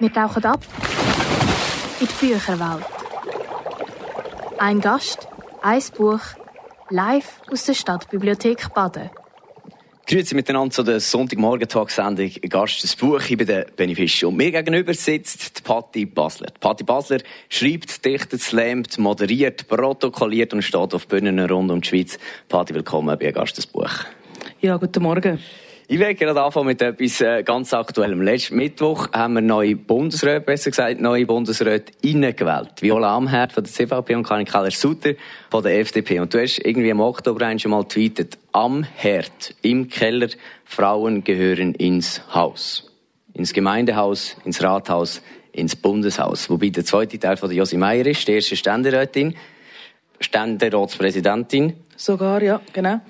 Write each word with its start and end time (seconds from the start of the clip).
Wir 0.00 0.12
tauchen 0.12 0.44
ab 0.44 0.60
in 1.98 2.06
die 2.06 2.26
Bücherwelt. 2.26 2.84
Ein 4.58 4.80
Gast, 4.80 5.26
ein 5.60 5.82
Buch, 5.96 6.20
live 6.88 7.40
aus 7.50 7.64
der 7.64 7.74
Stadtbibliothek 7.74 8.72
Baden. 8.74 9.10
Grüezi 10.06 10.36
miteinander 10.36 10.70
zu 10.70 10.84
der 10.84 11.00
Sonntagmorgen-Talksendung 11.00 12.30
Gast 12.48 12.82
des 12.82 12.94
Buch. 12.94 13.20
Ich 13.28 13.36
bin 13.36 13.46
der 13.46 13.66
Benny 13.76 13.96
Fischer. 13.96 14.28
Und 14.28 14.36
mir 14.36 14.52
gegenüber 14.52 14.94
sitzt 14.94 15.58
die 15.58 15.62
Patti 15.62 16.06
Basler. 16.06 16.46
Die 16.46 16.60
Patti 16.60 16.84
Basler 16.84 17.18
schreibt, 17.48 18.04
dichtet, 18.04 18.40
slammt, 18.40 18.98
moderiert, 18.98 19.66
protokolliert 19.66 20.54
und 20.54 20.62
steht 20.62 20.94
auf 20.94 21.08
Bühnen 21.08 21.38
rund 21.40 21.72
um 21.72 21.80
die 21.80 21.88
Schweiz. 21.88 22.18
Patti, 22.48 22.72
willkommen 22.72 23.18
bei 23.18 23.32
Gast 23.32 23.58
des 23.58 23.66
Buch. 23.66 23.90
Ja, 24.60 24.76
guten 24.76 25.02
Morgen. 25.02 25.40
Ich 25.90 25.98
werde 25.98 26.16
gerade 26.16 26.42
anfangen 26.42 26.66
mit 26.66 26.82
etwas 26.82 27.22
äh, 27.22 27.42
ganz 27.42 27.72
Aktuellem. 27.72 28.20
Letzten 28.20 28.56
Mittwoch 28.56 29.10
haben 29.10 29.32
wir 29.32 29.40
neue 29.40 29.74
Bundesräte, 29.74 30.42
besser 30.42 30.68
gesagt, 30.68 31.00
neue 31.00 31.24
Bundesräte 31.24 31.94
innegewählt. 32.02 32.82
Viola 32.82 33.16
Amherd 33.16 33.54
von 33.54 33.64
der 33.64 33.72
CVP 33.72 34.14
und 34.14 34.22
Karin 34.22 34.44
Keller-Sutter 34.44 35.14
von 35.50 35.62
der 35.62 35.80
FDP. 35.80 36.20
Und 36.20 36.34
du 36.34 36.42
hast 36.42 36.58
irgendwie 36.58 36.90
im 36.90 37.00
Oktober 37.00 37.58
schon 37.58 37.70
mal 37.70 37.84
tweetet, 37.84 38.36
am 38.52 38.82
Herd, 38.82 39.54
im 39.62 39.88
Keller, 39.88 40.28
Frauen 40.66 41.24
gehören 41.24 41.72
ins 41.72 42.20
Haus. 42.34 42.92
Ins 43.32 43.54
Gemeindehaus, 43.54 44.36
ins 44.44 44.62
Rathaus, 44.62 45.22
ins 45.52 45.74
Bundeshaus. 45.74 46.50
Wobei 46.50 46.68
der 46.68 46.84
zweite 46.84 47.18
Teil 47.18 47.38
von 47.38 47.48
der 47.48 47.56
Josi 47.56 47.78
Meier 47.78 48.04
ist, 48.04 48.28
die 48.28 48.32
erste 48.32 48.56
Ständerätin, 48.56 49.36
Ständeratspräsidentin. 50.20 51.72
Sogar, 51.96 52.42
ja, 52.42 52.60
genau. 52.74 53.00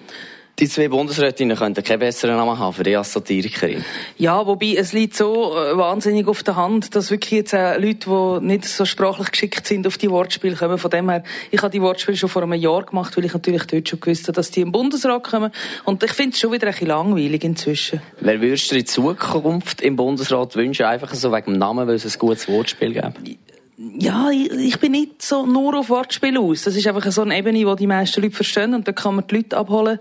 Die 0.58 0.68
zwei 0.68 0.88
Bundesrätinnen 0.88 1.56
könnten 1.56 1.84
keinen 1.84 2.00
besseren 2.00 2.36
Namen 2.36 2.58
haben 2.58 2.72
für 2.72 2.82
die 2.82 2.96
als 2.96 3.12
Satirikerin. 3.12 3.84
Ja, 4.16 4.44
wobei 4.44 4.74
es 4.76 4.92
liegt 4.92 5.14
so 5.14 5.56
äh, 5.56 5.76
wahnsinnig 5.78 6.26
auf 6.26 6.42
der 6.42 6.56
Hand, 6.56 6.96
dass 6.96 7.12
wirklich 7.12 7.30
jetzt 7.30 7.54
auch 7.54 7.78
Leute, 7.78 8.40
die 8.40 8.44
nicht 8.44 8.64
so 8.64 8.84
sprachlich 8.84 9.30
geschickt 9.30 9.66
sind, 9.68 9.86
auf 9.86 9.98
die 9.98 10.10
Wortspiele 10.10 10.56
kommen. 10.56 10.78
Von 10.78 10.90
dem 10.90 11.08
her, 11.10 11.22
ich 11.52 11.62
habe 11.62 11.70
die 11.70 11.80
Wortspiele 11.80 12.16
schon 12.16 12.28
vor 12.28 12.42
einem 12.42 12.54
Jahr 12.54 12.82
gemacht, 12.82 13.16
weil 13.16 13.24
ich 13.24 13.32
natürlich 13.32 13.66
dort 13.66 13.88
schon 13.88 14.00
gewusst 14.00 14.24
habe, 14.24 14.32
dass 14.32 14.50
die 14.50 14.62
im 14.62 14.72
Bundesrat 14.72 15.22
kommen. 15.22 15.52
Und 15.84 16.02
ich 16.02 16.12
finde 16.12 16.34
es 16.34 16.40
schon 16.40 16.50
wieder 16.50 16.66
ein 16.66 16.72
bisschen 16.72 16.88
langweilig 16.88 17.44
inzwischen. 17.44 18.02
Wer 18.20 18.40
würdest 18.40 18.72
du 18.72 18.76
in 18.76 18.86
Zukunft 18.86 19.80
im 19.80 19.94
Bundesrat 19.94 20.56
wünschen? 20.56 20.86
Einfach 20.86 21.14
so 21.14 21.32
wegen 21.32 21.52
dem 21.52 21.58
Namen, 21.58 21.86
weil 21.86 21.94
es 21.94 22.04
ein 22.04 22.18
gutes 22.18 22.48
Wortspiel 22.48 22.94
gibt? 22.94 23.47
Ja, 23.80 24.30
ich, 24.30 24.80
bin 24.80 24.90
nicht 24.90 25.22
so 25.22 25.46
nur 25.46 25.78
auf 25.78 25.88
Wortspiel 25.88 26.36
aus. 26.36 26.64
Das 26.64 26.74
ist 26.74 26.88
einfach 26.88 27.12
so 27.12 27.22
eine 27.22 27.38
Ebene, 27.38 27.64
die 27.64 27.76
die 27.76 27.86
meisten 27.86 28.20
Leute 28.20 28.34
verstehen 28.34 28.74
und 28.74 28.88
da 28.88 28.92
kann 28.92 29.14
man 29.14 29.26
die 29.28 29.36
Leute 29.36 29.56
abholen. 29.56 30.00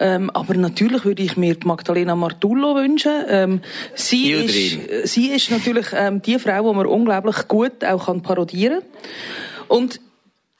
Ähm, 0.00 0.30
aber 0.30 0.54
natürlich 0.54 1.04
würde 1.04 1.22
ich 1.22 1.36
mir 1.36 1.54
Magdalena 1.62 2.16
Martullo 2.16 2.74
wünschen. 2.74 3.12
Ähm, 3.28 3.60
sie, 3.94 4.30
ist, 4.32 5.12
sie 5.12 5.28
ist 5.28 5.50
natürlich 5.50 5.88
ähm, 5.92 6.22
die 6.22 6.38
Frau, 6.38 6.70
die 6.70 6.76
man 6.76 6.86
unglaublich 6.86 7.48
gut 7.48 7.84
auch 7.84 8.06
kann 8.06 8.22
parodieren 8.22 8.80
kann. 8.80 9.76
Und 9.76 10.00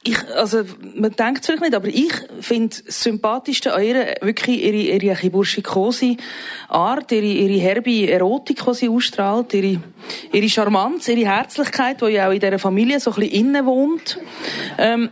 ich, 0.01 0.17
also, 0.33 0.63
man 0.95 1.11
denkt 1.11 1.41
es 1.41 1.45
vielleicht 1.45 1.61
nicht, 1.61 1.75
aber 1.75 1.89
ich 1.89 2.13
finde 2.39 2.77
das 2.85 3.03
Sympathischste 3.03 3.73
an 3.73 3.83
ihr 3.83 4.15
wirklich 4.21 4.63
ihre, 4.63 4.77
ihre, 4.77 5.05
ihre 5.05 5.29
burschikose 5.29 6.15
Art, 6.69 7.11
ihre, 7.11 7.25
ihre 7.25 7.59
herbe 7.59 8.09
Erotik, 8.09 8.63
die 8.65 8.73
sie 8.73 8.89
ausstrahlt, 8.89 9.53
ihre, 9.53 9.81
ihre 10.31 10.49
Charmanz, 10.49 11.09
ihre 11.09 11.29
Herzlichkeit, 11.29 12.01
die 12.01 12.13
ja 12.13 12.29
auch 12.29 12.31
in 12.31 12.39
dieser 12.39 12.59
Familie 12.59 12.99
so 13.01 13.11
ein 13.11 13.19
bisschen 13.19 13.47
innen 13.47 13.65
wohnt. 13.65 14.19
Ähm, 14.77 15.09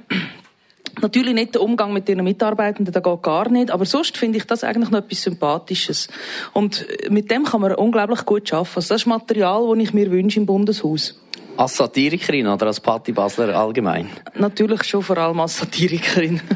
Natürlich 1.00 1.36
nicht 1.36 1.54
der 1.54 1.62
Umgang 1.62 1.94
mit 1.94 2.10
ihren 2.10 2.24
Mitarbeitenden, 2.24 2.92
da 2.92 3.00
geht 3.00 3.22
gar 3.22 3.50
nicht. 3.50 3.70
Aber 3.70 3.86
sonst 3.86 4.18
finde 4.18 4.40
ich 4.40 4.46
das 4.46 4.64
eigentlich 4.64 4.90
noch 4.90 5.00
etwas 5.00 5.22
Sympathisches. 5.22 6.08
Und 6.54 6.88
mit 7.10 7.30
dem 7.30 7.44
kann 7.44 7.62
man 7.62 7.76
unglaublich 7.76 8.26
gut 8.26 8.52
arbeiten. 8.52 8.76
Also 8.76 8.94
das 8.94 9.02
ist 9.02 9.06
Material, 9.06 9.68
das 9.70 9.84
ich 9.84 9.94
mir 9.94 10.10
wünsche 10.10 10.40
im 10.40 10.48
Bundeshaus. 10.48 11.22
Als 11.58 11.76
Satirikerin 11.76 12.48
oder 12.48 12.68
als 12.68 12.80
Patti 12.80 13.12
Basler 13.12 13.56
allgemein? 13.58 14.10
Natürlich 14.36 14.84
schon 14.84 15.02
vor 15.02 15.18
allem 15.18 15.40
als 15.40 15.58
Satirikerin. 15.58 16.42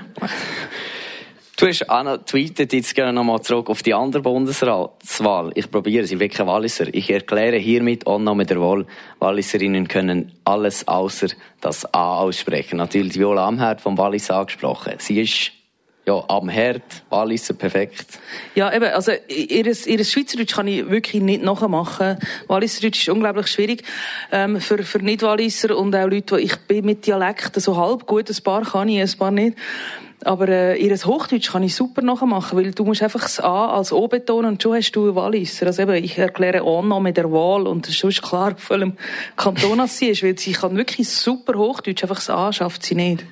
Du 1.57 1.67
hast 1.67 1.85
noch 1.87 2.17
tweetet, 2.25 2.73
jetzt 2.73 2.95
gehen 2.95 3.05
wir 3.05 3.11
nochmal 3.11 3.39
zurück 3.41 3.69
auf 3.69 3.83
die 3.83 3.93
andere 3.93 4.23
Bundesratswahl. 4.23 5.51
Ich 5.53 5.69
probiere 5.69 6.03
es, 6.03 6.11
ich 6.11 6.17
bin 6.17 6.31
kein 6.31 6.47
Walliser. 6.47 6.91
Ich 6.91 7.11
erkläre 7.11 7.57
hiermit 7.57 8.07
Annahme 8.07 8.47
der 8.47 8.59
Wahl. 8.59 8.87
Walliserinnen 9.19 9.87
können 9.87 10.31
alles 10.43 10.87
außer 10.87 11.27
das 11.59 11.85
A 11.93 12.15
aussprechen. 12.15 12.77
Natürlich 12.77 13.19
Viola 13.19 13.47
Amherd 13.47 13.79
vom 13.79 13.95
Wallis 13.99 14.31
angesprochen. 14.31 14.93
Sie 14.97 15.21
ist 15.21 15.51
ja, 16.05 16.23
am 16.29 16.49
Herd, 16.49 16.81
Walliser, 17.09 17.53
perfekt. 17.53 18.19
Ja, 18.55 18.73
eben, 18.73 18.85
also, 18.85 19.11
ihres, 19.27 19.85
ihres 19.85 20.11
Schweizerdeutsch 20.11 20.55
kann 20.55 20.67
ich 20.67 20.89
wirklich 20.89 21.21
nicht 21.21 21.43
nachmachen. 21.43 22.17
Walliserdeutsch 22.47 23.01
ist 23.01 23.09
unglaublich 23.09 23.47
schwierig, 23.47 23.83
ähm, 24.31 24.59
für, 24.59 24.83
für 24.83 24.99
Nicht-Walliser 24.99 25.77
und 25.77 25.95
auch 25.95 26.07
Leute, 26.07 26.37
die, 26.37 26.43
ich 26.43 26.55
bin 26.67 26.85
mit 26.85 27.05
Dialekten 27.05 27.61
so 27.61 27.77
halb 27.77 28.07
gut, 28.07 28.29
ein 28.29 28.43
paar 28.43 28.63
kann 28.63 28.89
ich, 28.89 28.99
ein 28.99 29.17
paar 29.17 29.31
nicht. 29.31 29.57
Aber 30.23 30.47
äh, 30.49 30.77
ihres 30.77 31.05
Hochdeutsch 31.05 31.51
kann 31.51 31.63
ich 31.63 31.75
super 31.75 32.01
nachmachen, 32.01 32.57
weil 32.57 32.71
du 32.71 32.83
musst 32.83 33.01
einfach 33.01 33.21
das 33.21 33.39
A 33.39 33.71
als 33.71 33.91
O 33.91 34.07
betonen 34.07 34.51
und 34.51 34.61
schon 34.61 34.75
hast 34.75 34.91
du 34.91 35.15
Walliser. 35.15 35.67
Also 35.67 35.81
eben, 35.83 36.03
ich 36.03 36.17
erkläre 36.17 36.61
Annahme 36.61 37.11
der 37.11 37.31
Wahl 37.31 37.65
und 37.65 37.87
es 37.87 38.03
ist 38.03 38.21
klar, 38.21 38.53
auf 38.53 38.69
welchem 38.69 38.97
Kanton 39.35 39.85
sie 39.87 40.09
ist, 40.09 40.21
weil 40.21 40.37
sie 40.37 40.51
kann 40.51 40.77
wirklich 40.77 41.09
super 41.09 41.57
Hochdeutsch, 41.57 42.03
einfach 42.03 42.17
das 42.17 42.29
A 42.29 42.53
schafft 42.53 42.83
sie 42.83 42.95
nicht. 42.95 43.23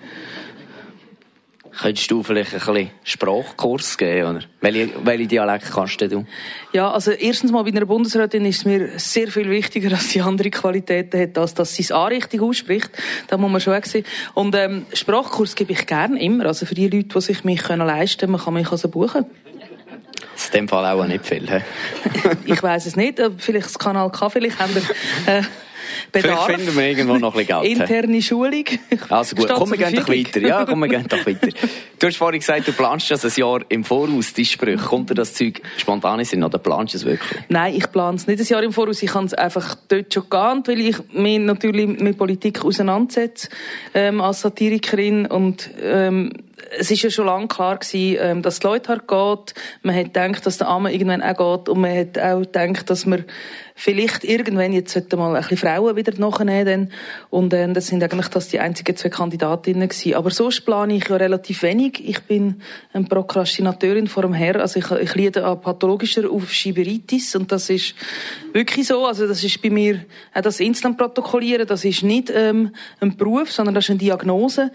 Könntest 1.82 2.12
du 2.12 2.24
vielleicht 2.24 2.54
ein 2.54 2.60
bisschen 2.60 2.90
Sprachkurs 3.04 3.98
geben, 3.98 4.30
oder? 4.30 4.42
Welche, 4.60 4.90
welche 5.04 5.28
Dialekt 5.28 5.72
kannst 5.72 6.02
du? 6.02 6.26
Ja, 6.74 6.92
also 6.92 7.12
erstens 7.12 7.52
mal 7.52 7.64
bei 7.64 7.70
einer 7.70 7.86
Bundesrätin 7.86 8.46
ist 8.46 8.58
es 8.58 8.66
mir 8.66 9.00
sehr 9.00 9.30
viel 9.30 9.50
wichtiger, 9.50 9.90
dass 9.90 10.10
sie 10.10 10.22
andere 10.22 10.50
Qualitäten 10.50 11.22
hat, 11.22 11.38
als 11.38 11.54
dass 11.54 11.74
sie 11.74 11.84
es 11.84 11.92
A 11.92 12.08
richtig 12.08 12.42
ausspricht. 12.42 12.90
Da 13.28 13.38
muss 13.38 13.50
man 13.50 13.62
schon 13.62 13.82
sehen. 13.84 14.04
Und 14.34 14.56
ähm, 14.56 14.88
Sprachkurs 14.94 15.56
gebe 15.56 15.72
ich 15.72 15.86
gerne 15.86 16.22
immer. 16.22 16.48
Also 16.48 16.66
für 16.66 16.76
die 16.76 16.90
Leute, 16.90 17.08
die 17.16 17.22
sich 17.22 17.46
mich 17.46 17.64
können 17.64 17.88
leisten 17.88 18.20
können, 18.20 18.34
man 18.34 18.42
kann 18.42 18.54
mich 18.56 18.70
also 18.72 18.90
buchen. 18.90 19.26
In 20.48 20.54
dem 20.54 20.68
Fall 20.68 20.86
auch 20.86 21.06
nicht 21.06 21.26
viel, 21.26 21.50
he? 21.50 21.62
Ich 22.46 22.62
weiß 22.62 22.88
es 22.88 22.98
nicht. 22.98 23.22
Vielleicht 23.38 23.68
das 23.68 23.80
Kanal 23.80 24.12
K, 24.12 24.30
vielleicht 24.30 24.60
haben 24.60 24.76
wir... 24.76 24.82
Äh, 25.34 25.44
Bedarf. 26.12 26.46
Vielleicht 26.46 26.62
finden 26.62 26.78
wir 26.78 26.88
irgendwo 26.88 27.18
noch 27.18 27.36
ein 27.36 27.46
bisschen 27.46 27.62
Geld. 27.62 27.80
Interne 27.80 28.22
Schulung. 28.22 28.66
Also 29.10 29.36
gut, 29.36 29.50
komm, 29.54 29.72
wir 29.72 29.78
gehen 29.78 29.96
doch 29.96 30.10
weiter. 30.10 30.42
Ja, 30.42 30.66
komm, 30.66 30.80
wir 30.80 30.88
gehen 30.88 31.06
doch 31.08 31.26
weiter. 31.26 31.50
Du 32.00 32.08
hast 32.08 32.18
vorhin 32.18 32.40
gesagt, 32.40 32.68
du 32.68 32.74
planst 32.74 33.12
das 33.12 33.26
ein 33.26 33.32
Jahr 33.36 33.60
im 33.70 33.84
Voraus, 33.84 34.34
die 34.34 34.46
Sprüche. 34.46 34.78
Kommt 34.78 35.10
dir 35.10 35.16
das 35.16 35.34
Zeug 35.34 35.62
spontan 35.78 36.20
in 36.20 36.44
oder 36.44 36.58
planst 36.58 36.94
du 36.94 36.98
es 36.98 37.06
wirklich? 37.06 37.42
Nein, 37.50 37.76
ich 37.76 37.92
plane 37.92 38.18
es 38.18 38.28
nicht 38.28 38.40
ein 38.40 38.46
Jahr 38.46 38.64
im 38.64 38.74
Voraus. 38.74 39.02
Ich 39.04 39.12
kann 39.12 39.26
es 39.26 39.34
einfach 39.34 39.76
dort 39.88 40.14
schon 40.14 40.30
gehen, 40.30 40.64
weil 40.66 40.80
ich 40.80 40.98
mich 41.14 41.40
natürlich 41.40 41.88
mit 41.88 42.18
Politik 42.18 42.64
auseinandersetze, 42.64 43.50
ähm, 43.94 44.22
als 44.22 44.42
Satirikerin 44.42 45.26
und, 45.26 45.70
ähm, 45.82 46.34
es 46.78 46.92
ist 46.92 47.02
ja 47.02 47.10
schon 47.10 47.26
lange 47.26 47.48
klar 47.48 47.78
gewesen, 47.78 48.18
ähm, 48.20 48.42
dass 48.42 48.60
die 48.60 48.68
Leute 48.68 48.90
halt 48.90 49.08
geht. 49.08 49.54
Man 49.82 49.96
hat 49.96 50.14
gedacht, 50.14 50.46
dass 50.46 50.58
der 50.58 50.68
Arme 50.68 50.94
irgendwann 50.94 51.22
auch 51.22 51.58
geht. 51.58 51.70
Und 51.70 51.82
man 51.82 51.98
hat 51.98 52.18
auch 52.18 52.42
gedacht, 52.42 52.90
dass 52.90 53.06
man 53.06 53.26
vielleicht 53.80 54.26
irgendwann 54.26 54.74
jetzt 54.74 54.96
mal 55.16 55.36
ein 55.36 55.42
bisschen 55.42 55.58
Frauen 55.58 55.96
wieder 55.96 56.14
nachnehmen. 56.18 56.92
Und 57.30 57.54
äh, 57.54 57.72
das 57.72 57.88
sind 57.88 58.04
eigentlich 58.04 58.28
das 58.28 58.50
die 58.50 58.60
einzigen 58.60 58.96
zwei 58.98 59.10
Kandidatinnen 59.10 59.88
gewesen. 59.88 60.16
Aber 60.16 60.32
sonst 60.32 60.66
plane 60.66 60.96
ich 60.96 61.08
ja 61.08 61.16
relativ 61.16 61.64
wenig. 61.64 62.08
Ich 62.08 62.22
bin 62.24 62.62
eine 62.92 63.06
Prokrastinateurin 63.06 64.08
vor 64.08 64.24
dem 64.24 64.34
Herr. 64.34 64.60
Also 64.60 64.80
ich, 64.80 64.92
ich 64.92 65.16
leide 65.16 65.46
an 65.46 65.62
pathologischer 65.62 66.30
Aufschieberitis. 66.30 67.36
Und 67.36 67.52
das 67.52 67.70
ist 67.70 67.96
wirklich 68.52 68.88
so. 68.88 69.06
Also 69.06 69.28
das 69.28 69.44
ist 69.44 69.62
bei 69.62 69.70
mir 69.70 70.04
auch 70.34 70.42
das 70.42 70.60
Instant-Protokollieren. 70.60 71.66
Das 71.66 71.86
ist 71.86 72.04
nicht 72.04 72.30
ähm, 72.36 72.76
ein 73.00 73.16
Beruf, 73.16 73.52
sondern 73.52 73.76
das 73.76 73.86
ist 73.86 73.92
eine 73.92 74.00
Diagnose. 74.00 74.72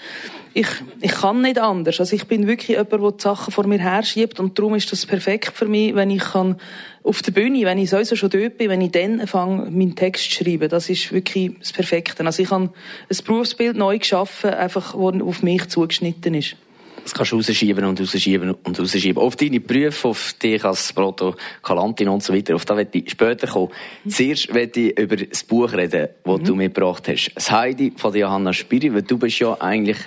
Ich, 0.54 0.68
ich 1.00 1.12
kann 1.12 1.42
nicht 1.42 1.58
anders. 1.58 1.73
Also 1.86 2.14
ich 2.14 2.26
bin 2.26 2.46
wirklich 2.46 2.76
jemand, 2.76 2.92
der 2.92 3.10
die 3.12 3.22
Sachen 3.22 3.52
vor 3.52 3.66
mir 3.66 3.78
her 3.78 4.02
schiebt. 4.02 4.38
Und 4.40 4.58
darum 4.58 4.74
ist 4.74 4.90
das 4.92 5.06
perfekt 5.06 5.52
für 5.54 5.66
mich, 5.66 5.94
wenn 5.94 6.10
ich 6.10 6.22
kann 6.22 6.56
auf 7.02 7.20
der 7.22 7.32
Bühne, 7.32 7.64
wenn 7.64 7.78
ich 7.78 7.90
sowieso 7.90 8.16
schon 8.16 8.30
dort 8.30 8.56
bin, 8.56 8.70
wenn 8.70 8.80
ich 8.80 8.92
dann 8.92 9.20
anfange, 9.20 9.70
meinen 9.70 9.94
Text 9.94 10.30
zu 10.30 10.44
schreiben, 10.44 10.68
das 10.68 10.88
ist 10.88 11.12
wirklich 11.12 11.52
das 11.58 11.72
Perfekte. 11.72 12.24
Also 12.24 12.42
ich 12.42 12.50
habe 12.50 12.70
ein 13.10 13.18
Berufsbild 13.26 13.76
neu 13.76 13.98
geschaffen, 13.98 14.50
einfach, 14.50 14.92
das 14.92 15.22
auf 15.22 15.42
mich 15.42 15.68
zugeschnitten 15.68 16.34
ist. 16.34 16.56
Das 17.04 17.12
kannst 17.12 17.32
du 17.32 17.36
rausschieben 17.36 17.84
und 17.84 18.00
rausschieben 18.00 18.54
und 18.64 18.80
rausschieben. 18.80 19.22
Auf 19.22 19.36
deine 19.36 19.60
Berufe, 19.60 20.08
auf 20.08 20.32
dich 20.42 20.64
als 20.64 20.90
Protokollantin 20.94 22.08
und 22.08 22.22
so 22.22 22.34
weiter, 22.34 22.54
auf 22.54 22.64
das 22.64 22.78
werde 22.78 22.98
ich 22.98 23.10
später 23.10 23.46
kommen. 23.46 23.68
Mhm. 24.04 24.10
Zuerst 24.10 24.54
werde 24.54 24.80
ich 24.80 24.98
über 24.98 25.16
das 25.16 25.44
Buch 25.44 25.70
reden, 25.74 26.08
das 26.24 26.38
mhm. 26.38 26.44
du 26.44 26.54
mitgebracht 26.54 27.06
hast. 27.08 27.30
Das 27.34 27.50
Heidi 27.50 27.92
von 27.94 28.14
Johanna 28.14 28.54
Spiri, 28.54 28.94
weil 28.94 29.02
du 29.02 29.18
bist 29.18 29.38
ja 29.38 29.54
eigentlich 29.60 29.98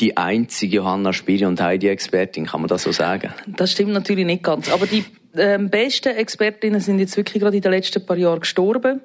die 0.00 0.16
einzige 0.16 0.76
Johanna 0.76 1.12
Spiri 1.12 1.44
und 1.46 1.60
Heidi-Expertin, 1.60 2.46
kann 2.46 2.60
man 2.60 2.68
das 2.68 2.82
so 2.82 2.92
sagen? 2.92 3.32
Das 3.46 3.72
stimmt 3.72 3.92
natürlich 3.92 4.26
nicht 4.26 4.42
ganz. 4.42 4.70
Aber 4.70 4.86
die 4.86 5.04
ähm, 5.34 5.70
besten 5.70 6.16
Expertinnen 6.16 6.80
sind 6.80 6.98
jetzt 6.98 7.16
wirklich 7.16 7.42
gerade 7.42 7.56
in 7.56 7.62
den 7.62 7.72
letzten 7.72 8.04
paar 8.04 8.16
Jahren 8.16 8.40
gestorben. 8.40 9.00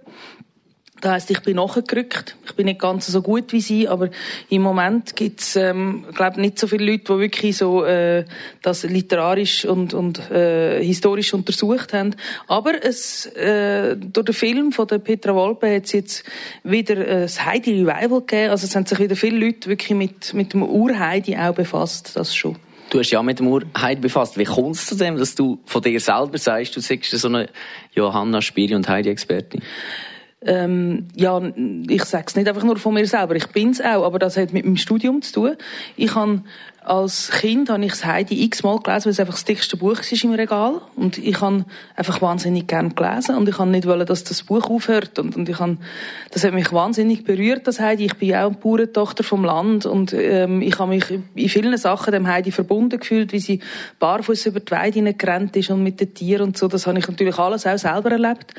Das 1.04 1.12
heisst, 1.12 1.32
ich 1.32 1.42
bin 1.42 1.58
nachgerückt. 1.58 2.38
Ich 2.46 2.54
bin 2.54 2.66
nicht 2.66 2.80
ganz 2.80 3.08
so 3.08 3.22
gut 3.22 3.52
wie 3.52 3.60
sie, 3.60 3.90
aber 3.90 4.10
im 4.48 4.62
Moment 4.62 5.18
gibt's, 5.18 5.58
ähm, 5.58 6.06
glaube 6.14 6.40
nicht 6.40 6.58
so 6.58 6.66
viele 6.66 6.90
Leute, 6.90 7.04
die 7.14 7.20
wirklich 7.20 7.58
so 7.58 7.84
äh, 7.84 8.24
das 8.62 8.84
literarisch 8.84 9.66
und, 9.66 9.94
und 9.94 10.32
äh, 10.32 10.82
historisch 10.82 11.34
untersucht 11.34 11.92
haben. 11.92 12.16
Aber 12.48 12.86
es, 12.86 13.26
äh, 13.26 13.98
durch 13.98 14.28
den 14.28 14.34
Film 14.34 14.72
von 14.72 14.88
der 14.88 15.00
Petra 15.00 15.36
Wolpe 15.36 15.76
hat 15.76 15.84
es 15.84 15.92
jetzt 15.92 16.24
wieder 16.64 16.96
äh, 17.06 17.22
das 17.24 17.46
Heidi 17.46 17.82
Revival 17.82 18.22
gegeben. 18.22 18.52
Also 18.52 18.66
es 18.66 18.74
haben 18.74 18.86
sich 18.86 19.00
wieder 19.00 19.18
viele 19.18 19.46
Leute 19.46 19.68
wirklich 19.68 19.98
mit, 19.98 20.34
mit 20.34 20.54
dem 20.54 20.64
Urheidi 20.64 21.36
auch 21.36 21.54
befasst, 21.54 22.16
das 22.16 22.34
schon. 22.34 22.56
Du 22.92 23.00
hast 23.00 23.12
ja 23.12 23.22
mit 23.22 23.40
dem 23.40 23.48
Urheidi 23.48 24.00
befasst. 24.00 24.38
Wie 24.38 24.46
kommst 24.46 24.90
du 24.90 24.96
zu 24.96 25.04
dem, 25.04 25.18
dass 25.18 25.36
du 25.36 25.60
von 25.66 25.82
dir 25.82 26.00
selber 26.00 26.38
sagst, 26.38 26.78
du 26.78 26.80
sagst 26.80 27.12
so 27.12 27.28
eine 27.28 27.50
Johanna 27.94 28.42
Spiri 28.42 28.74
und 28.74 28.88
Heidi-Expertin? 28.88 29.62
Ähm, 30.46 31.08
ja, 31.16 31.42
ich 31.88 32.04
sage 32.04 32.26
es 32.28 32.36
nicht 32.36 32.48
einfach 32.48 32.64
nur 32.64 32.78
von 32.78 32.94
mir 32.94 33.06
selber, 33.06 33.36
ich 33.36 33.48
bin's 33.48 33.82
auch, 33.82 34.06
aber 34.06 34.20
das 34.20 34.38
hat 34.38 34.54
mit 34.54 34.66
meinem 34.66 34.78
Studium 34.78 35.22
zu 35.22 35.34
tun. 35.34 35.58
Ich 35.96 36.16
habe 36.16 36.42
als 36.86 37.32
Kind 37.32 37.70
habe 37.70 37.84
ich 37.86 37.92
das 37.92 38.06
Heidi 38.06 38.44
x-mal 38.44 38.80
gelesen, 38.80 39.06
weil 39.06 39.12
es 39.12 39.20
einfach 39.20 39.34
das 39.34 39.46
dickste 39.46 39.78
Buch 39.78 39.98
war 39.98 40.24
im 40.24 40.34
Regal. 40.34 40.82
Und 40.96 41.18
ich 41.18 41.40
habe 41.40 41.66
einfach 41.96 42.22
wahnsinnig 42.22 42.68
gern 42.68 42.94
gelesen. 42.94 43.36
Und 43.36 43.48
ich 43.48 43.58
habe 43.58 43.70
nicht 43.70 43.88
wollen, 43.88 44.06
dass 44.06 44.24
das 44.24 44.44
Buch 44.44 44.70
aufhört. 44.70 45.18
Und, 45.20 45.36
und 45.36 45.48
ich 45.48 45.60
habe, 45.60 45.78
das 46.32 46.44
hat 46.44 46.54
mich 46.54 46.72
wahnsinnig 46.74 47.24
berührt, 47.24 47.68
das 47.68 47.80
Heidi. 47.80 48.06
Ich 48.06 48.16
bin 48.16 48.36
auch 48.36 48.48
eine 48.48 48.56
Bauerntochter 48.56 49.24
vom 49.24 49.46
Land. 49.46 49.86
Und, 49.86 50.14
ähm, 50.14 50.62
ich 50.62 50.78
habe 50.78 50.90
mich 50.90 51.06
in 51.36 51.50
vielen 51.50 51.78
Sachen 51.78 52.12
dem 52.12 52.28
Heidi 52.28 52.52
verbunden 52.52 53.00
gefühlt, 53.00 53.32
wie 53.32 53.40
sie 53.40 53.60
barfuß 54.00 54.48
über 54.48 54.60
die 54.60 54.72
Weide 54.72 55.14
gerannt 55.14 55.56
ist 55.56 55.70
und 55.70 55.84
mit 55.84 56.02
den 56.02 56.14
Tieren 56.14 56.48
und 56.48 56.58
so. 56.58 56.68
Das 56.68 56.86
habe 56.86 57.00
ich 57.00 57.08
natürlich 57.08 57.38
alles 57.38 57.66
auch 57.66 57.78
selber 57.78 58.12
erlebt. 58.12 58.54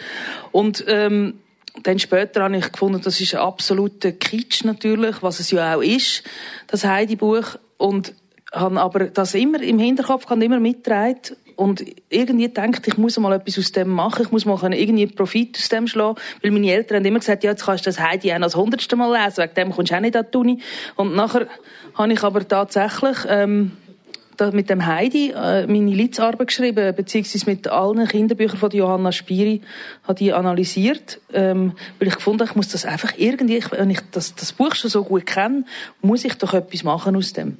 Und, 0.51 0.85
ähm, 0.89 1.35
dann 1.83 1.99
später 1.99 2.43
habe 2.43 2.57
ich 2.57 2.71
gefunden, 2.71 3.01
das 3.03 3.21
ist 3.21 3.35
ein 3.35 3.41
absoluter 3.41 4.13
Kitsch 4.13 4.65
natürlich, 4.65 5.23
was 5.23 5.41
es 5.41 5.51
ja 5.51 5.77
auch 5.77 5.83
ist, 5.83 6.23
das 6.69 6.85
Heidi-Buch. 6.85 7.57
Und 7.77 8.15
habe 8.53 8.81
aber 8.81 9.07
das 9.07 9.35
immer 9.35 9.61
im 9.61 9.79
Hinterkopf 9.79 10.27
kann 10.27 10.41
immer 10.41 10.61
mitgetragen 10.61 11.37
und 11.57 11.85
irgendwie 12.09 12.49
denkt, 12.49 12.87
ich 12.87 12.97
muss 12.97 13.19
mal 13.19 13.33
etwas 13.33 13.59
aus 13.59 13.73
dem 13.73 13.89
machen, 13.89 14.25
ich 14.25 14.33
muss 14.33 14.45
mal 14.45 14.75
irgendwie 14.75 15.07
Profit 15.07 15.57
aus 15.59 15.69
dem 15.69 15.87
schlagen, 15.87 16.19
weil 16.43 16.51
meine 16.51 16.73
Eltern 16.73 16.99
haben 16.99 17.05
immer 17.05 17.19
gesagt, 17.19 17.45
ja, 17.45 17.51
jetzt 17.51 17.65
kannst 17.65 17.87
du 17.87 17.91
das 17.91 18.01
Heidi 18.01 18.33
auch 18.33 18.41
das 18.41 18.57
hundertste 18.57 18.97
Mal 18.97 19.25
lesen, 19.25 19.43
wegen 19.43 19.55
dem 19.55 19.71
kommst 19.73 19.93
du 19.93 19.97
auch 19.97 20.01
nicht 20.01 20.17
an 20.17 20.27
die 20.33 20.37
Uni. 20.37 20.59
Und 20.97 21.15
nachher 21.15 21.47
habe 21.95 22.13
ich 22.13 22.23
aber 22.23 22.47
tatsächlich 22.47 23.19
ähm, 23.29 23.73
mit 24.53 24.71
dem 24.71 24.87
Heidi 24.87 25.31
äh, 25.31 25.67
meine 25.67 25.91
Litzarbeit 25.91 26.49
geschrieben, 26.49 26.95
beziehungsweise 26.95 27.47
mit 27.47 27.69
allen 27.69 28.07
Kinderbüchern 28.07 28.59
von 28.59 28.71
Johanna 28.71 29.13
Spiri 29.13 29.61
habe 30.05 30.15
die 30.15 30.33
analysiert, 30.33 31.21
ähm, 31.33 31.73
weil 31.99 32.09
ich 32.09 32.15
gefunden 32.15 32.41
habe, 32.41 32.51
ich 32.51 32.57
muss 32.57 32.69
das 32.69 32.85
einfach 32.85 33.13
irgendwie, 33.17 33.63
wenn 33.71 33.91
ich 33.91 34.01
das, 34.11 34.35
das 34.35 34.53
Buch 34.53 34.75
schon 34.75 34.91
so 34.91 35.05
gut 35.05 35.27
kenne, 35.27 35.65
muss 36.03 36.25
ich 36.25 36.35
doch 36.35 36.55
etwas 36.55 36.85
machen 36.85 37.17
aus 37.17 37.33
dem. 37.33 37.59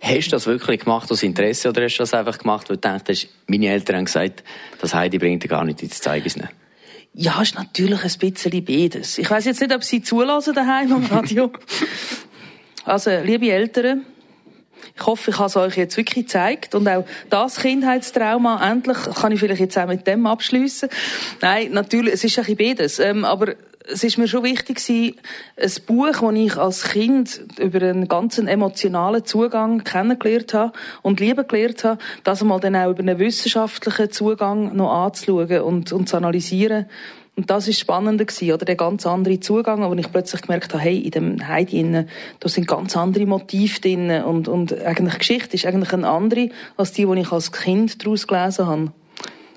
Hast 0.00 0.26
du 0.26 0.30
das 0.32 0.46
wirklich 0.46 0.80
gemacht 0.80 1.10
aus 1.12 1.22
Interesse 1.22 1.68
oder 1.68 1.84
hast 1.84 1.96
du 1.96 2.02
das 2.02 2.12
einfach 2.12 2.38
gemacht, 2.38 2.68
weil 2.68 2.76
du 2.76 2.88
denkst, 2.88 3.28
meine 3.46 3.68
Eltern 3.68 3.96
haben 3.96 4.04
gesagt, 4.06 4.42
das 4.80 4.94
Heidi 4.94 5.18
bringt 5.18 5.44
dir 5.44 5.48
gar 5.48 5.64
nicht 5.64 5.82
ins 5.82 6.00
Zeigen? 6.00 6.48
Ja, 7.14 7.42
ist 7.42 7.54
natürlich 7.54 8.02
ein 8.02 8.32
bisschen 8.32 8.64
beides. 8.64 9.18
Ich 9.18 9.30
weiß 9.30 9.44
jetzt 9.44 9.60
nicht, 9.60 9.72
ob 9.72 9.84
Sie 9.84 10.02
zulassen 10.02 10.54
daheim 10.54 10.92
am 10.92 11.06
Radio. 11.06 11.52
also, 12.84 13.10
liebe 13.22 13.52
Eltern, 13.52 14.06
ich 14.94 15.06
hoffe, 15.06 15.30
ich 15.30 15.38
habe 15.38 15.46
es 15.46 15.56
euch 15.56 15.76
jetzt 15.76 15.96
wirklich 15.96 16.26
gezeigt. 16.26 16.74
Und 16.74 16.88
auch 16.88 17.04
das 17.30 17.56
Kindheitstrauma, 17.56 18.70
endlich 18.70 18.98
kann 19.14 19.32
ich 19.32 19.40
vielleicht 19.40 19.60
jetzt 19.60 19.78
auch 19.78 19.86
mit 19.86 20.06
dem 20.06 20.26
abschließen. 20.26 20.88
Nein, 21.40 21.72
natürlich, 21.72 22.14
es 22.14 22.24
ist 22.24 22.38
ein 22.38 22.44
bisschen 22.44 22.68
beides. 22.68 22.98
Ähm, 22.98 23.24
aber 23.24 23.54
es 23.88 24.04
ist 24.04 24.18
mir 24.18 24.28
schon 24.28 24.44
wichtig 24.44 24.76
gewesen, 24.76 25.16
ein 25.56 25.72
Buch, 25.86 26.06
das 26.12 26.34
ich 26.34 26.56
als 26.56 26.84
Kind 26.84 27.40
über 27.58 27.82
einen 27.82 28.08
ganzen 28.08 28.46
emotionalen 28.48 29.24
Zugang 29.24 29.82
kennengelernt 29.84 30.54
habe 30.54 30.72
und 31.02 31.20
lieben 31.20 31.46
gelernt 31.46 31.84
habe, 31.84 31.98
das 32.24 32.42
einmal 32.42 32.60
dann 32.60 32.76
auch 32.76 32.90
über 32.90 33.00
einen 33.00 33.18
wissenschaftlichen 33.18 34.10
Zugang 34.10 34.76
noch 34.76 34.92
anzuschauen 34.92 35.60
und, 35.62 35.92
und 35.92 36.08
zu 36.08 36.16
analysieren. 36.16 36.86
Und 37.34 37.48
das 37.48 37.66
ist 37.66 37.80
spannender 37.80 38.26
gewesen, 38.26 38.52
oder 38.52 38.66
der 38.66 38.76
ganz 38.76 39.06
andere 39.06 39.40
Zugang, 39.40 39.88
wo 39.88 39.94
ich 39.94 40.12
plötzlich 40.12 40.42
gemerkt 40.42 40.74
habe, 40.74 40.82
hey, 40.82 40.98
in 40.98 41.10
dem 41.12 41.48
Heidi 41.48 41.80
innen, 41.80 42.08
da 42.40 42.48
sind 42.48 42.68
ganz 42.68 42.94
andere 42.94 43.24
Motive 43.24 43.80
drin 43.80 44.10
und, 44.10 44.48
und 44.48 44.78
eigentlich 44.82 45.14
die 45.14 45.18
Geschichte 45.18 45.56
ist 45.56 45.64
eigentlich 45.64 45.92
eine 45.94 46.08
andere 46.08 46.50
als 46.76 46.92
die, 46.92 47.06
die 47.06 47.20
ich 47.20 47.32
als 47.32 47.50
Kind 47.50 48.04
daraus 48.04 48.26
gelesen 48.26 48.66
habe. 48.66 48.92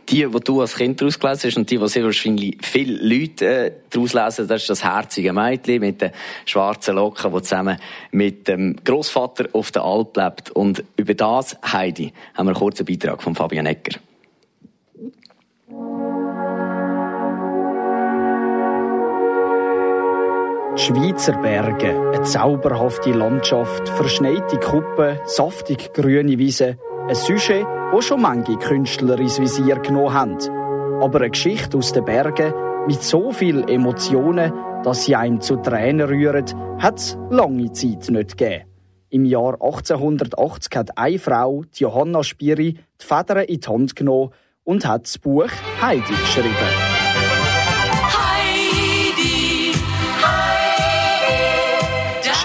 Die, 0.07 0.25
die 0.25 0.39
du 0.39 0.62
als 0.62 0.75
Kind 0.75 1.01
daraus 1.01 1.19
gelesen 1.19 1.50
hast 1.50 1.57
und 1.57 1.69
die, 1.69 1.77
die 1.77 1.88
sehr 1.89 2.04
wahrscheinlich 2.06 2.57
viele 2.62 2.94
Leute 2.94 3.45
äh, 3.45 3.72
daraus 3.89 4.13
lesen, 4.13 4.48
das 4.48 4.62
ist 4.62 4.69
das 4.69 4.83
herzige 4.83 5.33
Mädchen 5.33 5.81
mit 5.81 6.00
den 6.00 6.12
schwarzen 6.45 6.95
Locken, 6.95 7.33
das 7.33 7.44
zusammen 7.44 7.78
mit 8.12 8.48
dem 8.48 8.78
Großvater 8.86 9.50
auf 9.51 9.71
der 9.71 9.83
Alp 9.83 10.16
lebt. 10.16 10.51
Und 10.51 10.83
über 10.95 11.16
das, 11.16 11.57
Heidi, 11.62 12.13
haben 12.36 12.45
wir 12.45 12.51
einen 12.51 12.60
kurzen 12.60 12.86
Beitrag 12.86 13.21
von 13.21 13.36
Fabian 13.36 13.66
Ecker. 13.66 14.00
Die 20.77 20.81
Schweizer 20.81 21.38
Berge, 21.38 22.12
eine 22.13 22.24
zauberhafte 22.24 23.12
Landschaft, 23.12 23.88
verschneite 23.88 24.60
Kuppen, 24.60 25.18
saftig 25.24 25.94
grüne 25.94 26.38
Wiesen, 26.38 26.77
ein 27.07 27.16
Sujet, 27.16 27.66
wo 27.94 28.01
schon 28.01 28.22
manche 28.22 28.57
Künstler 28.57 29.18
ins 29.18 29.39
Visier 29.39 29.77
genommen 29.80 30.13
haben. 30.13 30.38
Aber 31.01 31.22
eine 31.22 31.30
Geschichte 31.30 31.77
aus 31.77 31.94
den 31.94 32.04
Bergen 32.04 32.54
mit 32.88 33.01
so 33.01 33.31
vielen 33.31 33.69
Emotionen, 33.69 34.51
dass 34.83 35.06
sie 35.06 35.16
einem 35.16 35.39
zu 35.39 35.56
Tränen 35.56 36.10
rühren, 36.10 36.45
hat 36.78 37.00
es 37.00 37.18
lange 37.30 37.71
Zeit 37.71 38.10
nicht 38.10 38.38
gegeben. 38.38 38.66
Im 39.10 39.24
Jahr 39.24 39.54
1880 39.54 40.75
hat 40.75 40.98
eine 40.98 41.19
Frau, 41.19 41.63
die 41.63 41.83
Johanna 41.83 42.21
Spiri, 42.21 42.74
die 43.01 43.06
Federn 43.06 43.45
in 43.45 43.62
die 43.62 43.68
Hand 43.68 43.95
genommen 43.95 44.31
und 44.66 44.86
hat 44.86 45.06
das 45.06 45.19
Buch 45.19 45.48
Heidi 45.81 46.01
geschrieben. 46.01 46.94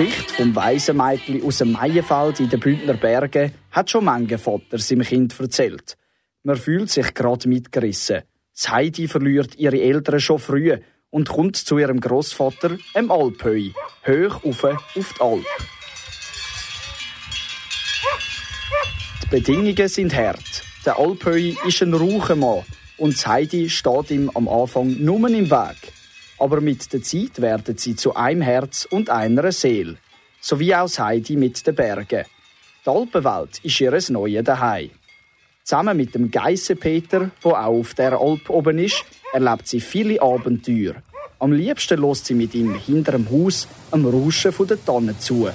Geschichte 0.00 0.32
vom 0.32 0.56
weisen 0.56 0.96
Mädchen 0.96 1.44
aus 1.44 1.58
dem 1.58 1.72
Meienfeld 1.72 2.40
in 2.40 2.48
den 2.48 2.58
Bündner 2.58 2.94
Bergen 2.94 3.52
hat 3.70 3.90
schon 3.90 4.06
manche 4.06 4.38
Vater 4.38 4.78
seinem 4.78 5.02
Kind 5.02 5.38
erzählt. 5.38 5.98
Man 6.42 6.56
fühlt 6.56 6.88
sich 6.88 7.12
gerade 7.12 7.46
mitgerissen. 7.46 8.22
Das 8.54 8.70
Heidi 8.70 9.08
verliert 9.08 9.56
ihre 9.56 9.78
Eltern 9.78 10.18
schon 10.18 10.38
früh 10.38 10.74
und 11.10 11.28
kommt 11.28 11.56
zu 11.56 11.76
ihrem 11.76 12.00
Großvater, 12.00 12.78
dem 12.96 13.10
Alphöi, 13.10 13.74
hoch 14.06 14.42
auf, 14.42 14.64
auf 14.64 14.78
die 14.96 15.20
Alp. 15.20 15.44
Die 19.22 19.28
Bedingungen 19.28 19.88
sind 19.88 20.14
hart. 20.14 20.62
Der 20.86 20.98
Alphöi 20.98 21.58
ist 21.66 21.82
ein 21.82 21.92
Rauchemann 21.92 22.64
und 22.96 23.16
das 23.16 23.26
Heidi 23.26 23.68
steht 23.68 24.10
ihm 24.10 24.30
am 24.32 24.48
Anfang 24.48 24.96
nur 24.98 25.28
im 25.28 25.50
Weg 25.50 25.92
aber 26.40 26.60
mit 26.60 26.92
der 26.92 27.02
Zeit 27.02 27.40
werden 27.40 27.76
sie 27.76 27.94
zu 27.94 28.14
einem 28.14 28.40
Herz 28.40 28.88
und 28.90 29.10
einer 29.10 29.52
Seele. 29.52 29.98
So 30.40 30.58
wie 30.58 30.74
auch 30.74 30.88
Heidi 30.98 31.36
mit 31.36 31.66
den 31.66 31.74
Bergen. 31.74 32.24
Die 32.84 32.88
Alpenwelt 32.88 33.60
ist 33.62 33.80
ihr 33.80 33.98
neues 34.08 34.42
Daheim. 34.44 34.90
Zusammen 35.62 35.98
mit 35.98 36.14
dem 36.14 36.30
Geissenpeter, 36.30 37.30
der 37.44 37.52
auch 37.52 37.80
auf 37.80 37.92
der 37.92 38.18
Alp 38.18 38.48
oben 38.48 38.78
ist, 38.78 39.04
erlebt 39.34 39.68
sie 39.68 39.80
viele 39.80 40.20
Abenteuer. 40.22 40.94
Am 41.38 41.52
liebsten 41.52 42.00
lässt 42.00 42.24
sie 42.24 42.34
mit 42.34 42.54
ihm 42.54 42.74
hinter 42.74 43.12
dem 43.12 43.30
Haus 43.30 43.68
am 43.90 44.06
Rauschen 44.06 44.66
der 44.66 44.82
Tannen 44.82 45.18
zu. 45.20 45.48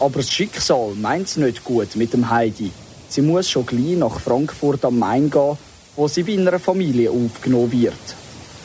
Aber 0.00 0.16
das 0.16 0.30
Schicksal 0.30 0.94
meint 0.96 1.28
es 1.28 1.36
nicht 1.36 1.62
gut 1.62 1.94
mit 1.94 2.12
dem 2.12 2.28
Heidi. 2.28 2.72
Sie 3.08 3.22
muss 3.22 3.48
schon 3.48 3.64
gleich 3.64 3.96
nach 3.96 4.18
Frankfurt 4.18 4.84
am 4.84 4.98
Main 4.98 5.30
gehen 5.30 5.56
wo 5.96 6.08
sie 6.08 6.22
bei 6.22 6.34
einer 6.34 6.58
Familie 6.58 7.10
aufgenommen 7.10 7.72
wird. 7.72 8.16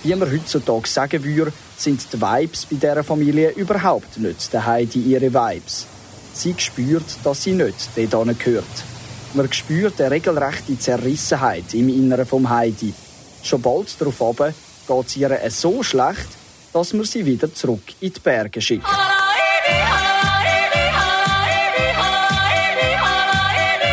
Wie 0.04 0.16
man 0.16 0.32
heutzutage 0.32 0.88
sagen 0.88 1.24
würde, 1.24 1.52
sind 1.78 2.02
die 2.12 2.22
Vibes 2.22 2.66
bei 2.66 2.76
dieser 2.76 3.04
Familie 3.04 3.52
überhaupt 3.52 4.18
nicht 4.18 4.54
der 4.54 4.66
Heidi 4.66 5.00
ihre 5.00 5.34
Vibes. 5.34 5.86
Sie 6.34 6.56
spürt, 6.58 7.18
dass 7.24 7.44
sie 7.44 7.54
nicht 7.54 7.90
dort 8.10 8.40
gehört. 8.40 8.66
Man 9.34 9.52
spürt 9.52 10.00
eine 10.00 10.12
regelrechte 10.12 10.80
Zerrissenheit 10.80 11.74
im 11.74 11.90
Inneren 11.90 12.26
vom 12.26 12.50
Heidi. 12.50 12.94
Schon 13.44 13.62
bald 13.62 14.00
darauf 14.00 14.22
ab 14.22 14.54
geht 14.88 15.08
es 15.08 15.18
ihr 15.18 15.40
so 15.50 15.84
schlecht, 15.84 16.28
dass 16.74 16.94
man 16.94 17.06
sie 17.06 17.26
wieder 17.26 17.54
zurück 17.54 17.84
in 18.00 18.14
die 18.14 18.20
Berge 18.20 18.62
schickt. 18.62 18.88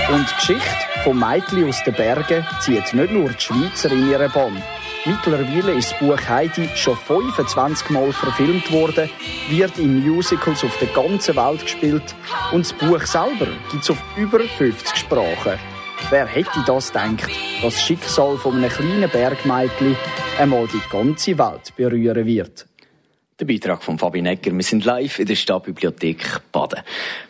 Und 0.08 0.26
die 0.30 0.34
Geschichte 0.34 0.83
vom 1.04 1.20
Mädchen 1.20 1.68
aus 1.68 1.84
den 1.84 1.92
Bergen 1.92 2.46
zieht 2.60 2.94
nicht 2.94 3.12
nur 3.12 3.28
die 3.28 3.38
Schweizer 3.38 3.92
in 3.92 4.08
ihre 4.10 4.30
Bann. 4.30 4.56
Mittlerweile 5.04 5.72
ist 5.72 5.92
das 5.92 5.98
Buch 5.98 6.18
Heidi 6.28 6.66
schon 6.74 6.96
25 6.96 7.90
Mal 7.90 8.10
verfilmt 8.10 8.72
worden, 8.72 9.10
wird 9.50 9.78
in 9.78 10.02
Musicals 10.02 10.64
auf 10.64 10.74
der 10.78 10.88
ganzen 10.88 11.36
Welt 11.36 11.60
gespielt 11.60 12.14
und 12.52 12.64
das 12.64 12.72
Buch 12.72 13.02
selber 13.02 13.48
gibt 13.70 13.82
es 13.82 13.90
auf 13.90 14.02
über 14.16 14.40
50 14.40 14.96
Sprachen. 14.96 15.58
Wer 16.08 16.26
hätte 16.26 16.64
das 16.66 16.90
gedacht, 16.90 17.28
dass 17.62 17.74
das 17.74 17.82
Schicksal 17.82 18.38
von 18.38 18.56
einem 18.56 18.70
kleinen 18.70 19.10
Bergmädchen 19.10 19.96
einmal 20.38 20.66
die 20.68 20.80
ganze 20.90 21.36
Welt 21.36 21.76
berühren 21.76 22.24
wird. 22.24 22.66
Der 23.40 23.46
Beitrag 23.46 23.82
von 23.82 23.98
Fabi 23.98 24.20
Egger. 24.20 24.52
Wir 24.54 24.62
sind 24.62 24.84
live 24.84 25.18
in 25.18 25.26
der 25.26 25.34
Stadtbibliothek 25.34 26.40
Baden. 26.52 26.84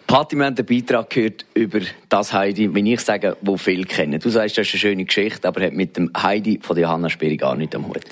Patti, 0.07 0.37
wir 0.37 0.45
haben 0.45 0.55
den 0.55 0.67
Beitrag 0.67 1.09
gehört 1.09 1.47
über 1.55 1.81
das 2.11 2.35
Heidi, 2.35 2.75
wenn 2.75 2.85
ich 2.85 3.01
sage, 3.01 3.39
wo 3.41 3.57
viele 3.57 3.85
kennen. 3.85 4.21
Du 4.21 4.29
sagst, 4.29 4.59
das 4.59 4.67
ist 4.67 4.75
eine 4.75 4.81
schöne 4.81 5.05
Geschichte, 5.07 5.49
aber 5.49 5.65
hat 5.65 5.73
mit 5.73 5.97
dem 5.97 6.11
Heidi 6.15 6.61
von 6.61 6.77
Johanna 6.77 7.09
Spiri 7.09 7.39
gar 7.39 7.57
nicht 7.57 7.75
am 7.75 7.89
Hut. 7.89 8.03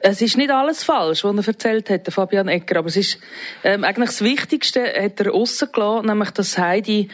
Es 0.00 0.22
ist 0.22 0.36
nicht 0.36 0.50
alles 0.50 0.82
falsch, 0.82 1.22
was 1.22 1.36
er 1.36 1.46
erzählt 1.46 1.88
hat, 1.88 2.12
Fabian 2.12 2.48
Egger, 2.48 2.80
aber 2.80 2.88
es 2.88 2.96
ist 2.96 3.20
ähm, 3.62 3.84
eigentlich 3.84 4.10
das 4.10 4.22
Wichtigste 4.22 4.82
hat 5.00 5.20
er 5.20 5.30
rausgelassen, 5.30 6.06
nämlich 6.06 6.30
dass 6.32 6.58
Heidi 6.58 7.10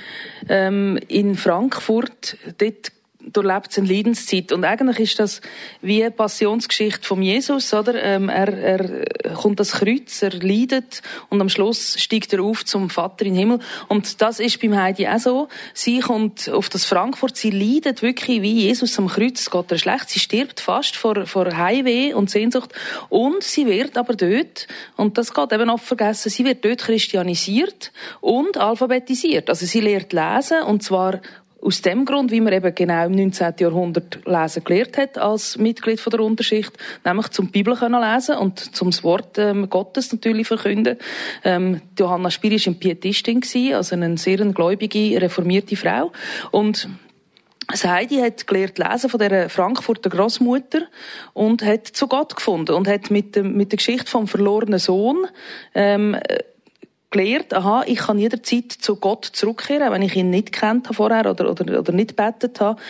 ähm, 0.49 0.99
in 1.09 1.35
Frankfurt 1.35 2.39
dort 2.57 2.91
durchlebt 3.27 3.73
seine 3.73 3.89
Leidenszeit. 3.89 4.53
Und 4.53 4.65
eigentlich 4.65 4.99
ist 5.01 5.19
das 5.19 5.41
wie 5.81 6.03
eine 6.03 6.11
Passionsgeschichte 6.11 7.07
von 7.07 7.23
Jesus, 7.23 7.73
oder? 7.73 7.95
Ähm, 8.03 8.29
er, 8.29 8.49
er 8.49 9.35
kommt 9.35 9.61
das 9.61 9.73
Kreuz, 9.73 10.23
er 10.23 10.33
leidet 10.33 11.03
und 11.29 11.41
am 11.41 11.49
Schluss 11.49 12.01
steigt 12.01 12.33
er 12.33 12.43
auf 12.43 12.65
zum 12.65 12.91
Vater 12.91 13.27
im 13.27 13.35
Himmel. 13.35 13.59
Und 13.89 14.21
das 14.21 14.41
ist 14.41 14.61
beim 14.61 14.77
Heidi 14.77 15.07
auch 15.07 15.19
so. 15.19 15.49
Sie 15.75 16.01
kommt 16.01 16.49
auf 16.49 16.69
das 16.69 16.85
Frankfurt, 16.85 17.37
sie 17.37 17.51
leidet 17.51 18.03
wirklich 18.03 18.43
wie 18.43 18.63
Jesus 18.63 18.99
am 18.99 19.09
Kreuz. 19.09 19.41
Es 19.41 19.51
geht 19.51 19.71
ihr 19.71 19.79
schlecht, 19.79 20.11
sie 20.11 20.21
stirbt 20.21 20.61
fast 20.61 20.97
vor, 20.97 21.27
vor 21.27 21.57
Heimweh 21.57 22.15
und 22.15 22.31
Sehnsucht. 22.31 22.73
Und 23.09 23.43
sie 23.43 23.67
wird 23.67 23.97
aber 23.97 24.15
dort, 24.15 24.67
und 24.97 25.19
das 25.19 25.33
geht 25.33 25.53
eben 25.53 25.71
oft 25.71 25.85
vergessen, 25.85 26.31
sie 26.31 26.45
wird 26.45 26.65
dort 26.65 26.83
christianisiert 26.83 27.93
und 28.21 28.57
alphabetisiert. 28.57 29.49
Also 29.49 29.67
sie 29.67 29.81
lernt 29.81 30.13
lesen, 30.13 30.63
und 30.63 30.83
zwar 30.83 31.21
aus 31.63 31.81
dem 31.81 32.05
Grund, 32.05 32.33
wie 32.33 32.41
man 32.41 32.53
eben 32.53 32.75
genau 32.75 33.07
im 33.07 33.13
19. 33.13 33.55
Jahrhundert 33.59 34.19
lesen 34.27 34.65
gelehrt 34.65 34.99
hat 34.99 35.17
als 35.17 35.57
Mitglied 35.57 36.01
von 36.01 36.11
der 36.11 36.21
Unterschicht, 36.21 36.73
nämlich 37.05 37.29
zum 37.29 37.51
Bibel 37.51 37.77
können 37.77 38.01
lesen 38.01 38.37
und 38.37 38.59
zum 38.59 38.93
Wort 39.05 39.39
ähm, 39.39 39.71
Gottes 39.71 40.13
natürlich 40.13 40.49
verkünden. 40.49 40.99
Ähm, 41.45 41.81
Johanna 41.99 42.31
Spiri 42.31 42.57
war 42.57 42.67
eine 42.67 42.77
Pietistin, 42.77 43.43
also 43.75 43.95
eine 43.95 44.19
sehr 44.19 44.39
gläubige, 44.39 45.23
reformierte 45.23 45.77
Frau. 45.77 46.11
Und 46.51 46.89
Heidi 47.85 48.17
hat 48.17 48.47
gelernt 48.47 48.79
lesen 48.79 49.09
von 49.09 49.21
der 49.21 49.49
Frankfurter 49.49 50.11
Großmutter 50.11 50.83
und 51.33 51.65
hat 51.65 51.87
zu 51.87 52.09
Gott 52.09 52.35
gefunden 52.35 52.73
und 52.73 52.89
hat 52.89 53.11
mit, 53.11 53.37
dem, 53.37 53.57
mit 53.57 53.73
der 53.73 53.77
Geschichte 53.77 54.11
vom 54.11 54.27
verlorenen 54.27 54.79
Sohn 54.79 55.27
ähm, 55.75 56.17
gelernt, 57.13 57.55
aha, 57.55 57.85
ich 57.87 57.99
kann 57.99 58.19
jederzeit 58.19 58.73
zu 58.73 58.97
Gott 58.97 59.25
zurückkehren, 59.25 59.93
wenn 59.93 60.03
ich 60.03 60.17
ihn 60.17 60.31
nicht 60.31 60.53
kennt 60.53 60.87
habe 60.87 60.95
vorher 60.95 61.31
oder, 61.31 61.51
oder, 61.51 61.79
oder 61.79 61.93
nicht 61.93 62.17
betet 62.17 62.61
habe. 62.61 62.81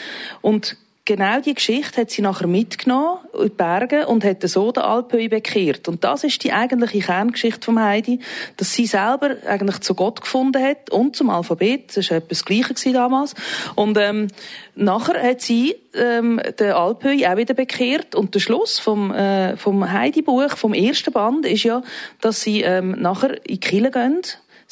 Und 0.41 0.77
genau 1.05 1.41
die 1.41 1.55
Geschichte 1.55 2.01
hat 2.01 2.11
sie 2.11 2.23
nachher 2.23 2.47
mitgenommen 2.47 3.19
in 3.35 3.45
die 3.45 3.49
Berge 3.51 4.07
und 4.07 4.25
hat 4.25 4.49
so 4.49 4.71
den 4.71 4.83
Alpöi 4.83 5.29
bekehrt. 5.29 5.89
Und 5.89 6.05
das 6.05 6.25
ist 6.25 6.43
die 6.45 6.53
eigentliche 6.53 7.01
Kerngeschichte 7.01 7.65
von 7.65 7.81
Heidi, 7.81 8.21
dass 8.57 8.73
sie 8.73 8.87
selber 8.87 9.37
eigentlich 9.47 9.81
zu 9.81 9.95
Gott 9.95 10.21
gefunden 10.21 10.63
hat 10.63 10.91
und 10.91 11.17
zum 11.17 11.31
Alphabet. 11.31 11.97
Das 11.97 12.11
war 12.11 12.19
etwas 12.19 12.45
Gleiches 12.45 12.85
damals. 12.93 13.35
Und 13.75 13.99
ähm, 13.99 14.29
nachher 14.75 15.23
hat 15.23 15.41
sie 15.41 15.77
ähm, 15.95 16.41
den 16.59 16.73
Alpöi 16.73 17.27
auch 17.27 17.37
wieder 17.37 17.55
bekehrt. 17.55 18.15
Und 18.15 18.35
der 18.35 18.41
Schluss 18.41 18.79
vom, 18.79 19.13
äh, 19.13 19.57
vom 19.57 19.91
Heidi-Buch, 19.91 20.57
vom 20.57 20.75
ersten 20.75 21.13
Band, 21.13 21.47
ist 21.47 21.65
ja, 21.65 21.83
dass 22.21 22.43
sie 22.43 22.63
ähm, 22.63 22.93
nachher 22.93 23.37
in 23.47 23.55
die 23.55 23.61
Kirche 23.61 23.91
gehen 23.91 24.23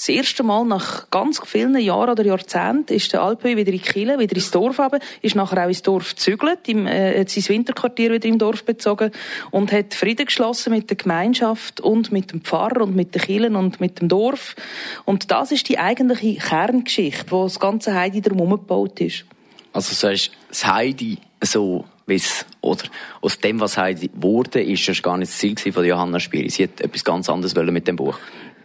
das 0.00 0.09
erste 0.09 0.42
Mal 0.42 0.64
nach 0.64 1.11
ganz 1.11 1.42
vielen 1.45 1.76
Jahren 1.76 2.09
oder 2.09 2.25
Jahrzehnten 2.25 2.95
ist 2.95 3.12
der 3.12 3.21
Alpöi 3.21 3.54
wieder 3.59 3.71
in 3.71 3.83
Kiel, 3.83 4.19
wieder 4.19 4.35
ins 4.35 4.50
Dorf 4.50 4.78
runter, 4.78 4.99
ist 5.21 5.37
nachher 5.37 5.62
auch 5.62 5.69
ins 5.69 5.83
Dorf 5.83 6.14
gezügelt, 6.14 6.66
im, 6.69 6.87
äh, 6.87 7.21
hat 7.21 7.28
sein 7.28 7.47
Winterquartier 7.47 8.11
wieder 8.11 8.26
im 8.26 8.38
Dorf 8.38 8.64
bezogen 8.64 9.11
und 9.50 9.71
hat 9.73 9.92
Frieden 9.92 10.25
geschlossen 10.25 10.73
mit 10.73 10.88
der 10.88 10.97
Gemeinschaft 10.97 11.83
und 11.83 12.12
mit 12.12 12.33
dem 12.33 12.40
Pfarrer 12.40 12.80
und 12.80 12.97
mit 12.97 13.14
den 13.14 13.21
Kirchen 13.21 13.57
und 13.57 13.78
mit 13.83 14.00
dem 14.00 14.09
Dorf. 14.09 14.57
Und 15.04 15.30
das 15.30 15.52
ist 15.52 15.69
die 15.69 15.78
eigentliche 15.78 16.40
Kerngeschichte, 16.49 17.30
wo 17.30 17.42
das 17.42 17.61
ganze 17.61 17.95
Heidi 17.95 18.23
drum 18.23 18.49
gebaut 18.49 19.02
ist. 19.02 19.26
Also 19.75 19.95
sagst 19.95 20.30
das 20.49 20.66
Heidi 20.66 21.19
so 21.42 21.85
es, 22.07 22.47
oder 22.61 22.85
aus 23.21 23.38
dem, 23.38 23.61
was 23.61 23.76
Heidi 23.76 24.11
wurde, 24.14 24.62
ist 24.62 24.88
das 24.88 25.02
gar 25.02 25.16
nicht 25.16 25.30
das 25.30 25.38
Ziel 25.38 25.73
von 25.73 25.85
Johanna 25.85 26.19
Spiri. 26.19 26.49
Sie 26.50 26.64
hat 26.64 26.80
etwas 26.80 27.04
ganz 27.04 27.28
anderes 27.28 27.54
mit 27.54 27.87
dem 27.87 27.97
Buch. 27.97 28.19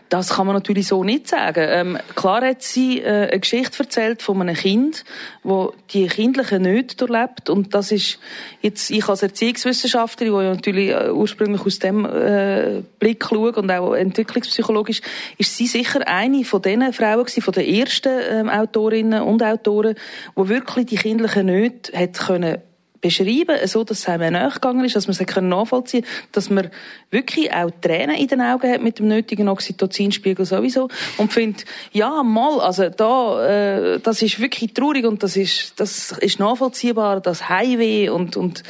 Das 0.09 0.29
kann 0.29 0.45
man 0.45 0.55
natürlich 0.55 0.87
so 0.87 1.03
nicht 1.03 1.27
sagen. 1.27 1.65
Ähm, 1.67 1.97
klar 2.15 2.45
hat 2.45 2.61
sie 2.61 3.01
äh, 3.01 3.29
eine 3.29 3.39
Geschichte 3.39 3.79
erzählt 3.79 4.21
von 4.21 4.41
einem 4.41 4.55
Kind, 4.55 5.03
wo 5.43 5.73
die 5.91 6.07
kindliche 6.07 6.59
Nöte 6.59 6.95
durchlebt 6.95 7.49
und 7.49 7.73
das 7.73 7.91
ist 7.91 8.19
jetzt 8.61 8.91
ich 8.91 9.07
als 9.07 9.23
Erziehungswissenschaftlerin, 9.23 10.33
die 10.33 10.43
ja 10.43 10.53
natürlich 10.53 10.89
äh, 10.89 11.09
ursprünglich 11.11 11.65
aus 11.65 11.79
dem 11.79 12.05
äh, 12.05 12.83
Blick 12.99 13.25
schaue 13.27 13.53
und 13.53 13.71
auch 13.71 13.93
entwicklungspsychologisch, 13.93 15.01
ist 15.37 15.57
sie 15.57 15.67
sicher 15.67 16.01
eine 16.05 16.45
von 16.45 16.61
diesen 16.61 16.93
Frauen 16.93 17.25
gewesen, 17.25 17.41
von 17.41 17.53
den 17.53 17.73
ersten 17.73 18.13
ähm, 18.29 18.49
Autorinnen 18.49 19.23
und 19.23 19.41
Autoren, 19.41 19.95
wo 20.35 20.47
wirklich 20.47 20.85
die 20.85 20.97
kindlichen 20.97 21.47
Nöte 21.47 21.97
hat 21.97 22.19
können 22.19 22.57
beschreiben, 23.05 23.67
so 23.67 23.83
dass 23.83 23.99
es 23.99 24.09
einem 24.09 24.33
nachgegangen 24.33 24.83
ist, 24.83 24.95
dass 24.95 25.07
man 25.07 25.15
es 25.15 25.41
nachvollziehen 25.41 26.03
kann, 26.03 26.27
dass 26.31 26.49
man 26.49 26.71
wirklich 27.11 27.53
auch 27.53 27.69
Tränen 27.81 28.15
in 28.15 28.27
den 28.27 28.41
Augen 28.41 28.71
hat 28.71 28.81
mit 28.81 28.97
dem 28.97 29.07
nötigen 29.07 29.47
Oxytocinspiegel 29.47 30.45
sowieso. 30.45 30.89
Und 31.17 31.31
findet, 31.31 31.65
ja, 31.91 32.23
mal, 32.23 32.59
also 32.61 32.89
da, 32.89 33.45
äh, 33.45 33.99
das 33.99 34.21
ist 34.23 34.39
wirklich 34.39 34.73
traurig 34.73 35.05
und 35.05 35.21
das 35.21 35.37
ist, 35.37 35.79
das 35.79 36.13
ist 36.13 36.39
nachvollziehbar, 36.39 37.21
das 37.21 37.47
Heimweh 37.47 38.09
und, 38.09 38.37
und 38.37 38.63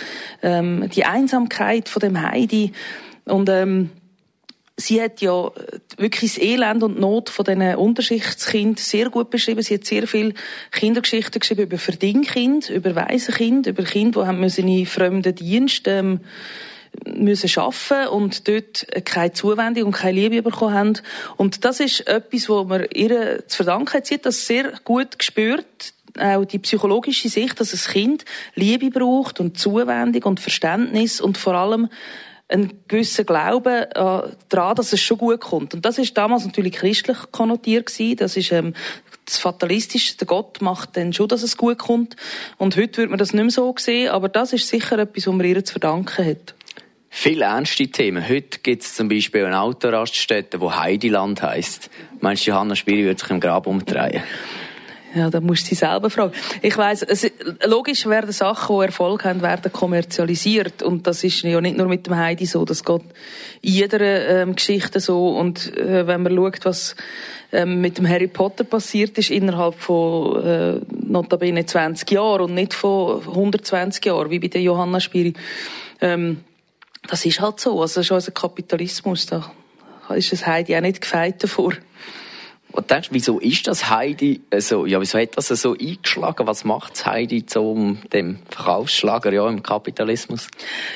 ähm, 0.43 0.89
die 0.93 1.05
Einsamkeit 1.05 1.87
von 1.87 2.01
dem 2.01 2.21
Heidi. 2.21 2.73
Und 3.23 3.49
ähm, 3.49 3.89
Sie 4.77 5.01
hat 5.01 5.21
ja 5.21 5.51
wirklich 5.97 6.33
das 6.33 6.43
Elend 6.43 6.83
und 6.83 6.99
Not 6.99 7.29
von 7.29 7.45
diesen 7.45 7.75
Unterschichtskindern 7.75 8.75
sehr 8.75 9.09
gut 9.09 9.29
beschrieben. 9.29 9.61
Sie 9.61 9.75
hat 9.75 9.85
sehr 9.85 10.05
viele 10.05 10.33
Kindergeschichten 10.71 11.39
geschrieben 11.39 11.63
über 11.63 11.77
Verdingkind, 11.77 12.69
über 12.69 12.93
Waisenkind, 12.93 13.67
über 13.67 13.83
Kinder, 13.83 14.23
die 14.23 14.27
haben 14.27 14.39
müssen 14.41 14.67
in 14.67 14.85
fremden 14.85 15.33
Dienst 15.33 15.87
ähm, 15.87 16.19
müssen 17.05 17.49
arbeiten 17.59 18.09
und 18.09 18.47
dort 18.47 18.85
keine 19.05 19.31
Zuwendung 19.31 19.85
und 19.85 19.91
keine 19.93 20.19
Liebe 20.19 20.41
bekommen 20.41 20.73
haben. 20.73 20.93
Und 21.37 21.63
das 21.63 21.79
ist 21.79 22.07
etwas, 22.07 22.49
wo 22.49 22.63
man 22.65 22.85
ihr 22.93 23.47
zu 23.47 23.57
verdanken 23.57 23.93
hat. 23.93 24.07
Sie 24.07 24.15
hat 24.15 24.25
das 24.25 24.45
sehr 24.45 24.73
gut 24.83 25.17
gespürt, 25.17 25.93
auch 26.19 26.45
die 26.45 26.59
psychologische 26.59 27.29
Sicht, 27.29 27.59
dass 27.59 27.73
ein 27.73 27.93
Kind 27.93 28.25
Liebe 28.55 28.89
braucht 28.89 29.39
und 29.39 29.57
Zuwendung 29.57 30.23
und 30.23 30.39
Verständnis 30.39 31.19
und 31.19 31.37
vor 31.37 31.53
allem 31.53 31.89
einen 32.47 32.83
gewissen 32.87 33.25
Glauben 33.25 33.83
äh, 33.83 34.21
daran, 34.49 34.75
dass 34.75 34.93
es 34.93 35.01
schon 35.01 35.17
gut 35.17 35.41
kommt. 35.41 35.73
Und 35.73 35.83
das 35.83 35.97
ist 35.97 36.15
damals 36.15 36.45
natürlich 36.45 36.73
christlich 36.73 37.17
konnotiert 37.31 37.87
gewesen. 37.87 38.17
Das 38.17 38.37
ist 38.37 38.51
ähm, 38.51 38.73
das 39.25 39.37
Fatalistische. 39.37 40.17
Der 40.17 40.27
Gott 40.27 40.61
macht 40.61 40.95
dann 40.97 41.13
schon, 41.13 41.27
dass 41.27 41.41
es 41.41 41.57
gut 41.57 41.79
kommt. 41.79 42.15
Und 42.57 42.77
heute 42.77 42.97
würde 42.97 43.09
man 43.09 43.19
das 43.19 43.33
nicht 43.33 43.41
mehr 43.41 43.51
so 43.51 43.73
sehen, 43.77 44.09
aber 44.09 44.29
das 44.29 44.53
ist 44.53 44.67
sicher 44.67 44.99
etwas, 44.99 45.25
was 45.25 45.33
man 45.33 45.45
ihr 45.45 45.65
zu 45.65 45.73
verdanken 45.73 46.25
hat. 46.25 46.53
Viele 47.09 47.45
ernste 47.45 47.87
Themen. 47.87 48.27
Heute 48.27 48.59
gibt 48.59 48.83
es 48.83 48.93
zum 48.93 49.07
Beispiel 49.07 49.45
eine 49.45 49.61
Autoraststätte, 49.61 50.59
die 50.59 50.69
Heidiland 50.69 51.41
heisst. 51.41 51.89
Meinst 52.19 52.45
du, 52.45 52.51
Johanna 52.51 52.75
Spiri 52.75 53.05
wird 53.05 53.19
sich 53.19 53.29
im 53.29 53.39
Grab 53.39 53.67
umdrehen? 53.67 54.21
Ja, 55.15 55.29
da 55.29 55.39
musst 55.39 55.63
du 55.63 55.69
sie 55.69 55.75
selber 55.75 56.09
fragen. 56.09 56.33
Ich 56.61 56.77
weiss, 56.77 57.05
logisch 57.65 58.05
werden 58.05 58.33
Sachen, 58.33 58.79
die 58.79 58.85
Erfolg 58.87 59.23
haben, 59.23 59.41
werden 59.41 59.71
kommerzialisiert. 59.71 60.83
Und 60.83 61.07
das 61.07 61.23
ist 61.23 61.41
ja 61.41 61.61
nicht 61.61 61.77
nur 61.77 61.87
mit 61.87 62.05
dem 62.05 62.17
Heidi 62.17 62.45
so. 62.45 62.65
Das 62.65 62.83
geht 62.83 63.01
in 63.61 63.71
jeder 63.71 64.01
ähm, 64.01 64.55
Geschichte 64.55 64.99
so. 64.99 65.29
Und 65.29 65.75
äh, 65.77 66.05
wenn 66.05 66.21
man 66.21 66.35
schaut, 66.35 66.65
was 66.65 66.95
ähm, 67.53 67.79
mit 67.79 67.97
dem 67.97 68.09
Harry 68.09 68.27
Potter 68.27 68.65
passiert 68.65 69.17
ist, 69.17 69.29
innerhalb 69.29 69.75
von 69.75 70.43
äh, 70.43 70.81
notabene 71.07 71.65
20 71.65 72.11
Jahren 72.11 72.41
und 72.41 72.53
nicht 72.53 72.73
von 72.73 73.21
120 73.21 74.05
Jahren, 74.05 74.29
wie 74.31 74.39
bei 74.39 74.49
der 74.49 74.61
Johanna 74.61 74.99
Spiri, 74.99 75.33
ähm, 76.01 76.43
das 77.07 77.25
ist 77.25 77.39
halt 77.39 77.61
so. 77.61 77.81
Also 77.81 78.03
schon 78.03 78.19
ein 78.19 78.33
Kapitalismus. 78.33 79.27
Da 79.27 79.49
ist 80.13 80.33
das 80.33 80.45
Heidi 80.45 80.75
auch 80.75 80.81
nicht 80.81 80.99
gefeit 80.99 81.41
davor. 81.41 81.71
Und 82.75 82.91
denkst, 82.91 83.07
wieso 83.11 83.39
ist 83.39 83.67
das 83.67 83.89
Heidi 83.89 84.41
so, 84.57 84.85
ja, 84.85 84.99
wieso 84.99 85.17
hat 85.17 85.37
das 85.37 85.47
so 85.47 85.77
eingeschlagen? 85.77 86.45
Was 86.45 86.65
macht 86.65 87.05
Heidi 87.05 87.45
zum 87.45 87.99
dem 88.11 88.39
Verkaufsschlager, 88.49 89.31
ja, 89.31 89.47
im 89.47 89.63
Kapitalismus? 89.63 90.49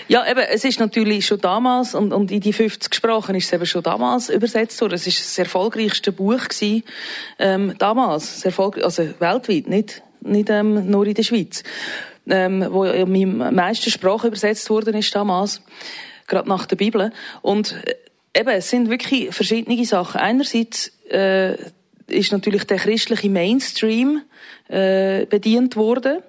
Ja, 0.10 0.30
eben, 0.30 0.42
es 0.42 0.66
ist 0.66 0.82
natürlich 0.82 1.26
schon 1.26 1.40
damals, 1.40 1.96
und, 1.96 2.12
und 2.12 2.32
in 2.32 2.42
die 2.42 2.52
50 2.52 2.94
Sprachen 2.94 3.34
ist 3.34 3.46
es 3.46 3.54
eben 3.54 3.66
schon 3.66 3.82
damals 3.82 4.30
übersetzt 4.30 4.82
worden. 4.82 4.96
Es 4.96 5.08
ist 5.08 5.22
das 5.22 5.38
erfolgreichste 5.38 6.12
Buch 6.12 6.50
gewesen, 6.50 6.84
ähm, 7.40 7.74
damals. 7.78 8.44
Erfolg, 8.44 8.84
also 8.84 9.04
weltweit, 9.20 9.68
nicht, 9.68 10.04
nicht, 10.20 10.50
ähm, 10.50 10.92
nur 10.92 11.08
in 11.08 11.14
der 11.14 11.24
Schweiz. 11.24 11.64
Ähm, 12.30 12.68
wo 12.70 12.84
in 12.84 13.38
meisten 13.38 13.90
Sprachen 13.90 14.28
übersetzt 14.28 14.70
worden 14.70 14.96
ist 14.96 15.16
damals. 15.16 15.62
Gerade 16.28 16.50
nach 16.50 16.66
der 16.66 16.76
Bibel. 16.76 17.14
Und, 17.42 17.74
äh, 17.86 17.96
eben, 18.40 18.50
es 18.50 18.70
sind 18.70 18.90
wirklich 18.90 19.34
verschiedene 19.34 19.84
Sachen. 19.86 20.20
Einerseits, 20.20 20.92
äh, 21.12 21.56
ist 22.08 22.32
natürlich 22.32 22.63
der 22.66 22.78
christliche 22.78 23.30
Mainstream 23.30 24.22
äh, 24.68 25.25
bedient 25.25 25.75
worden 25.75 26.20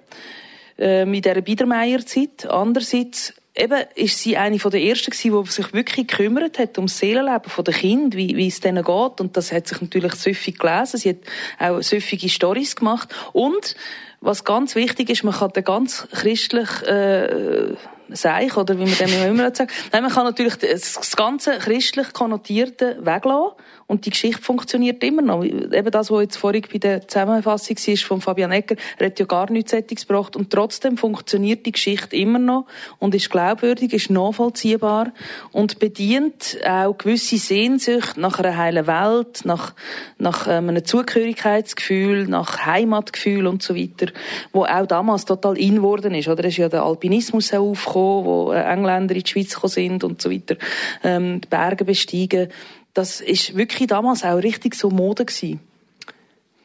äh, 0.77 1.03
in 1.03 1.13
dieser 1.13 1.41
Biedermeierzeit. 1.41 2.45
Andererseits 2.49 3.33
eben 3.55 3.83
ist 3.95 4.19
sie 4.19 4.37
eine 4.37 4.59
von 4.59 4.71
der 4.71 4.81
ersten 4.81 5.11
gewesen, 5.11 5.43
die 5.43 5.51
sich 5.51 5.73
wirklich 5.73 6.07
gekümmert 6.07 6.59
hat 6.59 6.77
um 6.77 6.85
das 6.85 6.97
Seelenleben 6.97 7.63
der 7.65 7.73
Kinder, 7.73 8.17
wie, 8.17 8.35
wie 8.35 8.47
es 8.47 8.59
denen 8.59 8.83
geht. 8.83 9.21
Und 9.21 9.35
das 9.37 9.51
hat 9.51 9.67
sich 9.67 9.81
natürlich 9.81 10.13
süffig 10.13 10.59
gelesen. 10.59 10.97
Sie 10.97 11.09
hat 11.09 11.17
auch 11.59 11.81
süffige 11.81 12.29
Stories 12.29 12.75
gemacht. 12.75 13.09
Und, 13.33 13.75
was 14.21 14.43
ganz 14.43 14.75
wichtig 14.75 15.09
ist, 15.09 15.23
man 15.23 15.33
kann 15.33 15.51
den 15.51 15.63
ganz 15.63 16.07
christlich, 16.11 16.69
äh, 16.83 17.73
Seich, 18.09 18.57
oder 18.57 18.77
wie 18.77 18.85
man 18.85 18.97
dem 18.97 19.29
immer 19.29 19.53
sagt. 19.53 19.71
Nein, 19.91 20.03
man 20.03 20.11
kann 20.11 20.25
natürlich 20.25 20.55
das 20.57 21.15
ganze 21.15 21.57
christlich 21.59 22.13
Konnotierte 22.13 22.97
weglassen 23.01 23.53
und 23.87 24.05
die 24.05 24.09
Geschichte 24.09 24.41
funktioniert 24.41 25.03
immer 25.03 25.21
noch. 25.21 25.43
Eben 25.43 25.91
das, 25.91 26.09
was 26.09 26.21
jetzt 26.21 26.37
vorhin 26.37 26.63
bei 26.71 26.77
der 26.77 27.07
Zusammenfassung 27.07 27.75
war 27.75 27.97
von 27.97 28.21
Fabian 28.21 28.51
Ecker, 28.51 28.75
er 28.97 29.07
hat 29.07 29.19
ja 29.19 29.25
gar 29.25 29.51
nichts 29.51 29.71
Sättiges 29.71 30.07
gebracht 30.07 30.37
und 30.37 30.49
trotzdem 30.49 30.97
funktioniert 30.97 31.65
die 31.65 31.73
Geschichte 31.73 32.15
immer 32.15 32.39
noch 32.39 32.67
und 32.99 33.13
ist 33.13 33.29
glaubwürdig, 33.29 33.91
ist 33.91 34.09
nachvollziehbar 34.09 35.11
und 35.51 35.79
bedient 35.79 36.57
auch 36.65 36.97
gewisse 36.97 37.37
Sehnsucht 37.37 38.17
nach 38.17 38.39
einer 38.39 38.55
heilen 38.55 38.87
Welt, 38.87 39.41
nach, 39.43 39.73
nach 40.17 40.47
ähm, 40.47 40.69
einem 40.69 40.85
Zugehörigkeitsgefühl, 40.85 42.27
nach 42.27 42.65
Heimatgefühl 42.65 43.45
und 43.45 43.61
so 43.61 43.75
weiter, 43.75 44.11
wo 44.53 44.63
auch 44.63 44.85
damals 44.85 45.25
total 45.25 45.57
in 45.57 45.75
geworden 45.75 46.13
ist. 46.13 46.27
Oder 46.27 46.45
es 46.45 46.53
ist 46.53 46.57
ja 46.57 46.69
der 46.69 46.83
Alpinismus 46.83 47.53
auch 47.53 47.71
aufgekommen, 47.71 48.00
wo 48.01 48.51
äh, 48.53 48.61
Engländer 48.61 49.15
in 49.15 49.23
die 49.23 49.29
Schweiz 49.29 49.53
gekommen 49.53 49.71
sind 49.71 50.03
und 50.03 50.21
so 50.21 50.31
weiter, 50.31 50.55
ähm, 51.03 51.41
die 51.41 51.47
Berge 51.47 51.85
besteigen 51.85 52.49
das 52.93 53.21
ist 53.21 53.55
wirklich 53.55 53.87
damals 53.87 54.23
auch 54.23 54.37
richtig 54.37 54.75
so 54.75 54.89
Mode 54.89 55.25
gewesen. 55.25 55.59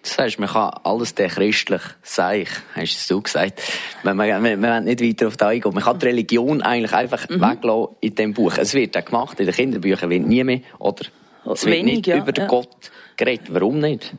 Das 0.02 0.18
heißt, 0.18 0.38
man 0.38 0.48
kann 0.48 0.70
alles 0.84 1.16
der 1.16 1.28
christlich 1.28 1.82
sein, 2.02 2.46
hast 2.74 3.10
du 3.10 3.20
gesagt. 3.20 3.60
Man, 4.04 4.16
man, 4.16 4.40
man, 4.40 4.60
man 4.60 4.84
nicht 4.84 5.02
weiter 5.02 5.26
auf 5.26 5.36
das 5.36 5.48
eingehen. 5.48 5.74
Man 5.74 5.82
kann 5.82 5.98
die 5.98 6.06
Religion 6.06 6.62
eigentlich 6.62 6.92
einfach 6.92 7.28
mhm. 7.28 7.40
weglassen 7.40 7.96
in 8.00 8.14
diesem 8.14 8.32
Buch. 8.32 8.56
Es 8.56 8.72
wird 8.74 8.96
auch 8.96 9.04
gemacht, 9.04 9.40
in 9.40 9.46
den 9.46 9.54
Kinderbüchern 9.54 10.10
wird 10.10 10.26
nie 10.26 10.44
mehr, 10.44 10.60
oder? 10.78 11.06
Es 11.52 11.64
wird 11.64 11.76
Wenig, 11.76 11.96
nicht 11.96 12.06
ja, 12.06 12.18
über 12.18 12.32
ja. 12.36 12.46
Gott 12.46 12.92
geredet. 13.16 13.48
Warum 13.50 13.80
nicht? 13.80 14.14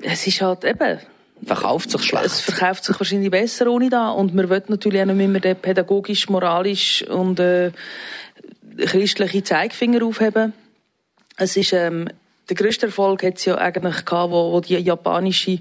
Es 0.00 0.26
ist 0.26 0.40
halt 0.40 0.64
eben, 0.64 0.98
verkauft 1.44 1.90
sich 1.90 2.02
schlecht. 2.02 2.26
Es 2.26 2.40
verkauft 2.40 2.84
sich 2.84 2.98
wahrscheinlich 2.98 3.30
besser 3.30 3.68
ohne 3.68 3.90
da 3.90 4.10
und 4.10 4.34
man 4.34 4.48
will 4.48 4.62
natürlich 4.68 5.00
auch 5.00 5.06
nicht 5.06 5.28
mehr 5.28 5.40
den 5.40 5.56
pädagogisch, 5.56 6.28
moralisch 6.28 7.02
und 7.08 7.40
äh, 7.40 7.72
christliche 8.78 9.42
Zeigefinger 9.42 10.04
aufheben. 10.04 10.52
Es 11.36 11.56
ist, 11.56 11.72
ähm, 11.72 12.08
der 12.48 12.56
grösste 12.56 12.86
Erfolg 12.86 13.22
hat 13.22 13.38
es 13.38 13.44
ja 13.44 13.56
eigentlich 13.56 14.04
gehabt, 14.04 14.32
wo, 14.32 14.52
wo 14.52 14.60
die 14.60 14.76
japanische 14.76 15.58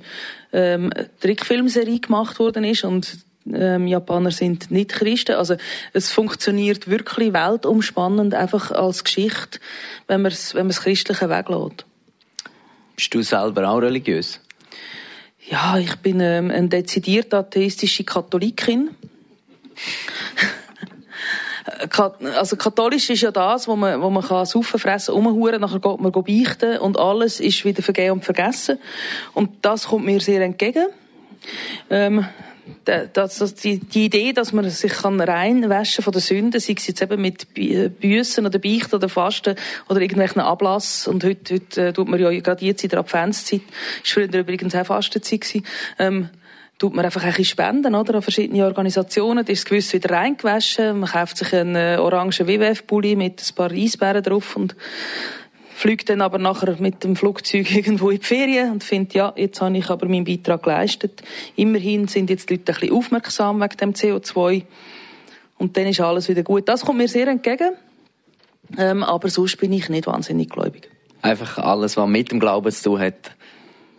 ähm, 0.53 0.91
Trickfilmserie 1.19 1.99
gemacht 1.99 2.39
worden 2.39 2.63
ist 2.63 2.83
und 2.83 3.17
ähm, 3.53 3.87
Japaner 3.87 4.31
sind 4.31 4.71
nicht 4.71 4.91
Christen. 4.91 5.35
Also 5.35 5.55
es 5.93 6.11
funktioniert 6.11 6.89
wirklich 6.89 7.33
weltumspannend 7.33 8.33
einfach 8.33 8.71
als 8.71 9.03
Geschichte, 9.03 9.59
wenn 10.07 10.21
man 10.21 10.31
es 10.31 10.53
wenn 10.53 10.67
das 10.67 10.81
Christliche 10.81 11.29
weglässt. 11.29 11.85
Bist 12.95 13.13
du 13.13 13.21
selber 13.21 13.69
auch 13.69 13.77
religiös? 13.77 14.41
Ja, 15.49 15.77
ich 15.77 15.95
bin 15.97 16.19
ähm, 16.19 16.51
eine 16.51 16.67
dezidiert 16.67 17.33
atheistische 17.33 18.03
Katholikin 18.03 18.89
also 22.35 22.55
katholisch 22.55 23.09
ist 23.09 23.21
ja 23.21 23.31
das, 23.31 23.67
wo 23.67 23.75
man, 23.75 24.01
wo 24.01 24.09
man 24.09 24.23
kann 24.23 24.45
saufen, 24.45 24.79
fressen, 24.79 25.13
umhuren, 25.13 25.61
nachher 25.61 25.79
geht 25.79 25.99
man 25.99 26.11
beichten 26.11 26.77
und 26.79 26.97
alles 26.97 27.39
ist 27.39 27.65
wieder 27.65 27.83
vergeben 27.83 28.13
und 28.13 28.25
vergessen. 28.25 28.79
Und 29.33 29.63
das 29.63 29.87
kommt 29.87 30.05
mir 30.05 30.19
sehr 30.19 30.41
entgegen. 30.41 30.87
Ähm, 31.89 32.25
das, 32.85 33.37
das, 33.37 33.55
die, 33.55 33.79
die 33.79 34.05
Idee, 34.05 34.33
dass 34.33 34.53
man 34.53 34.69
sich 34.69 34.91
kann 34.91 35.19
reinwaschen 35.19 36.03
von 36.03 36.13
der 36.13 36.21
Sünde, 36.21 36.59
sei 36.59 36.75
es 36.77 36.87
jetzt 36.87 37.01
eben 37.01 37.21
mit 37.21 37.47
Büssen 37.53 38.45
oder 38.45 38.59
Beichten 38.59 38.95
oder 38.95 39.09
Fasten 39.09 39.55
oder 39.89 40.01
irgendwelchen 40.01 40.41
Ablass. 40.41 41.07
Und 41.07 41.23
heute, 41.23 41.55
heute 41.55 41.87
äh, 41.87 41.93
tut 41.93 42.07
man 42.07 42.19
ja 42.19 42.29
gerade 42.39 42.65
jetzt 42.65 42.83
in 42.83 42.89
der 42.89 42.99
Adventszeit, 42.99 43.61
ist 44.03 44.11
früher 44.11 44.33
übrigens 44.33 44.75
auch 44.75 44.85
Fastenzeit 44.85 45.41
gewesen, 45.41 45.65
ähm, 45.99 46.29
tut 46.79 46.93
man 46.93 47.05
einfach 47.05 47.23
ein 47.23 47.29
bisschen 47.29 47.45
spenden, 47.45 47.95
oder? 47.95 48.15
An 48.15 48.21
verschiedene 48.21 48.65
Organisationen. 48.65 49.45
Da 49.45 49.51
ist 49.51 49.65
gewiss 49.65 49.93
wieder 49.93 50.11
reingewaschen. 50.11 50.99
Man 50.99 51.09
kauft 51.09 51.37
sich 51.37 51.53
einen 51.53 51.75
äh, 51.75 51.97
orangen 51.99 52.31
WWF-Pulli 52.31 53.15
mit 53.15 53.41
ein 53.41 53.55
paar 53.55 53.71
Eisbären 53.71 54.23
drauf 54.23 54.55
und 54.55 54.75
fliegt 55.77 56.09
dann 56.09 56.21
aber 56.21 56.39
nachher 56.39 56.75
mit 56.79 57.03
dem 57.03 57.15
Flugzeug 57.15 57.69
irgendwo 57.75 58.09
in 58.09 58.19
die 58.19 58.25
Ferien 58.25 58.71
und 58.71 58.83
findet, 58.83 59.13
ja, 59.13 59.31
jetzt 59.35 59.61
habe 59.61 59.77
ich 59.77 59.89
aber 59.89 60.07
meinen 60.07 60.25
Beitrag 60.25 60.63
geleistet. 60.63 61.21
Immerhin 61.55 62.07
sind 62.07 62.31
jetzt 62.31 62.49
die 62.49 62.55
Leute 62.55 62.73
ein 62.73 62.79
bisschen 62.79 62.95
aufmerksam 62.95 63.61
wegen 63.61 63.77
dem 63.77 63.93
CO2. 63.93 64.63
Und 65.59 65.77
dann 65.77 65.85
ist 65.85 65.99
alles 65.99 66.29
wieder 66.29 66.41
gut. 66.41 66.67
Das 66.67 66.83
kommt 66.83 66.97
mir 66.97 67.07
sehr 67.07 67.27
entgegen. 67.27 67.73
Ähm, 68.75 69.03
aber 69.03 69.29
sonst 69.29 69.57
bin 69.57 69.71
ich 69.71 69.87
nicht 69.87 70.07
wahnsinnig 70.07 70.49
gläubig. 70.49 70.89
Einfach 71.21 71.59
alles, 71.59 71.95
was 71.95 72.07
mit 72.07 72.31
dem 72.31 72.39
Glauben 72.39 72.71
zu 72.71 72.83
tun 72.83 72.99
hat, 72.99 73.31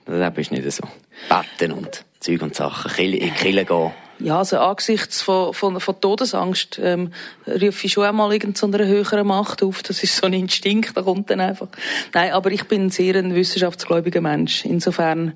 das 0.05 0.37
ist 0.37 0.51
nicht 0.51 0.71
so. 0.73 0.83
Betten 1.29 1.73
und 1.73 2.05
Zeug 2.19 2.43
und 2.43 2.55
Sachen, 2.57 2.91
in 3.05 3.35
Kille 3.35 3.64
gehen. 3.64 3.93
Ja, 4.20 4.38
also 4.38 4.59
angesichts 4.59 5.22
von, 5.22 5.54
von, 5.54 5.78
von 5.78 6.00
Todesangst 6.00 6.81
ähm, 6.83 7.12
rufe 7.46 7.87
ich 7.87 7.92
schon 7.92 8.04
einmal 8.04 8.33
irgendeiner 8.33 8.85
höheren 8.85 9.26
Macht 9.26 9.62
auf. 9.62 9.83
Das 9.83 10.02
ist 10.02 10.16
so 10.16 10.26
ein 10.26 10.33
Instinkt, 10.33 10.96
da 10.96 11.02
kommt 11.02 11.31
dann 11.31 11.40
einfach. 11.40 11.68
Nein, 12.12 12.33
aber 12.33 12.50
ich 12.50 12.64
bin 12.64 12.90
sehr 12.90 13.14
ein 13.14 13.35
wissenschaftsgläubiger 13.35 14.20
Mensch. 14.20 14.64
Insofern 14.64 15.35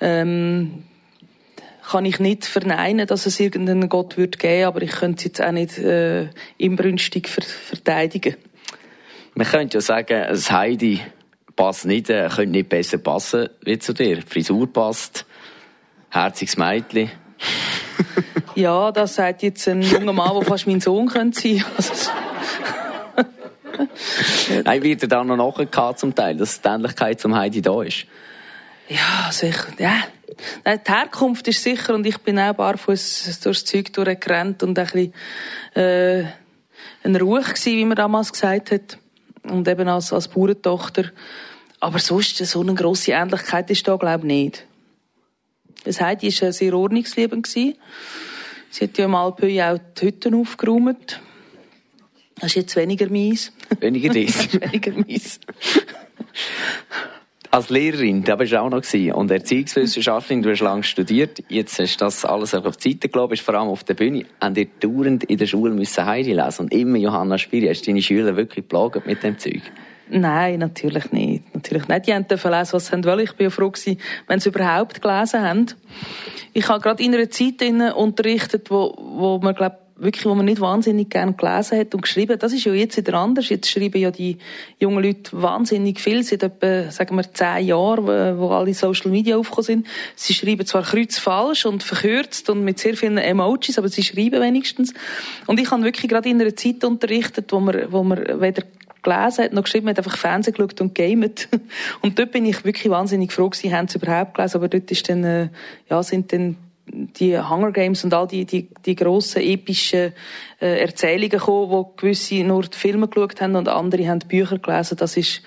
ähm, 0.00 0.84
kann 1.88 2.04
ich 2.04 2.20
nicht 2.20 2.46
verneinen, 2.46 3.08
dass 3.08 3.26
es 3.26 3.40
irgendeinen 3.40 3.88
Gott 3.88 4.16
wird 4.16 4.38
geben, 4.38 4.66
aber 4.66 4.82
ich 4.82 4.92
könnte 4.92 5.18
es 5.18 5.24
jetzt 5.24 5.42
auch 5.42 5.50
nicht 5.50 5.78
äh, 5.78 6.28
inbrünstig 6.58 7.28
ver 7.28 7.42
verteidigen. 7.42 8.36
Man 9.34 9.46
könnte 9.46 9.78
ja 9.78 9.80
sagen, 9.80 10.26
das 10.28 10.52
Heidi 10.52 11.00
passt 11.56 11.86
nicht, 11.86 12.08
äh, 12.08 12.28
könnte 12.28 12.52
nicht 12.52 12.68
besser 12.68 12.98
passen 12.98 13.48
wie 13.64 13.78
zu 13.78 13.92
dir. 13.94 14.16
Die 14.16 14.22
Frisur 14.22 14.72
passt 14.72 15.26
herziges 16.10 16.56
Mädchen. 16.56 17.10
ja, 18.54 18.92
das 18.92 19.14
sagt 19.14 19.42
jetzt 19.42 19.66
ein 19.68 19.82
junger 19.82 20.12
Mann, 20.12 20.34
der 20.34 20.42
fast 20.42 20.66
mein 20.66 20.80
Sohn 20.80 21.08
könnte 21.08 21.40
sein 21.40 21.64
also, 21.76 22.10
Nein, 24.64 24.82
wird 24.82 25.02
er 25.02 25.08
da 25.08 25.24
noch 25.24 25.36
nachgehabt 25.36 25.98
zum 25.98 26.14
Teil, 26.14 26.36
dass 26.36 26.60
die 26.60 26.68
Ähnlichkeit 26.68 27.20
zum 27.20 27.34
Heidi 27.34 27.62
da 27.62 27.82
ist? 27.82 28.06
Ja, 28.88 29.30
sicher, 29.30 29.68
ja. 29.78 30.02
Nein, 30.64 30.80
die 30.86 30.92
Herkunft 30.92 31.48
ist 31.48 31.62
sicher 31.62 31.94
und 31.94 32.06
ich 32.06 32.18
bin 32.18 32.38
auch 32.38 32.54
barfuß 32.54 33.40
durchs 33.42 33.64
Zeug 33.64 33.92
durchgerannt 33.92 34.62
und 34.62 34.78
ein 34.78 34.84
bisschen, 34.84 35.14
äh, 35.74 36.24
ein 37.04 37.16
Ruch 37.16 37.48
gewesen, 37.48 37.76
wie 37.76 37.84
man 37.84 37.96
damals 37.96 38.32
gesagt 38.32 38.70
hat. 38.70 38.98
Und 39.44 39.66
eben 39.66 39.88
als, 39.88 40.12
als 40.12 40.28
Bauerntochter. 40.28 41.10
Aber 41.80 41.98
sonst, 41.98 42.36
so 42.36 42.60
eine 42.60 42.74
grosse 42.74 43.12
Ähnlichkeit 43.12 43.70
ist 43.70 43.86
da, 43.88 43.96
glaube 43.96 44.20
ich, 44.20 44.32
nicht. 44.32 44.66
Das 45.84 46.00
Heidi 46.00 46.28
war 46.40 46.52
sehr 46.52 46.74
ordnungsliebend. 46.74 47.46
Sie 47.46 47.76
hat 48.80 48.98
ja 48.98 49.04
im 49.04 49.14
Alpöi 49.14 49.62
auch 49.62 49.78
die 50.00 50.06
Hütten 50.06 50.34
aufgeräumt. 50.34 51.20
Das 52.36 52.50
ist 52.50 52.54
jetzt 52.56 52.76
weniger 52.76 53.08
mies. 53.08 53.52
Weniger 53.80 54.12
dies. 54.12 54.52
weniger 54.60 54.92
mies. 54.92 55.38
Als 57.50 57.68
Lehrerin, 57.68 58.24
da 58.24 58.36
bist 58.36 58.52
du 58.52 58.60
auch 58.60 58.70
noch 58.70 58.80
gewesen. 58.80 59.12
Und 59.12 59.30
Erziehungswissenschaftlerin, 59.30 60.42
du 60.42 60.50
hast 60.50 60.60
lange 60.60 60.82
studiert. 60.82 61.44
Jetzt 61.48 61.78
hast 61.78 62.00
du 62.00 62.06
das 62.06 62.24
alles 62.24 62.54
auf 62.54 62.78
die 62.78 62.92
Seite 62.92 63.10
gelegt, 63.10 63.28
bist 63.28 63.42
vor 63.42 63.54
allem 63.54 63.68
auf 63.68 63.84
der 63.84 63.94
Bühne. 63.94 64.24
Haben 64.40 64.54
dir 64.54 64.66
dauernd 64.80 65.24
in 65.24 65.36
der 65.36 65.46
Schule 65.46 65.74
müssen 65.74 66.06
Heidi 66.06 66.32
lesen 66.32 66.62
und 66.62 66.72
immer 66.72 66.96
Johanna 66.96 67.36
Spiri. 67.36 67.68
Hast 67.68 67.82
du 67.82 67.90
deine 67.90 68.00
Schüler 68.00 68.36
wirklich 68.36 68.64
geplagt 68.64 69.06
mit 69.06 69.22
dem 69.22 69.38
Zeug? 69.38 69.60
Nein, 70.08 70.60
natürlich 70.60 71.12
nicht. 71.12 71.44
Natürlich 71.62 71.88
nicht. 71.88 72.08
Haben 72.08 72.26
lesen, 72.28 72.72
was 72.72 72.86
sie 72.86 73.04
wollen. 73.04 73.20
Ich 73.20 73.32
bin 73.34 73.44
ja 73.44 73.50
froh 73.50 73.70
gewesen, 73.70 73.98
wenn 74.26 74.40
sie 74.40 74.48
überhaupt 74.48 75.00
gelesen 75.00 75.42
haben. 75.42 75.66
Ich 76.52 76.68
habe 76.68 76.80
gerade 76.80 77.02
in 77.02 77.14
einer 77.14 77.30
Zeit 77.30 77.62
unterrichtet, 77.94 78.70
wo, 78.70 78.94
wo 78.98 79.38
man, 79.38 79.54
glaub, 79.54 79.78
wirklich, 79.96 80.26
wo 80.26 80.34
man 80.34 80.44
nicht 80.44 80.60
wahnsinnig 80.60 81.08
gern 81.08 81.36
gelesen 81.36 81.78
hat 81.78 81.94
und 81.94 82.02
geschrieben. 82.02 82.38
Das 82.38 82.52
ist 82.52 82.64
ja 82.64 82.72
jetzt 82.72 82.96
wieder 82.96 83.14
anders. 83.14 83.48
Jetzt 83.48 83.70
schreiben 83.70 84.00
ja 84.00 84.10
die 84.10 84.38
jungen 84.80 85.02
Leute 85.02 85.40
wahnsinnig 85.40 86.00
viel, 86.00 86.24
seit 86.24 86.42
etwa, 86.42 86.90
sagen 86.90 87.16
wir, 87.16 87.32
zehn 87.32 87.66
Jahren, 87.66 88.38
wo 88.38 88.50
alle 88.50 88.74
Social 88.74 89.10
Media 89.10 89.36
aufgekommen 89.36 89.64
sind. 89.64 89.86
Sie 90.16 90.34
schreiben 90.34 90.66
zwar 90.66 90.82
kreuzfalsch 90.82 91.64
und 91.64 91.84
verkürzt 91.84 92.50
und 92.50 92.64
mit 92.64 92.80
sehr 92.80 92.96
vielen 92.96 93.18
Emojis, 93.18 93.78
aber 93.78 93.88
sie 93.88 94.02
schreiben 94.02 94.42
wenigstens. 94.42 94.92
Und 95.46 95.60
ich 95.60 95.70
habe 95.70 95.84
wirklich 95.84 96.10
gerade 96.10 96.28
in 96.28 96.40
einer 96.40 96.56
Zeit 96.56 96.82
unterrichtet, 96.82 97.52
wo 97.52 97.60
man, 97.60 97.92
wo 97.92 98.02
man 98.02 98.40
weder 98.40 98.64
gelesen, 99.02 99.44
hat 99.44 99.52
noch 99.52 99.64
geschrieben, 99.64 99.88
hat 99.88 99.98
einfach 99.98 100.16
Fernsehen 100.16 100.54
geschaut 100.54 100.80
und 100.80 100.94
gamet. 100.94 101.48
Und 102.02 102.18
dort 102.18 102.32
bin 102.32 102.44
ich 102.44 102.64
wirklich 102.64 102.90
wahnsinnig 102.90 103.32
froh 103.32 103.48
gewesen, 103.48 103.72
haben 103.72 103.88
sie 103.88 103.98
überhaupt 103.98 104.34
gelesen, 104.34 104.56
aber 104.56 104.68
dort 104.68 104.90
ist 104.90 105.08
dann, 105.08 105.24
äh, 105.24 105.48
ja, 105.88 106.02
sind 106.02 106.32
dann 106.32 106.56
die 106.86 107.38
Hunger 107.38 107.72
Games 107.72 108.04
und 108.04 108.12
all 108.12 108.26
die, 108.26 108.44
die, 108.44 108.68
die 108.84 108.96
grossen, 108.96 109.40
epischen 109.40 110.12
äh, 110.60 110.80
Erzählungen 110.80 111.30
gekommen, 111.30 111.70
wo 111.70 111.84
gewisse 111.96 112.42
nur 112.42 112.62
die 112.62 112.76
Filme 112.76 113.08
geschaut 113.08 113.40
haben 113.40 113.56
und 113.56 113.68
andere 113.68 114.08
haben 114.08 114.18
Bücher 114.20 114.58
gelesen. 114.58 114.96
Das 114.96 115.16
ist 115.16 115.42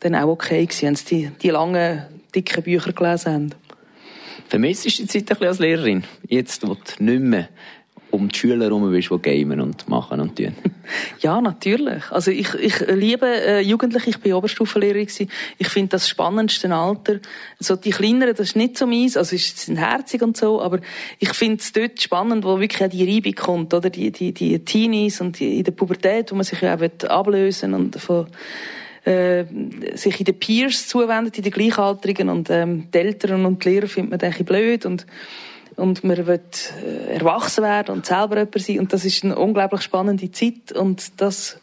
dann 0.00 0.14
auch 0.14 0.28
okay 0.28 0.64
gewesen, 0.64 0.86
wenn 0.86 0.94
sie 0.96 1.04
die, 1.04 1.30
die 1.42 1.50
langen, 1.50 2.06
dicken 2.34 2.62
Bücher 2.62 2.92
gelesen 2.92 3.32
haben. 3.32 3.54
Vermisst 4.48 4.84
du 4.84 4.88
die 4.88 5.06
Zeit 5.06 5.22
ein 5.22 5.26
bisschen 5.26 5.46
als 5.48 5.58
Lehrerin? 5.58 6.04
Jetzt, 6.28 6.66
wo 6.66 6.74
du 6.74 7.04
nicht 7.04 7.20
mehr 7.20 7.48
um 8.16 8.28
die 8.28 8.38
Schüler 8.38 8.64
herum 8.64 8.90
bist, 8.90 9.10
die 9.10 9.18
gamen 9.18 9.60
und 9.60 9.88
machen 9.88 10.20
und 10.20 10.36
tun. 10.36 10.54
Ja, 11.20 11.40
natürlich. 11.40 12.12
Also 12.12 12.30
ich, 12.30 12.54
ich 12.54 12.78
liebe 12.86 13.26
äh, 13.26 13.60
Jugendliche, 13.60 14.10
ich 14.10 14.18
bin 14.18 14.34
Oberstufenlehrerin. 14.34 15.08
Ich 15.58 15.68
finde 15.68 15.88
das 15.88 16.08
spannendste 16.08 16.72
Alter. 16.72 17.18
So 17.58 17.74
die 17.74 17.90
Kleineren, 17.90 18.36
das 18.36 18.48
ist 18.48 18.56
nicht 18.56 18.78
so 18.78 18.86
meins, 18.86 19.16
also 19.16 19.36
sie 19.36 19.38
sind 19.38 19.78
herzig 19.78 20.22
und 20.22 20.36
so, 20.36 20.62
aber 20.62 20.78
ich 21.18 21.30
finde 21.30 21.56
es 21.56 21.72
dort 21.72 22.00
spannend, 22.00 22.44
wo 22.44 22.60
wirklich 22.60 22.84
auch 22.84 22.88
die 22.88 23.04
Reibung 23.04 23.34
kommt, 23.34 23.74
oder? 23.74 23.90
Die, 23.90 24.12
die, 24.12 24.32
die 24.32 24.60
Teenies 24.60 25.20
und 25.20 25.40
die, 25.40 25.58
in 25.58 25.64
der 25.64 25.72
Pubertät, 25.72 26.30
wo 26.30 26.36
man 26.36 26.44
sich 26.44 26.60
ja 26.60 26.76
auch 26.76 27.08
ablösen 27.08 27.74
und 27.74 27.96
von 27.96 28.26
äh, 29.06 29.44
sich 29.94 30.18
in 30.18 30.24
den 30.24 30.38
Peers 30.38 30.88
zuwendet, 30.88 31.38
in 31.38 31.44
den 31.44 31.52
Gleichaltrigen 31.52 32.28
und 32.28 32.50
ähm, 32.50 32.88
die 32.92 32.98
Eltern 32.98 33.44
und 33.46 33.64
die 33.64 33.70
Lehrer 33.70 33.86
findet 33.86 34.10
man 34.10 34.20
ein 34.20 34.30
bisschen 34.30 34.46
blöd 34.46 34.86
und 34.86 35.06
und 35.76 36.04
man 36.04 36.26
will 36.26 36.40
äh, 36.84 37.14
erwachsen 37.14 37.62
werden 37.62 37.94
und 37.94 38.06
selber 38.06 38.38
jemand 38.38 38.60
sein. 38.60 38.78
Und 38.80 38.92
das 38.92 39.04
ist 39.04 39.24
eine 39.24 39.36
unglaublich 39.36 39.82
spannende 39.82 40.30
Zeit. 40.30 40.72
Und 40.74 41.20
das 41.20 41.60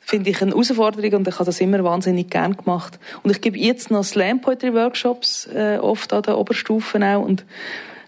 finde 0.00 0.30
ich 0.30 0.42
eine 0.42 0.50
Herausforderung 0.50 1.20
und 1.20 1.28
ich 1.28 1.34
habe 1.34 1.44
das 1.44 1.60
immer 1.60 1.84
wahnsinnig 1.84 2.30
gern 2.30 2.56
gemacht. 2.56 2.98
Und 3.22 3.30
ich 3.30 3.40
gebe 3.40 3.58
jetzt 3.58 3.90
noch 3.90 4.02
Slam 4.02 4.40
Poetry 4.40 4.74
Workshops 4.74 5.48
äh, 5.54 5.78
oft 5.80 6.12
an 6.12 6.22
den 6.22 6.34
Oberstufen 6.34 7.04
auch. 7.04 7.22
Und 7.22 7.44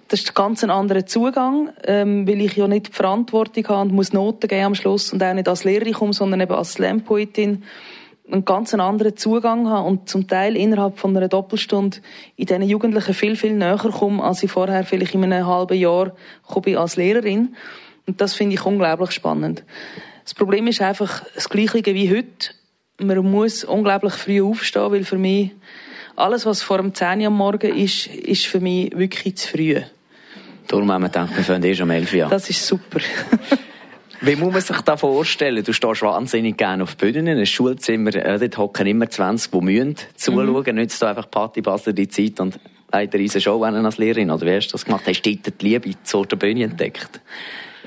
das 0.09 0.21
ist 0.21 0.35
ganz 0.35 0.65
ein 0.65 0.71
anderer 0.71 1.07
Zugang, 1.07 1.71
ähm, 1.85 2.27
weil 2.27 2.41
ich 2.41 2.57
ja 2.57 2.67
nicht 2.67 2.89
die 2.89 2.93
Verantwortung 2.93 3.69
habe 3.69 3.83
und 3.83 3.93
muss 3.93 4.13
Noten 4.13 4.49
geben 4.49 4.65
am 4.65 4.75
Schluss 4.75 5.13
und 5.13 5.23
auch 5.23 5.33
nicht 5.33 5.49
als 5.49 5.65
Lehrerin 5.65 5.95
komme, 5.95 6.13
sondern 6.13 6.41
eben 6.41 6.53
als 6.53 6.73
Slam 6.73 7.03
Poetin 7.03 7.63
einen 8.33 8.45
ganz 8.45 8.73
anderen 8.75 9.17
Zugang 9.17 9.69
habe 9.69 9.87
und 9.87 10.09
zum 10.09 10.27
Teil 10.27 10.57
innerhalb 10.57 10.99
von 10.99 11.17
einer 11.17 11.29
Doppelstunde 11.29 11.99
in 12.37 12.47
diesen 12.47 12.63
Jugendlichen 12.63 13.15
viel, 13.15 13.37
viel 13.37 13.53
näher 13.53 13.77
komme, 13.77 14.23
als 14.23 14.43
ich 14.43 14.51
vorher 14.51 14.85
vielleicht 14.85 15.15
in 15.15 15.25
einem 15.25 15.47
halben 15.47 15.79
Jahr 15.79 16.13
bin 16.63 16.77
als 16.77 16.97
Lehrerin. 16.97 17.55
Und 18.07 18.21
das 18.21 18.35
finde 18.35 18.55
ich 18.55 18.65
unglaublich 18.65 19.13
spannend. 19.13 19.65
Das 20.25 20.35
Problem 20.35 20.67
ist 20.67 20.81
einfach 20.81 21.25
das 21.35 21.49
Gleiche 21.49 21.85
wie 21.85 22.11
heute. 22.11 22.55
Man 22.99 23.19
muss 23.19 23.65
unglaublich 23.65 24.15
früh 24.15 24.43
aufstehen, 24.43 24.91
weil 24.91 25.05
für 25.05 25.19
mich 25.19 25.51
alles, 26.17 26.47
was 26.47 26.63
vor 26.63 26.79
dem 26.79 26.95
10 26.95 27.21
Uhr 27.21 27.27
am 27.27 27.37
Morgen 27.37 27.77
ist, 27.77 28.07
ist 28.07 28.47
für 28.47 28.61
mich 28.61 28.97
wirklich 28.97 29.37
zu 29.37 29.49
früh. 29.49 29.81
Darum 30.69 30.91
haben 30.91 31.03
wir 31.03 31.09
gedacht, 31.09 31.37
wir 31.37 31.45
fangen 31.45 31.65
erst 31.65 31.81
um 31.81 31.91
11 31.91 32.15
Uhr 32.15 32.29
Das 32.29 32.49
ist 32.49 32.67
super. 32.67 33.01
Wie 34.25 34.37
muss 34.37 34.53
man 34.53 34.63
sich 34.63 34.81
das 34.83 35.01
vorstellen? 35.01 35.65
Du 35.65 35.73
stehst 35.73 36.01
wahnsinnig 36.03 36.57
gerne 36.57 36.85
auf 36.85 36.97
Bühnen, 36.97 37.27
in 37.27 37.37
einem 37.37 37.45
Schulzimmer, 37.45 38.15
äh, 38.15 38.39
dort 38.39 38.57
hocken 38.57 38.87
immer 38.87 39.11
20, 39.11 39.51
die 39.51 39.61
müssen 39.61 39.97
zuschauen. 40.15 40.63
Mhm. 40.65 40.75
Nützt 40.77 41.03
du 41.03 41.07
einfach 41.07 41.29
Party 41.29 41.61
Basler 41.61 41.93
die 41.93 42.07
Zeit 42.07 42.39
und 42.39 42.61
leider 42.93 43.19
eine 43.19 43.41
Show 43.41 43.65
als 43.65 43.99
Lehrerin? 43.99 44.31
Oder 44.31 44.47
wie 44.47 44.55
hast 44.55 44.69
du 44.69 44.73
das 44.73 44.85
gemacht? 44.85 45.03
Hast 45.09 45.23
du 45.23 45.35
dort 45.35 45.61
die 45.61 45.67
Liebe 45.67 45.91
zur 46.05 46.27
Bühne 46.27 46.63
entdeckt? 46.63 47.21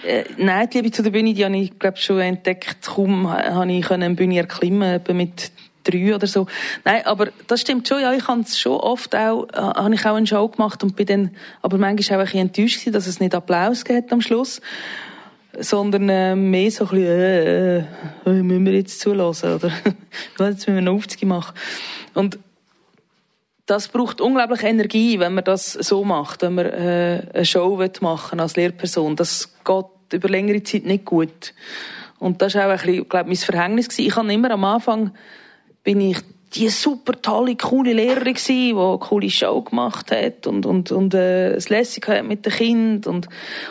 Äh, 0.06 0.26
nein, 0.38 0.69
die 0.69 0.80
Liebe 0.80 0.91
zu 0.91 1.04
der 1.04 1.12
Bühne, 1.12 1.34
die 1.34 1.45
habe 1.45 1.56
ich, 1.56 1.80
glaube 1.80 1.98
schon 2.00 2.19
entdeckt. 2.19 2.82
Kaum 2.86 3.32
habe 3.32 3.71
ich 3.71 3.89
eine 3.89 4.10
Bühne 4.10 4.39
erklimmen, 4.39 5.00
mit 5.13 5.52
drei 5.86 6.15
oder 6.15 6.28
so. 6.28 6.48
Nein, 6.84 7.06
aber 7.06 7.30
das 7.48 7.62
stimmt 7.62 7.88
schon. 7.88 8.02
Ja, 8.02 8.12
ich 8.12 8.28
habe 8.28 8.41
es 8.41 8.60
schon 8.60 8.74
oft 8.74 9.15
auch, 9.15 9.48
äh, 9.54 9.56
habe 9.56 9.95
ich 9.95 10.06
auch 10.06 10.15
eine 10.15 10.28
Show 10.28 10.50
gemacht 10.50 10.84
und 10.84 10.98
bin 10.98 11.06
dann, 11.06 11.32
aber 11.62 11.78
manchmal 11.78 12.17
auch 12.17 12.24
ein 12.24 12.26
bisschen 12.26 12.41
enttäuscht 12.41 12.80
gewesen, 12.80 12.91
dass 12.91 13.08
es 13.08 13.21
nicht 13.21 13.34
Applaus 13.34 13.86
gibt 13.86 14.12
am 14.12 14.19
Schluss 14.19 14.60
sondern 15.60 16.10
äh, 16.10 16.36
mehr 16.36 16.72
so 16.72 16.86
ein 16.86 16.89
bisschen, 16.89 17.08
äh, 17.08 17.78
äh, 17.80 17.84
müssen 18.26 18.65
wir 18.65 18.74
jetzt 18.74 19.00
zulassen 19.00 19.56
oder 19.56 19.68
jetzt 20.39 20.68
müssen 20.68 20.68
wir 20.68 20.78
einen 20.78 20.88
Aufzug 20.88 21.24
machen. 21.24 21.56
Und 22.13 22.39
das 23.65 23.88
braucht 23.88 24.22
unglaublich 24.22 24.63
Energie, 24.63 25.20
wenn 25.20 25.34
man 25.34 25.44
das 25.44 25.74
so 25.74 26.04
macht, 26.04 26.41
wenn 26.44 26.56
man 26.56 26.65
äh, 26.68 27.28
eine 27.34 27.46
Show 27.46 27.82
machen 28.02 28.39
als 28.39 28.56
Lehrperson. 28.56 29.15
Das 29.15 29.56
geht 29.63 29.86
über 30.13 30.30
längere 30.30 30.62
Zeit 30.63 30.86
nicht 30.86 31.06
gut. 31.06 31.54
Und 32.20 32.41
das 32.41 32.56
war 32.56 32.68
auch 32.68 32.72
ein 32.72 32.78
bisschen, 32.78 33.10
glaube 33.10 33.28
mein 33.28 33.38
Verhängnis. 33.38 33.89
Gewesen. 33.89 34.08
Ich 34.08 34.15
habe 34.15 34.34
immer 34.34 34.52
am 34.52 34.63
Anfang, 34.63 35.12
bin 35.84 36.02
ich 36.02 36.18
die 36.56 36.70
super 36.70 37.22
tolle, 37.22 37.56
coole 37.56 37.94
Lehrerin 37.94 38.34
gewesen, 38.34 38.76
die 38.76 38.76
eine 38.76 38.98
coole 38.98 39.30
Show 39.30 39.62
gemacht 39.62 40.12
hat 40.12 40.48
und, 40.48 40.65
und, 40.65 40.91
und 40.91 41.13
äh, 41.13 41.54
es 41.54 41.70
lässig 41.70 42.08
hat 42.08 42.26
mit 42.26 42.46
den 42.46 42.54
Kindern. 42.54 43.15
Und, 43.15 43.30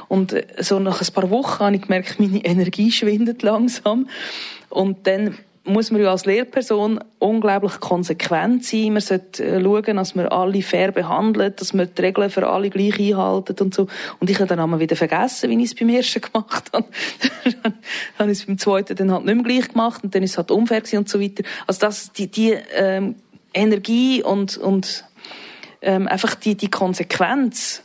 und 0.09 0.33
äh, 0.33 0.47
so 0.61 0.79
nach 0.79 1.01
ein 1.01 1.15
paar 1.15 1.31
Wochen 1.31 1.65
habe 1.65 1.77
ich 1.77 1.83
gemerkt, 1.83 2.21
meine 2.21 2.45
Energie 2.45 2.91
schwindet 2.91 3.43
langsam. 3.43 4.09
Und 4.69 5.07
dann 5.07 5.39
muss 5.65 5.91
man 5.91 6.03
ja 6.03 6.11
als 6.11 6.27
Lehrperson 6.27 7.01
unglaublich 7.19 7.81
konsequent 7.81 8.65
sein. 8.65 8.93
Man 8.93 9.01
sollte 9.01 9.45
äh, 9.45 9.63
schauen, 9.63 9.97
dass 9.97 10.15
man 10.15 10.27
alle 10.27 10.61
fair 10.63 10.93
behandelt, 10.93 11.61
dass 11.61 11.73
man 11.73 11.89
die 11.97 12.03
Regeln 12.03 12.29
für 12.29 12.47
alle 12.47 12.69
gleich 12.69 12.99
einhalten 12.99 13.57
und 13.61 13.75
so. 13.75 13.87
Und 14.21 14.29
ich 14.29 14.37
habe 14.37 14.47
dann 14.47 14.61
einmal 14.61 14.81
wieder 14.81 14.95
vergessen, 14.95 15.49
wie 15.51 15.57
ich 15.57 15.73
es 15.73 15.75
beim 15.75 15.89
ersten 15.89 16.21
gemacht 16.33 16.71
habe. 16.73 16.87
dann 17.63 17.75
habe 18.19 18.31
ich 18.31 18.41
es 18.41 18.47
beim 18.47 18.59
zweiten 18.59 18.95
dann 18.95 19.11
halt 19.11 19.25
nicht 19.25 19.35
mehr 19.35 19.45
gleich 19.45 19.69
gemacht 19.69 20.05
und 20.05 20.15
dann 20.15 20.23
ist 20.23 20.33
es 20.33 20.39
halt 20.39 20.51
unfair 20.51 20.83
und 20.99 21.09
so 21.09 21.21
weiter. 21.21 21.45
Also 21.67 21.81
das, 21.81 22.13
die, 22.13 22.31
die 22.31 22.55
ähm, 22.75 23.15
Energie 23.55 24.23
und, 24.23 24.59
und 24.59 25.07
ähm, 25.81 26.09
einfach 26.09 26.35
die, 26.35 26.57
die 26.57 26.71
Konsequenz 26.71 27.83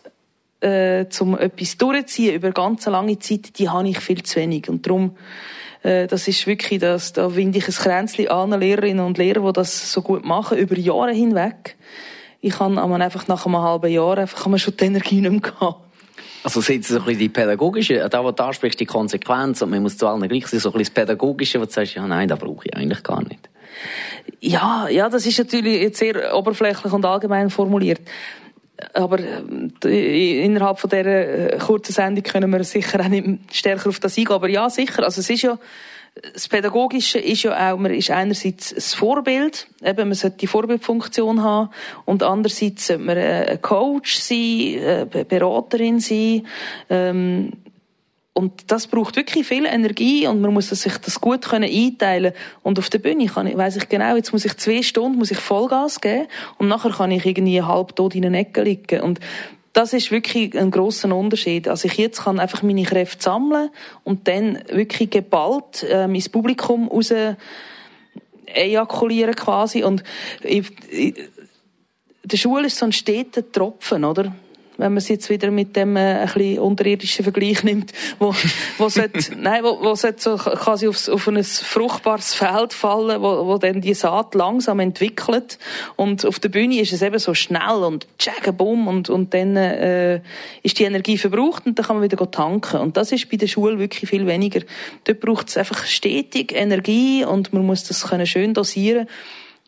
äh, 0.60 1.08
zum 1.08 1.38
etwas 1.38 1.78
durchziehen 1.78 2.36
über 2.36 2.52
ganz 2.52 2.86
lange 2.88 3.20
Zeit, 3.20 3.58
die 3.58 3.70
habe 3.70 3.88
ich 3.88 4.00
viel 4.00 4.22
zu 4.24 4.38
wenig. 4.38 4.68
Und 4.68 4.86
darum 4.86 5.16
äh, 5.84 6.08
das 6.08 6.28
ist 6.28 6.46
wirklich 6.48 6.80
das, 6.80 7.14
da 7.14 7.36
winde 7.36 7.58
ich 7.58 7.68
ein 7.68 7.74
Kränzchen 7.74 8.28
an 8.30 8.60
Lehrerinnen 8.60 9.06
und 9.06 9.18
Lehrer, 9.18 9.46
die 9.46 9.54
das 9.54 9.92
so 9.92 10.02
gut 10.02 10.26
machen, 10.26 10.58
über 10.58 10.78
Jahre 10.78 11.12
hinweg. 11.12 11.78
Ich 12.42 12.54
kann 12.54 12.78
einfach 12.78 13.28
nach 13.28 13.46
einem 13.46 13.58
halben 13.58 13.92
Jahr 13.92 14.18
einfach 14.18 14.44
kann 14.44 14.52
man 14.52 14.60
schon 14.60 14.76
die 14.78 14.86
Energie 14.86 15.22
nicht 15.22 15.32
mehr 15.32 15.42
gehabt. 15.42 15.86
Also 16.44 16.62
sind 16.62 16.86
so 16.86 16.96
ein 16.96 17.04
bisschen 17.04 17.20
die 17.20 17.30
pädagogische, 17.30 18.08
da 18.10 18.24
wo 18.24 18.32
du 18.32 18.44
ansprichst, 18.44 18.80
die 18.80 18.86
Konsequenz 18.86 19.62
und 19.62 19.72
man 19.72 19.82
muss 19.82 19.98
zu 19.98 20.08
allen 20.08 20.26
gleich 20.28 20.48
sein, 20.48 20.60
so 20.62 20.70
ein 20.70 20.74
bisschen 20.74 20.94
das 20.96 21.06
pädagogische, 21.06 21.60
wo 21.60 21.66
du 21.66 21.72
sagst, 21.72 21.96
ja 21.96 22.08
nein, 22.08 22.30
das 22.30 22.40
brauche 22.40 22.66
ich 22.66 22.76
eigentlich 22.76 23.04
gar 23.04 23.22
nicht. 23.24 23.50
Ja, 24.40 24.88
ja, 24.90 25.10
das 25.10 25.26
ist 25.26 25.38
natürlich 25.38 25.82
jetzt 25.82 26.00
sehr 26.00 26.34
oberflächlich 26.36 26.94
und 26.94 27.04
allgemein 27.06 27.50
formuliert 27.50 28.02
aber 28.94 29.20
äh, 29.86 30.44
innerhalb 30.44 30.80
von 30.80 30.90
dieser 30.90 31.54
äh, 31.54 31.58
kurzen 31.58 31.94
Sendung 31.94 32.24
können 32.24 32.52
wir 32.52 32.64
sicher 32.64 33.00
auch 33.02 33.08
nicht 33.08 33.28
stärker 33.52 33.90
auf 33.90 34.00
das 34.00 34.18
eingehen. 34.18 34.34
Aber 34.34 34.50
ja, 34.50 34.70
sicher. 34.70 35.04
Also 35.04 35.22
es 35.22 35.30
ist 35.30 35.42
ja, 35.42 35.58
das 36.34 36.48
Pädagogische 36.48 37.20
ist 37.20 37.44
ja 37.44 37.72
auch, 37.72 37.78
man 37.78 37.94
ist 37.94 38.12
einerseits 38.12 38.74
das 38.74 38.94
Vorbild, 38.94 39.68
eben, 39.84 40.10
man 40.10 40.16
sollte 40.16 40.38
die 40.38 40.48
Vorbildfunktion 40.48 41.44
haben, 41.44 41.70
und 42.06 42.24
andererseits 42.24 42.88
sollte 42.88 43.04
man 43.04 43.18
äh, 43.18 43.48
ein 43.52 43.62
Coach 43.62 44.18
sein, 44.18 44.80
eine 44.80 45.26
Beraterin 45.26 46.00
sein, 46.00 46.48
ähm, 46.90 47.52
und 48.34 48.72
das 48.72 48.88
braucht 48.88 49.16
wirklich 49.16 49.48
viel 49.48 49.66
Energie 49.66 50.26
und 50.28 50.40
man 50.40 50.54
muss 50.54 50.70
sich 50.70 50.98
das 50.98 51.20
gut 51.20 51.44
können 51.44 51.70
einteilen 51.70 52.34
Und 52.64 52.80
auf 52.80 52.90
der 52.90 53.00
Bühne 53.00 53.26
kann 53.26 53.48
ich, 53.48 53.58
weiss 53.58 53.76
ich 53.76 53.90
genau, 53.90 54.16
jetzt 54.16 54.32
muss 54.32 54.46
ich 54.46 54.56
zwei 54.58 54.82
Stunden, 54.82 55.18
muss 55.18 55.32
ich 55.32 55.40
Vollgas 55.40 56.00
geben 56.00 56.28
und 56.58 56.68
nachher 56.68 56.92
kann 56.92 57.12
ich 57.12 57.26
irgendwie 57.26 57.62
halb 57.62 57.96
tot 57.96 58.16
in 58.16 58.26
einer 58.26 58.40
Ecke 58.40 58.64
liegen. 58.64 59.02
Und 59.02 59.20
das 59.74 59.94
ist 59.94 60.12
wirklich 60.12 60.58
ein 60.58 60.72
grosser 60.72 61.14
Unterschied. 61.14 61.68
Also 61.68 61.88
ich 61.88 61.98
jetzt 61.98 62.24
kann 62.24 62.40
einfach 62.40 62.64
meine 62.64 62.84
Kräfte 62.84 63.24
sammeln 63.24 63.70
und 64.04 64.28
dann 64.28 64.60
wirklich 64.72 65.10
geballt 65.10 65.84
äh, 65.84 66.08
mein 66.08 66.24
Publikum 66.32 66.88
raus 66.88 67.14
ejakulieren 68.46 69.36
quasi. 69.36 69.84
Und 69.84 70.04
ich, 70.44 70.72
ich, 70.90 71.16
der 72.24 72.38
Schule 72.38 72.68
ist 72.68 72.78
so 72.78 72.86
ein 72.86 72.92
steter 72.92 73.52
Tropfen, 73.52 74.06
oder? 74.06 74.34
Wenn 74.80 74.94
man 74.94 74.98
es 74.98 75.10
jetzt 75.10 75.30
wieder 75.30 75.52
mit 75.52 75.76
dem 75.76 75.98
äh, 75.98 76.20
ein 76.20 76.26
bisschen 76.26 76.60
unterirdischen 76.60 77.24
Vergleich 77.24 77.64
nimmt, 77.64 77.92
wo, 78.18 78.34
wo 78.78 78.88
sollte, 78.88 79.36
nein, 79.38 79.64
wo, 79.64 79.80
wo 79.82 79.94
sollte 79.96 80.22
so 80.22 80.38
quasi 80.38 80.88
aufs, 80.88 81.10
auf 81.10 81.28
ein 81.28 81.44
fruchtbares 81.44 82.34
Feld 82.34 82.74
fallen, 82.74 83.22
wo, 83.22 83.46
wo 83.46 83.58
dann 83.58 83.82
die 83.82 83.94
Saat 83.94 84.36
langsam 84.36 84.80
entwickelt 84.80 85.60
und 85.98 86.26
auf 86.26 86.40
der 86.40 86.50
Bühne 86.50 86.80
ist 86.80 86.94
es 86.94 87.02
eben 87.02 87.20
so 87.20 87.34
schnell 87.34 87.84
und 87.84 88.08
tschäge, 88.18 88.54
bumm 88.54 88.88
und, 88.88 89.10
und 89.10 89.34
dann 89.34 89.58
äh, 89.58 90.22
ist 90.64 90.80
die 90.80 90.86
Energie 90.86 91.18
verbraucht 91.18 91.66
und 91.66 91.78
dann 91.78 91.86
kann 91.86 91.98
man 91.98 92.04
wieder 92.04 92.32
tanken 92.32 92.80
und 92.80 92.96
das 92.96 93.12
ist 93.12 93.30
bei 93.30 93.38
der 93.38 93.48
Schule 93.48 93.80
wirklich 93.80 94.10
viel 94.10 94.26
weniger. 94.28 94.62
Dort 95.04 95.20
braucht 95.20 95.50
es 95.50 95.58
einfach 95.58 95.86
stetig 95.86 96.54
Energie 96.54 97.26
und 97.26 97.52
man 97.52 97.66
muss 97.66 97.84
das 97.84 98.08
können 98.08 98.26
schön 98.26 98.54
dosieren 98.54 99.08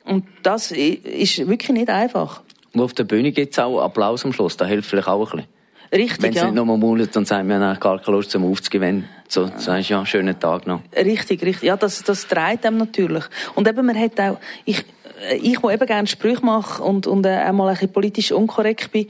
und 0.05 0.25
das 0.43 0.71
ist 0.71 1.47
wirklich 1.47 1.71
nicht 1.71 1.89
einfach. 1.89 2.41
Und 2.73 2.81
auf 2.81 2.93
der 2.93 3.03
Bühne 3.03 3.31
gibt 3.31 3.53
es 3.53 3.59
auch 3.59 3.81
Applaus 3.81 4.25
am 4.25 4.33
Schluss, 4.33 4.57
das 4.57 4.67
hilft 4.67 4.89
vielleicht 4.89 5.07
auch 5.07 5.33
ein 5.33 5.37
bisschen. 5.37 5.61
Richtig, 5.93 6.21
Wenn 6.21 6.31
sie 6.31 6.37
ja. 6.39 6.45
nicht 6.45 6.55
nochmal 6.55 6.77
mulet 6.77 7.15
und 7.17 7.27
sagen, 7.27 7.49
wir 7.49 7.59
haben 7.59 7.79
gar 7.79 7.99
keine 7.99 8.15
Lust 8.15 8.31
zum 8.31 8.49
aufzugehen, 8.49 9.09
so 9.27 9.47
ja. 9.47 9.59
sagst 9.59 9.89
ja, 9.89 10.05
schönen 10.05 10.39
Tag 10.39 10.65
noch. 10.65 10.81
Richtig, 10.95 11.43
richtig. 11.43 11.63
Ja, 11.63 11.75
das, 11.75 12.03
das 12.03 12.27
dreht 12.27 12.65
einem 12.65 12.77
natürlich. 12.77 13.25
Und 13.55 13.67
eben, 13.67 13.85
man 13.85 13.99
hat 13.99 14.17
auch, 14.21 14.37
ich, 14.63 14.85
äh, 15.29 15.35
ich, 15.35 15.61
wo 15.61 15.69
eben 15.69 15.85
gerne 15.85 16.07
Sprüche 16.07 16.45
mache 16.45 16.81
und, 16.81 17.07
und 17.07 17.25
äh, 17.25 17.29
einmal 17.29 17.67
ein 17.67 17.73
bisschen 17.73 17.91
politisch 17.91 18.31
unkorrekt 18.31 18.93
bin, 18.93 19.07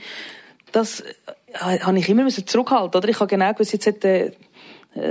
das 0.72 1.02
äh, 1.02 1.80
habe 1.80 2.00
ich 2.00 2.10
immer 2.10 2.28
zurückhalten, 2.28 2.98
oder? 2.98 3.10
Ich 3.10 3.20
habe 3.20 3.28
genau 3.28 3.52
gewusst, 3.54 3.74
jetzt 3.74 3.86
hätte 3.86 4.08
äh, 4.08 4.32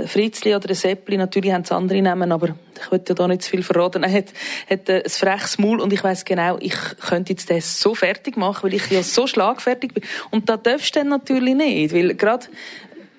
Fritzli 0.05 0.53
oder 0.53 0.75
Seppli, 0.75 1.17
natürlich 1.17 1.51
haben 1.51 1.63
es 1.63 1.71
andere 1.71 2.01
Namen, 2.03 2.31
aber 2.31 2.49
ich 2.75 2.91
will 2.91 3.01
ja 3.07 3.15
da 3.15 3.27
nicht 3.27 3.41
zu 3.41 3.49
viel 3.49 3.63
verraten. 3.63 4.03
Er 4.11 4.13
hat, 4.13 4.33
hat 4.69 4.89
äh, 4.89 5.03
ein 5.03 5.09
freches 5.09 5.57
Maul 5.57 5.79
und 5.79 5.91
ich 5.91 6.03
weiß 6.03 6.25
genau, 6.25 6.57
ich 6.59 6.75
könnte 6.99 7.33
jetzt 7.33 7.49
das 7.49 7.79
so 7.79 7.95
fertig 7.95 8.37
machen, 8.37 8.63
weil 8.63 8.75
ich 8.75 8.89
ja 8.91 9.01
so 9.01 9.25
schlagfertig 9.25 9.93
bin. 9.93 10.03
Und 10.29 10.49
da 10.49 10.57
darfst 10.57 10.95
du 10.95 10.99
dann 10.99 11.09
natürlich 11.09 11.55
nicht, 11.55 11.93
weil 11.93 12.13
gerade 12.13 12.47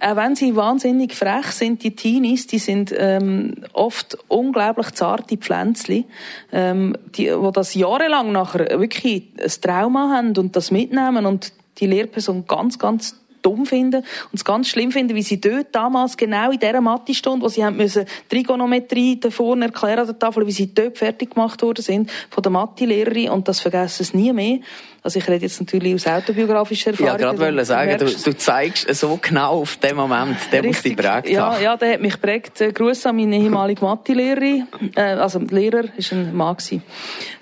auch 0.03 0.17
wenn 0.17 0.35
sie 0.35 0.57
wahnsinnig 0.57 1.15
frech 1.15 1.47
sind, 1.47 1.83
die 1.83 1.95
Teenies, 1.95 2.49
die 2.49 2.59
sind 2.59 2.93
ähm, 2.97 3.55
oft 3.73 4.19
unglaublich 4.29 4.91
zarte 4.93 5.37
Pflänzchen, 5.37 6.05
ähm, 6.51 6.97
die, 7.17 7.33
wo 7.33 7.53
das 7.53 7.75
jahrelang 7.75 8.33
nachher 8.33 8.81
wirklich 8.81 9.29
ein 9.41 9.51
Trauma 9.61 10.11
haben 10.11 10.37
und 10.37 10.57
das 10.57 10.73
mitnehmen 10.73 11.25
und 11.25 11.53
die 11.79 11.87
Lehrperson 11.87 12.47
ganz, 12.47 12.79
ganz 12.79 13.22
dumm 13.43 13.67
finden 13.67 14.03
und 14.03 14.35
es 14.35 14.45
ganz 14.45 14.69
schlimm 14.69 14.93
finden, 14.93 15.15
wie 15.15 15.23
sie 15.23 15.41
dort 15.41 15.75
damals 15.75 16.17
genau 16.17 16.51
in 16.51 16.59
dieser 16.59 16.81
Mathestunde, 16.81 17.45
wo 17.45 17.49
sie 17.49 17.65
haben 17.65 17.77
müssen 17.77 18.07
Trigonometrie 18.29 19.19
da 19.21 19.31
vorne 19.31 19.67
erklären 19.67 20.01
an 20.01 20.07
der 20.07 20.19
Tafel, 20.19 20.47
wie 20.47 20.53
sie 20.53 20.73
dort 20.75 20.99
fertig 20.99 21.35
gemacht 21.35 21.63
worden 21.63 21.83
sind 21.83 22.11
von 22.31 22.43
der 22.43 22.53
Mathelehrerin 22.53 23.31
und 23.31 23.49
das 23.49 23.61
vergessen 23.61 24.05
sie 24.05 24.17
nie 24.17 24.33
mehr. 24.33 24.59
Also 25.05 25.19
ich 25.19 25.29
rede 25.29 25.45
jetzt 25.45 25.59
natürlich 25.61 25.95
aus 25.95 26.07
autobiografischer 26.07 26.93
Erfahrung. 26.93 27.13
Ja, 27.13 27.17
gerade 27.17 27.39
wollte 27.39 27.65
sagen, 27.65 27.99
du, 27.99 28.05
du, 28.07 28.37
zeigst 28.37 28.95
so 28.95 29.19
genau 29.21 29.63
auf 29.63 29.77
den 29.77 29.97
Moment, 29.97 30.37
der 30.53 30.63
muss 30.63 30.81
dich 30.83 30.97
prägt 30.97 31.29
ja, 31.29 31.59
Ja, 31.59 31.77
der 31.77 31.95
hat 31.95 32.01
mich 32.01 32.21
prägt. 32.21 32.61
Äh, 32.61 32.73
Gruß 32.73 33.07
an 33.07 33.17
meine 33.17 33.37
ehemalige 33.37 33.85
Mathelehrerin, 33.85 34.69
äh, 34.95 35.01
also 35.01 35.41
Lehrer, 35.41 35.85
ist 35.97 36.13
ein 36.13 36.35
Mann 36.37 36.57
gewesen. 36.57 36.83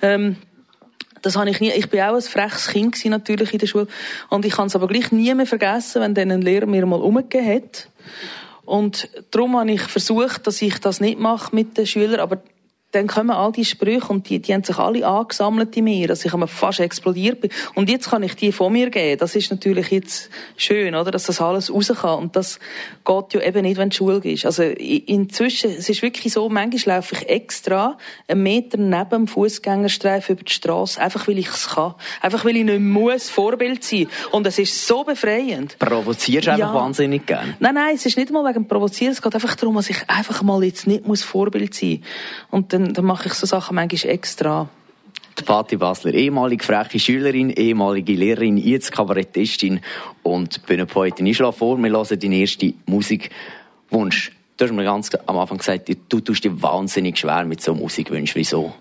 Ähm, 0.00 0.36
das 1.22 1.36
habe 1.36 1.50
ich 1.50 1.60
nie, 1.60 1.70
ich 1.70 1.90
bin 1.90 2.00
auch 2.00 2.14
ein 2.14 2.22
freches 2.22 2.68
Kind 2.68 2.92
gewesen, 2.92 3.10
natürlich 3.10 3.52
in 3.52 3.58
der 3.58 3.66
Schule. 3.66 3.86
Und 4.28 4.44
ich 4.44 4.52
kann 4.52 4.66
es 4.66 4.76
aber 4.76 4.88
gleich 4.88 5.12
nie 5.12 5.34
mehr 5.34 5.46
vergessen, 5.46 6.02
wenn 6.02 6.14
dann 6.14 6.30
ein 6.30 6.42
Lehrer 6.42 6.66
mir 6.66 6.86
mal 6.86 7.00
umgegeben 7.00 7.54
hat. 7.54 7.88
Und 8.64 9.08
darum 9.30 9.58
habe 9.58 9.72
ich 9.72 9.82
versucht, 9.82 10.46
dass 10.46 10.62
ich 10.62 10.78
das 10.78 11.00
nicht 11.00 11.18
mache 11.18 11.54
mit 11.54 11.76
den 11.76 11.86
Schülern, 11.86 12.20
aber 12.20 12.42
dann 12.92 13.06
kommen 13.06 13.30
all 13.30 13.52
die 13.52 13.64
Sprüche 13.64 14.08
und 14.08 14.28
die, 14.28 14.40
die 14.40 14.52
haben 14.52 14.64
sich 14.64 14.76
alle 14.78 15.06
angesammelt 15.06 15.76
in 15.76 15.84
mir, 15.84 16.08
dass 16.08 16.24
ich 16.24 16.32
fast 16.32 16.80
explodiert 16.80 17.40
bin. 17.40 17.50
Und 17.74 17.88
jetzt 17.88 18.10
kann 18.10 18.22
ich 18.22 18.34
die 18.34 18.52
von 18.52 18.72
mir 18.72 18.90
geben. 18.90 19.18
Das 19.18 19.36
ist 19.36 19.50
natürlich 19.50 19.90
jetzt 19.90 20.30
schön, 20.56 20.94
oder? 20.94 21.10
Dass 21.10 21.24
das 21.24 21.40
alles 21.40 21.72
raus 21.72 21.92
kann. 22.00 22.18
Und 22.18 22.36
das 22.36 22.58
geht 23.04 23.34
ja 23.34 23.42
eben 23.42 23.62
nicht, 23.62 23.76
wenn 23.76 23.90
du 23.90 23.96
Schule 23.96 24.20
gehst. 24.20 24.44
Also, 24.44 24.62
inzwischen, 24.62 25.70
es 25.70 25.88
ist 25.88 26.02
wirklich 26.02 26.32
so, 26.32 26.48
manchmal 26.48 26.96
laufe 26.96 27.14
ich 27.14 27.28
extra 27.28 27.96
einen 28.26 28.42
Meter 28.42 28.78
neben 28.78 29.10
dem 29.10 29.26
Fußgängerstreifen 29.28 30.34
über 30.36 30.44
die 30.44 30.52
Straße, 30.52 31.00
einfach 31.00 31.28
weil 31.28 31.38
ich 31.38 31.48
es 31.48 31.68
kann. 31.68 31.94
Einfach 32.20 32.44
weil 32.44 32.56
ich 32.56 32.64
nicht 32.64 32.80
muss 32.80 33.30
Vorbild 33.30 33.84
sein. 33.84 34.08
Und 34.32 34.46
es 34.46 34.58
ist 34.58 34.86
so 34.86 35.04
befreiend. 35.04 35.78
Provozierst 35.78 36.48
du 36.48 36.52
einfach 36.52 36.68
ja. 36.68 36.74
wahnsinnig 36.74 37.26
gern? 37.26 37.54
Nein, 37.60 37.74
nein, 37.74 37.94
es 37.94 38.06
ist 38.06 38.16
nicht 38.16 38.30
mal 38.30 38.44
wegen 38.48 38.66
Provozieren. 38.66 39.12
Es 39.12 39.22
geht 39.22 39.34
einfach 39.34 39.54
darum, 39.54 39.76
dass 39.76 39.90
ich 39.90 39.98
einfach 40.08 40.42
mal 40.42 40.62
jetzt 40.64 40.86
nicht 40.86 41.06
muss 41.06 41.22
Vorbild 41.22 41.74
sein. 41.74 42.02
Und 42.50 42.72
dann, 42.84 42.94
dann 42.94 43.04
mache 43.04 43.28
ich 43.28 43.34
so 43.34 43.46
Sachen 43.46 43.74
manchmal 43.74 44.12
extra. 44.12 44.68
Die 45.38 45.42
Patti 45.44 45.76
Basler, 45.76 46.12
ehemalige 46.12 46.64
freche 46.64 46.98
Schülerin, 46.98 47.50
ehemalige 47.50 48.12
Lehrerin, 48.12 48.56
jetzt 48.56 48.92
Kabarettistin 48.92 49.80
und 50.22 50.66
Bühnenpoetin. 50.66 51.26
Ich 51.26 51.36
schlage 51.36 51.56
vor, 51.56 51.78
wir 51.78 51.90
hören 51.90 52.18
deinen 52.18 52.32
ersten 52.32 52.74
Musikwunsch. 52.86 54.32
Du 54.60 54.66
hast 54.66 54.72
mir 54.72 54.84
ganz 54.84 55.08
am 55.24 55.38
Anfang 55.38 55.56
gesagt, 55.56 55.90
du 56.10 56.20
tust 56.20 56.44
dir 56.44 56.60
wahnsinnig 56.60 57.16
schwer 57.16 57.46
mit 57.46 57.62
so 57.62 57.74
Musikwünschen. 57.74 58.38
Wieso? 58.38 58.74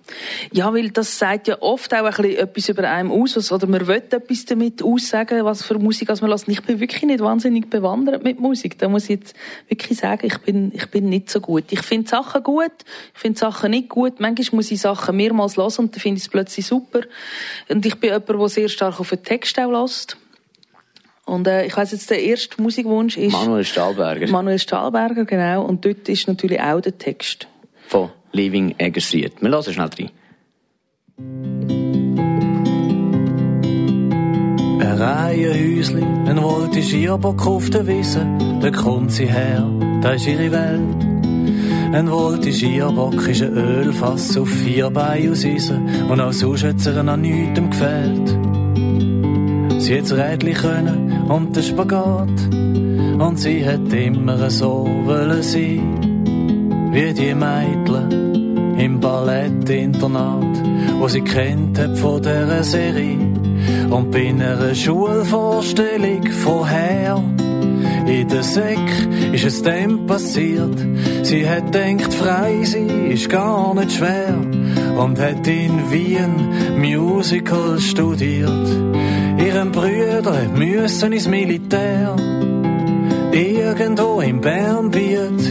Ja, 0.51 0.73
weil 0.73 0.89
das 0.89 1.17
sagt 1.17 1.47
ja 1.47 1.61
oft 1.61 1.93
auch 1.93 2.19
ein 2.19 2.25
etwas 2.25 2.67
über 2.67 2.83
einem 2.83 3.13
aus, 3.13 3.49
oder 3.49 3.65
man 3.65 3.87
will 3.87 4.03
etwas 4.11 4.43
damit 4.43 4.83
aussagen, 4.83 5.45
was 5.45 5.63
für 5.63 5.79
Musik 5.79 6.09
man 6.09 6.31
lässt. 6.31 6.49
Ich 6.49 6.61
bin 6.63 6.81
wirklich 6.81 7.03
nicht 7.03 7.21
wahnsinnig 7.21 7.69
bewandert 7.69 8.25
mit 8.25 8.41
Musik. 8.41 8.77
Da 8.77 8.89
muss 8.89 9.03
ich 9.03 9.21
jetzt 9.21 9.35
wirklich 9.69 9.97
sagen, 9.97 10.27
ich 10.27 10.37
bin, 10.39 10.73
ich 10.75 10.87
bin 10.87 11.07
nicht 11.07 11.29
so 11.29 11.39
gut. 11.39 11.71
Ich 11.71 11.83
finde 11.83 12.09
Sachen 12.09 12.43
gut, 12.43 12.73
ich 13.13 13.19
finde 13.21 13.39
Sachen 13.39 13.71
nicht 13.71 13.87
gut. 13.87 14.19
Manchmal 14.19 14.57
muss 14.57 14.71
ich 14.71 14.81
Sachen 14.81 15.15
mehrmals 15.15 15.55
hören 15.55 15.71
und 15.77 15.95
dann 15.95 16.01
finde 16.01 16.17
ich 16.17 16.25
es 16.25 16.29
plötzlich 16.29 16.65
super. 16.65 17.03
Und 17.69 17.85
ich 17.85 17.95
bin 17.95 18.09
jemand, 18.09 18.27
der 18.27 18.49
sehr 18.49 18.67
stark 18.67 18.99
auf 18.99 19.11
den 19.11 19.23
Text 19.23 19.57
auch 19.57 19.71
lässt. 19.71 20.17
Und 21.29 21.47
äh, 21.47 21.65
ich 21.65 21.77
weiß 21.77 21.91
jetzt, 21.91 22.09
der 22.09 22.21
erste 22.23 22.61
Musikwunsch 22.61 23.15
ist... 23.15 23.33
Manuel 23.33 23.63
Stahlberger. 23.63 24.27
Manuel 24.29 24.59
Stahlberger, 24.59 25.25
genau. 25.25 25.63
Und 25.63 25.85
dort 25.85 26.09
ist 26.09 26.27
natürlich 26.27 26.59
auch 26.59 26.81
der 26.81 26.97
Text. 26.97 27.47
Von 27.87 28.09
Living 28.31 28.75
Eggersried. 28.77 29.33
Wir 29.41 29.49
hören 29.51 29.73
schnell 29.73 29.89
rein. 29.97 30.11
Ein 34.79 34.97
Reihenhäusli, 34.97 36.01
ein 36.01 36.41
wollte 36.41 36.81
Schierbock 36.81 37.45
auf 37.45 37.69
der 37.69 37.87
Wiese, 37.87 38.25
da 38.61 38.71
kommt 38.71 39.11
sie 39.11 39.25
her, 39.27 39.69
da 40.01 40.13
ist 40.13 40.27
ihre 40.27 40.51
Welt. 40.51 41.03
Ein 41.93 42.09
wollte 42.11 42.51
Schierbock 42.51 43.27
ist 43.27 43.41
ein 43.41 43.53
Ölfass 43.53 44.37
auf 44.37 44.47
vier 44.47 44.89
Beine 44.89 45.31
aus 45.31 45.43
Eisen 45.43 46.05
und 46.09 46.21
auch 46.21 46.33
sonst 46.33 46.63
hat 46.63 46.79
sie 46.79 46.97
an 46.97 47.21
nichts 47.21 47.59
gefällt. 47.59 48.48
Sie 49.79 49.97
hat's 49.97 50.11
Rädchen 50.11 50.53
können 50.53 51.23
und 51.29 51.55
den 51.55 51.63
Spagat. 51.63 52.37
Und 53.19 53.39
sie 53.39 53.65
hat 53.65 53.91
immer 53.93 54.49
so 54.49 54.85
wollen 55.05 55.41
sein, 55.41 56.91
wie 56.91 57.13
die 57.13 57.33
Mädchen 57.33 58.77
im 58.77 58.99
Ballettinternat, 58.99 60.63
wo 60.99 61.07
sie 61.07 61.21
kennt 61.21 61.79
hat 61.79 61.97
von 61.97 62.21
dieser 62.21 62.63
Serie. 62.63 63.17
Und 63.89 64.11
bei 64.11 64.29
einer 64.29 64.75
Schulvorstellung 64.75 66.25
vorher, 66.43 67.23
in 68.09 68.27
der 68.27 68.43
Säck 68.43 68.89
ist 69.31 69.45
es 69.45 69.61
dem 69.61 70.05
passiert. 70.07 70.77
Sie 71.23 71.47
hat 71.47 71.73
denkt, 71.73 72.13
frei 72.13 72.63
sein 72.63 73.11
ist 73.11 73.29
gar 73.29 73.73
nicht 73.75 73.91
schwer 73.91 74.35
und 74.97 75.19
hat 75.19 75.47
in 75.47 75.91
Wien 75.91 76.33
Musical 76.77 77.79
studiert. 77.79 78.67
Ihren 79.37 79.71
Brüder 79.71 80.49
müssen 80.55 81.13
ins 81.13 81.27
Militär, 81.27 82.15
irgendwo 83.31 84.21
im 84.21 84.41
Bernbiet. 84.41 85.41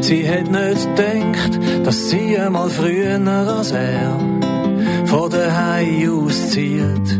Sie 0.00 0.28
hat 0.28 0.50
nicht 0.50 0.96
gedacht, 0.96 1.60
dass 1.84 2.08
sie 2.10 2.38
einmal 2.38 2.70
früher 2.70 3.20
als 3.26 3.70
er 3.72 4.18
von 5.04 5.32
Hai 5.32 6.08
auszieht. 6.08 7.18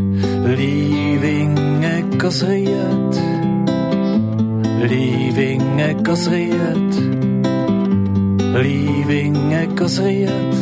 Leaving 0.56 1.82
Eckersried, 1.82 3.14
Leaving 4.80 5.80
Eckersried, 5.80 6.94
Leaving 8.54 9.52
Eckersried, 9.52 10.54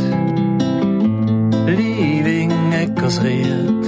Leaving 1.66 2.72
Eckersried. 2.72 3.84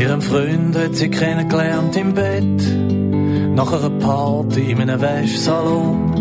Ihren 0.00 0.20
Freund 0.20 0.76
hat 0.76 0.94
sie 0.96 1.08
kennengelernt 1.08 1.96
im 1.96 2.12
Bett, 2.12 2.62
nach 3.56 3.72
einer 3.72 3.90
Party 3.90 4.72
in 4.72 4.82
einem 4.82 5.00
Wäschsalon. 5.00 6.12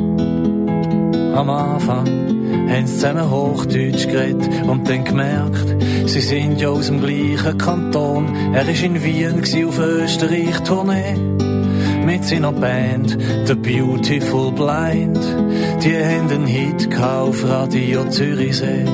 Am 1.35 1.49
Anfang 1.49 2.22
haben 2.69 2.87
sie 2.87 2.93
zusammen 2.93 3.29
Hochdeutsch 3.29 4.07
geredet 4.07 4.49
und 4.67 4.89
dann 4.89 5.03
gemerkt, 5.03 5.75
sie 6.05 6.21
sind 6.21 6.59
ja 6.59 6.69
aus 6.69 6.87
dem 6.87 7.01
gleichen 7.01 7.57
Kanton. 7.57 8.35
Er 8.53 8.67
war 8.67 8.83
in 8.83 9.03
Wien 9.03 9.67
auf 9.67 9.79
Österreich-Tournee 9.79 11.15
mit 12.05 12.25
seiner 12.25 12.51
Band 12.51 13.17
The 13.45 13.55
Beautiful 13.55 14.51
Blind. 14.51 15.19
Die 15.83 15.95
haben 15.95 16.29
einen 16.29 16.47
Hit 16.47 16.89
auf 17.01 17.43
Radio 17.47 18.05
Zürichsee, 18.09 18.85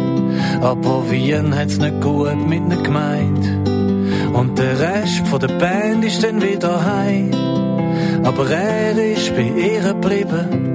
aber 0.61 1.09
Wien 1.09 1.55
hat's 1.55 1.77
nicht 1.77 2.01
gut 2.01 2.47
mit 2.47 2.59
ihnen 2.59 2.83
gemeint. 2.83 3.59
Und 4.33 4.57
der 4.57 4.79
Rest 4.79 5.27
von 5.27 5.39
der 5.39 5.47
Band 5.47 6.05
ist 6.05 6.23
dann 6.23 6.41
wieder 6.41 6.85
heim. 6.85 7.31
Aber 8.23 8.49
er 8.49 8.97
ist 8.97 9.35
bei 9.35 9.41
ihr 9.41 9.81
geblieben. 9.81 10.68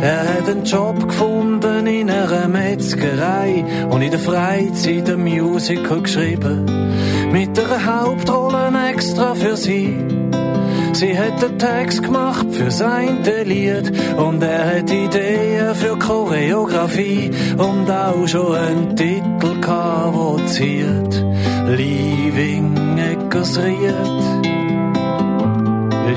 Er 0.00 0.20
hat 0.20 0.48
einen 0.48 0.64
Job 0.64 1.08
gefunden 1.08 1.86
in 1.86 2.08
einer 2.10 2.48
Metzgerei 2.48 3.64
und 3.90 4.02
in 4.02 4.10
der 4.10 4.20
Freizeit 4.20 5.10
ein 5.10 5.22
Musical 5.24 6.02
geschrieben. 6.02 6.64
Mit 7.32 7.58
einer 7.58 7.84
Hauptrolle 7.84 8.70
extra 8.90 9.34
für 9.34 9.56
sie. 9.56 9.96
Sie 10.92 11.16
hat 11.16 11.40
den 11.42 11.58
Text 11.58 12.02
gemacht 12.02 12.46
für 12.50 12.70
sein 12.70 13.22
Lied 13.44 13.92
und 14.16 14.42
er 14.42 14.78
hat 14.78 14.90
Ideen 14.90 15.74
für 15.74 15.96
Choreografie 15.98 17.30
und 17.56 17.90
auch 17.90 18.26
schon 18.26 18.56
einen 18.56 18.96
Titel 18.96 19.60
gehabt, 19.60 20.14
wo 20.14 20.38
zieht. 20.46 21.24
Leaving 21.66 22.98
Eckersried, 22.98 23.94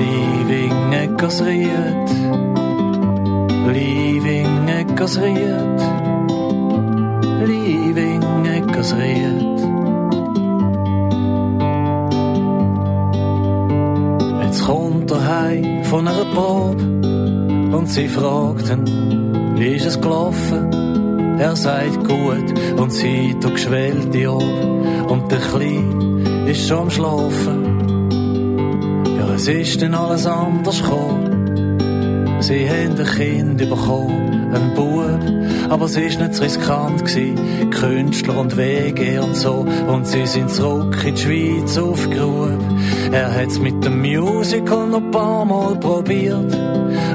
Leaving 0.00 0.92
Eckersried, 0.92 2.21
Leaving 3.72 4.68
Eckersried, 4.68 5.80
Leaving 7.48 8.22
Eckersried. 8.44 9.58
Jetzt 14.42 14.64
kommt 14.66 15.10
er 15.10 15.26
heim 15.26 15.84
von 15.84 16.06
einer 16.06 16.24
Probe 16.34 16.82
und 17.76 17.88
sie 17.88 18.08
fragten, 18.08 18.84
wie 19.56 19.74
ist 19.76 19.86
es 19.86 19.98
gelaufen? 19.98 21.38
Er 21.38 21.56
sagt 21.56 22.06
gut 22.06 22.78
und 22.78 22.92
sie 22.92 23.34
tut 23.40 23.54
geschwellt 23.54 24.12
die 24.12 24.26
Ohren 24.26 25.06
und 25.08 25.32
der 25.32 25.40
Kleine 25.40 26.50
ist 26.50 26.68
schon 26.68 26.80
am 26.80 26.90
Schlafen. 26.90 27.72
es 29.34 29.48
ist 29.48 29.80
dann 29.80 29.94
alles 29.94 30.26
anders 30.26 30.82
gekommen. 30.82 31.51
Sie 32.42 32.68
haben 32.68 32.98
ein 32.98 33.06
Kind 33.06 33.58
bekommen, 33.58 34.52
ein 34.52 34.74
Bub, 34.74 34.92
aber 35.70 35.84
es 35.84 35.96
ist 35.96 36.18
nicht 36.18 36.40
riskant 36.40 37.04
gewesen. 37.04 37.70
Künstler 37.70 38.36
und 38.36 38.56
Wege 38.56 39.22
und 39.22 39.36
so, 39.36 39.64
und 39.86 40.08
sie 40.08 40.26
sind 40.26 40.50
zurück 40.50 40.96
in 41.06 41.14
die 41.14 41.20
Schweiz 41.20 41.78
aufgerufen. 41.78 42.58
Er 43.12 43.32
hat's 43.32 43.60
mit 43.60 43.84
dem 43.84 44.00
Musical 44.00 44.88
noch 44.88 44.98
ein 44.98 45.10
paar 45.12 45.44
Mal 45.44 45.76
probiert, 45.76 46.52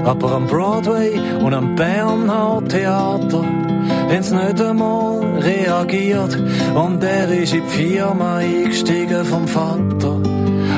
aber 0.06 0.32
am 0.32 0.48
Broadway 0.48 1.20
und 1.44 1.54
am 1.54 1.76
Bernhard 1.76 2.70
Theater 2.70 3.44
haben 3.44 4.24
sie 4.24 4.34
nicht 4.34 4.62
einmal 4.62 5.20
reagiert 5.42 6.42
und 6.74 7.04
er 7.04 7.30
ist 7.32 7.54
in 7.54 7.64
die 7.66 7.70
Firma 7.70 8.38
eingestiegen 8.38 9.26
vom 9.26 9.46
Vater. 9.46 10.22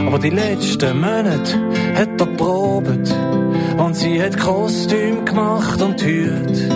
Aber 0.08 0.18
die 0.18 0.32
letzten 0.32 1.00
Monate 1.00 1.54
hat 1.96 2.20
er 2.20 2.26
probiert 2.36 3.14
und 3.80 3.96
sie 3.96 4.22
hat 4.22 4.38
Kostüm 4.38 5.26
gemacht 5.26 5.82
und 5.82 6.02
Hüt. 6.02 6.70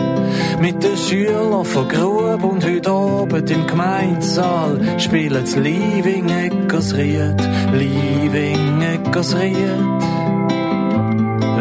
Mit 0.61 0.81
den 0.81 0.97
Schülern 0.97 1.65
von 1.65 1.87
Grub 1.89 2.43
und 2.43 2.65
heute 2.65 2.89
Abend 2.89 3.51
im 3.51 3.67
Gemeinsaal 3.67 4.79
spielen 4.99 5.45
sie 5.45 5.59
Leaving 5.59 6.29
Eckersried, 6.29 7.41
Leaving 7.73 8.81
Eckersried, 8.81 9.57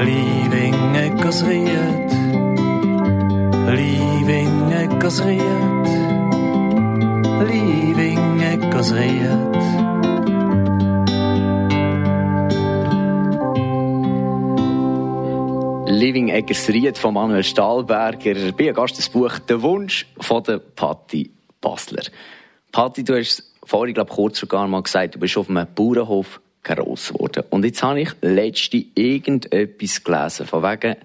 Leaving 0.05 0.95
Eckersried, 0.95 2.13
Leaving 3.67 4.73
Eckersried, 4.73 5.43
Leaving 7.49 8.41
Eckersried. 8.41 9.82
Living 16.03 16.31
Eggersried 16.31 16.99
von 16.99 17.15
Manuel 17.15 17.45
Stahlberger. 17.45 18.51
Bei 18.59 18.73
Gast 18.73 18.99
das 18.99 19.09
Buch 19.09 19.39
«Der 19.39 19.63
Wunsch» 19.63 20.05
von 20.19 20.43
der 20.43 20.59
Patti 20.59 21.31
Basler. 21.61 22.03
Patti, 22.73 23.05
du 23.05 23.17
hast 23.17 23.45
vorhin, 23.63 23.95
glaube 23.95 24.13
kurz 24.13 24.41
sogar 24.41 24.67
mal 24.67 24.83
gesagt, 24.83 25.15
du 25.15 25.21
bist 25.21 25.37
auf 25.37 25.49
einem 25.49 25.65
Bauernhof 25.73 26.41
gross 26.65 27.13
geworden. 27.13 27.45
Und 27.51 27.65
jetzt 27.65 27.85
habe 27.85 28.01
ich 28.01 28.09
letzte 28.21 28.79
irgendetwas 28.97 30.03
gelesen, 30.03 30.47
von 30.49 30.65
wegen, 30.65 30.97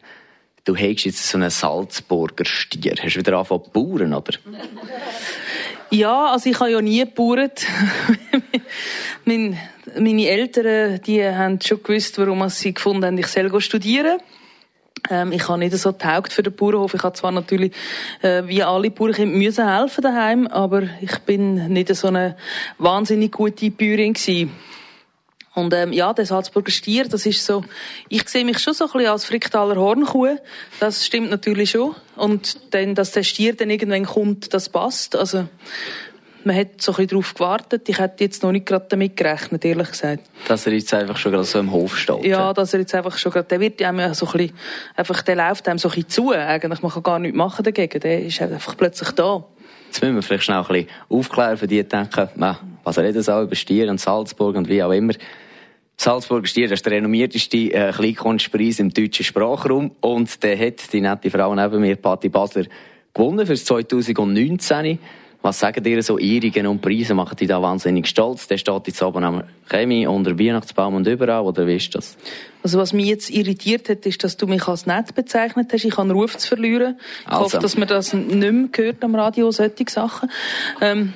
du 0.65 0.75
hättest 0.75 1.05
jetzt 1.05 1.29
so 1.29 1.37
einen 1.37 1.51
Salzburger 1.51 2.45
Stier. 2.45 2.95
Hast 2.99 3.17
du 3.17 3.19
wieder 3.19 3.37
angefangen 3.37 3.65
zu 3.65 3.69
bauen, 3.69 4.13
oder? 4.15 4.33
Ja, 5.89 6.31
also 6.33 6.49
ich 6.49 6.59
habe 6.59 6.71
ja 6.71 6.81
nie 6.81 6.99
gebaut. 6.99 7.65
meine 9.25 10.27
Eltern, 10.27 10.99
die 11.01 11.23
haben 11.23 11.61
schon 11.61 11.81
gewusst, 11.81 12.17
warum 12.17 12.49
sie 12.49 12.73
gefunden 12.73 13.05
haben, 13.05 13.17
ich 13.17 13.27
soll 13.27 13.61
studieren. 13.61 14.19
Ähm, 15.09 15.31
ich 15.31 15.47
habe 15.47 15.59
nicht 15.59 15.77
so 15.77 15.91
taugt 15.91 16.33
für 16.33 16.43
den 16.43 16.55
Bauernhof. 16.55 16.93
Ich 16.93 17.03
habe 17.03 17.15
zwar 17.15 17.31
natürlich, 17.31 17.73
äh, 18.21 18.43
wie 18.45 18.63
alle 18.63 18.91
Bauernkinder, 18.91 19.37
müssen 19.37 19.67
helfen 19.67 20.01
daheim, 20.01 20.47
aber 20.47 20.83
ich 21.01 21.17
bin 21.19 21.67
nicht 21.67 21.93
so 21.95 22.07
eine 22.07 22.35
wahnsinnig 22.77 23.31
gute 23.31 23.71
Bäuerin 23.71 24.13
gewesen. 24.13 24.51
Und 25.57 25.73
ähm, 25.73 25.91
ja, 25.91 26.13
der 26.13 26.27
Salzburger 26.27 26.69
Stier, 26.69 27.07
das 27.07 27.25
ist 27.25 27.43
so, 27.43 27.63
ich 28.09 28.29
sehe 28.29 28.45
mich 28.45 28.59
schon 28.59 28.75
so 28.75 28.85
ein 28.85 28.91
bisschen 28.91 29.09
als 29.09 29.25
Fricktaler 29.25 29.75
Hornkuh. 29.75 30.37
Das 30.79 31.03
stimmt 31.03 31.31
natürlich 31.31 31.71
schon. 31.71 31.95
Und 32.15 32.59
dann, 32.75 32.93
dass 32.93 33.11
der 33.11 33.23
Stier 33.23 33.55
dann 33.55 33.71
irgendwann 33.71 34.05
kommt, 34.05 34.53
das 34.53 34.69
passt. 34.69 35.15
Also, 35.15 35.47
man 36.43 36.55
hat 36.55 36.81
so 36.81 36.91
ein 36.91 36.95
bisschen 36.95 37.09
darauf 37.09 37.33
gewartet. 37.33 37.89
Ich 37.89 37.99
hätte 37.99 38.23
jetzt 38.23 38.43
noch 38.43 38.51
nicht 38.51 38.65
gerade 38.65 38.85
damit 38.89 39.15
gerechnet, 39.17 39.65
ehrlich 39.65 39.91
gesagt. 39.91 40.23
Dass 40.47 40.65
er 40.65 40.73
jetzt 40.73 40.93
einfach 40.93 41.17
schon 41.17 41.31
gerade 41.31 41.43
so 41.43 41.59
im 41.59 41.71
Hof 41.71 41.97
steht? 41.97 42.25
Ja, 42.25 42.53
dass 42.53 42.73
er 42.73 42.79
jetzt 42.79 42.95
einfach 42.95 43.17
schon 43.17 43.31
gerade, 43.31 43.47
der 43.47 43.59
wird 43.59 43.81
einem 43.81 44.13
so 44.13 44.25
ein 44.27 44.31
bisschen, 44.31 44.53
einfach, 44.95 45.21
der 45.21 45.35
läuft 45.35 45.67
einem 45.67 45.77
so 45.77 45.89
ein 45.89 45.95
bisschen 45.95 46.09
zu. 46.09 46.31
Eigentlich, 46.31 46.81
man 46.81 46.91
kann 46.91 47.03
gar 47.03 47.19
nichts 47.19 47.37
machen 47.37 47.63
dagegen. 47.63 47.99
Der 47.99 48.23
ist 48.23 48.41
einfach 48.41 48.77
plötzlich 48.77 49.11
da. 49.11 49.43
Jetzt 49.87 50.01
müssen 50.01 50.15
wir 50.15 50.21
vielleicht 50.21 50.43
schnell 50.43 50.57
ein 50.57 50.67
bisschen 50.67 50.87
aufklären 51.09 51.57
für 51.57 51.67
die, 51.67 51.81
die 51.81 51.87
denken, 51.87 52.29
was 52.83 52.97
reden 52.97 53.21
sie 53.21 53.33
auch 53.33 53.43
über 53.43 53.55
Stier 53.55 53.89
und 53.89 53.99
Salzburg 53.99 54.55
und 54.55 54.67
wie 54.67 54.83
auch 54.83 54.91
immer. 54.91 55.13
Salzburger 55.99 56.45
Stier, 56.45 56.71
ist 56.71 56.85
der 56.85 56.93
renommierteste 56.93 57.57
äh, 57.73 57.91
Kleinkunstpreis 57.91 58.79
im 58.79 58.93
deutschen 58.93 59.25
Sprachraum. 59.25 59.91
Und 59.99 60.43
der 60.43 60.57
hat 60.59 60.93
die 60.93 61.01
nette 61.01 61.31
Frau 61.31 61.55
neben 61.55 61.81
mir, 61.81 61.95
Patti 61.95 62.29
Basler, 62.29 62.65
gewonnen 63.13 63.47
für 63.47 63.55
2019. 63.55 64.99
Was 65.41 65.59
sagen 65.59 65.83
dir 65.83 66.01
so 66.01 66.17
Ehrungen 66.17 66.67
und 66.67 66.81
Preise? 66.81 67.13
Machen 67.13 67.37
die 67.39 67.47
da 67.47 67.61
wahnsinnig 67.61 68.07
stolz? 68.07 68.47
Der 68.47 68.57
steht 68.57 68.87
jetzt 68.87 69.01
oben 69.01 69.23
am 69.23 69.43
Chemie, 69.69 70.07
unter 70.07 70.37
Weihnachtsbaum 70.37 70.95
und 70.95 71.07
überall, 71.07 71.43
oder 71.43 71.67
wie 71.67 71.75
ist 71.75 71.93
das? 71.95 72.17
Also 72.63 72.79
was 72.79 72.91
mich 72.91 73.05
jetzt 73.05 73.29
irritiert 73.29 73.87
hat, 73.87 74.05
ist, 74.05 74.23
dass 74.23 74.35
du 74.35 74.47
mich 74.47 74.67
als 74.67 74.87
nett 74.87 75.15
bezeichnet 75.15 75.71
hast. 75.71 75.85
Ich 75.85 75.91
habe 75.91 76.01
einen 76.01 76.11
Ruf 76.11 76.37
zu 76.37 76.47
verlieren. 76.47 76.99
Ich 77.21 77.27
also. 77.27 77.43
hoffe, 77.43 77.59
dass 77.59 77.77
man 77.77 77.87
das 77.87 78.13
nicht 78.13 78.35
mehr 78.35 78.69
hört 78.75 79.03
am 79.03 79.15
Radio, 79.15 79.51
solche 79.51 79.85
Sachen. 79.87 80.29
Ähm, 80.81 81.13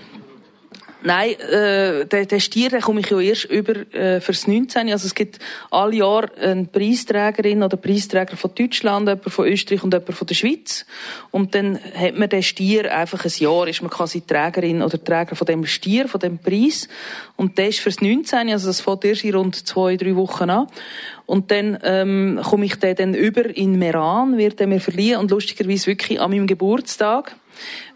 Nein, 1.03 1.39
äh, 1.39 2.05
den, 2.05 2.27
den 2.27 2.39
Stier 2.39 2.69
den 2.69 2.81
komme 2.81 2.99
ich 2.99 3.09
ja 3.09 3.19
erst 3.19 3.45
über 3.45 3.75
äh, 3.93 4.21
fürs 4.21 4.47
19. 4.47 4.91
Also 4.91 5.07
es 5.07 5.15
gibt 5.15 5.39
alle 5.71 5.95
Jahre 5.95 6.29
eine 6.39 6.65
Preisträgerin 6.65 7.63
oder 7.63 7.77
Preisträger 7.77 8.37
von 8.37 8.51
Deutschland, 8.53 9.07
jemand 9.07 9.31
von 9.31 9.47
Österreich 9.47 9.83
und 9.83 9.93
jemand 9.93 10.13
von 10.13 10.27
der 10.27 10.35
Schweiz. 10.35 10.85
Und 11.31 11.55
dann 11.55 11.79
hat 11.95 12.15
man 12.15 12.29
den 12.29 12.43
Stier 12.43 12.95
einfach 12.95 13.25
ein 13.25 13.31
Jahr, 13.35 13.67
ist 13.67 13.81
man 13.81 13.89
quasi 13.89 14.21
Trägerin 14.21 14.83
oder 14.83 15.03
Träger 15.03 15.35
von 15.35 15.47
dem 15.47 15.65
Stier, 15.65 16.07
von 16.07 16.19
dem 16.19 16.37
Preis. 16.37 16.87
Und 17.35 17.57
der 17.57 17.69
ist 17.69 17.79
fürs 17.79 18.01
19. 18.01 18.49
Also 18.49 18.67
das 18.67 18.81
fängt 18.81 19.05
erst 19.05 19.23
in 19.23 19.33
rund 19.33 19.55
zwei, 19.55 19.97
drei 19.97 20.15
Wochen 20.15 20.51
an. 20.51 20.67
Und 21.25 21.49
dann 21.49 21.79
ähm, 21.83 22.41
komme 22.43 22.65
ich 22.65 22.75
den 22.75 22.95
dann 22.95 23.13
über 23.15 23.45
in 23.45 23.79
Meran, 23.79 24.37
wird 24.37 24.61
er 24.61 24.67
mir 24.67 24.81
verliehen 24.81 25.17
und 25.17 25.31
lustigerweise 25.31 25.87
wirklich 25.87 26.19
an 26.19 26.29
meinem 26.29 26.45
Geburtstag. 26.45 27.35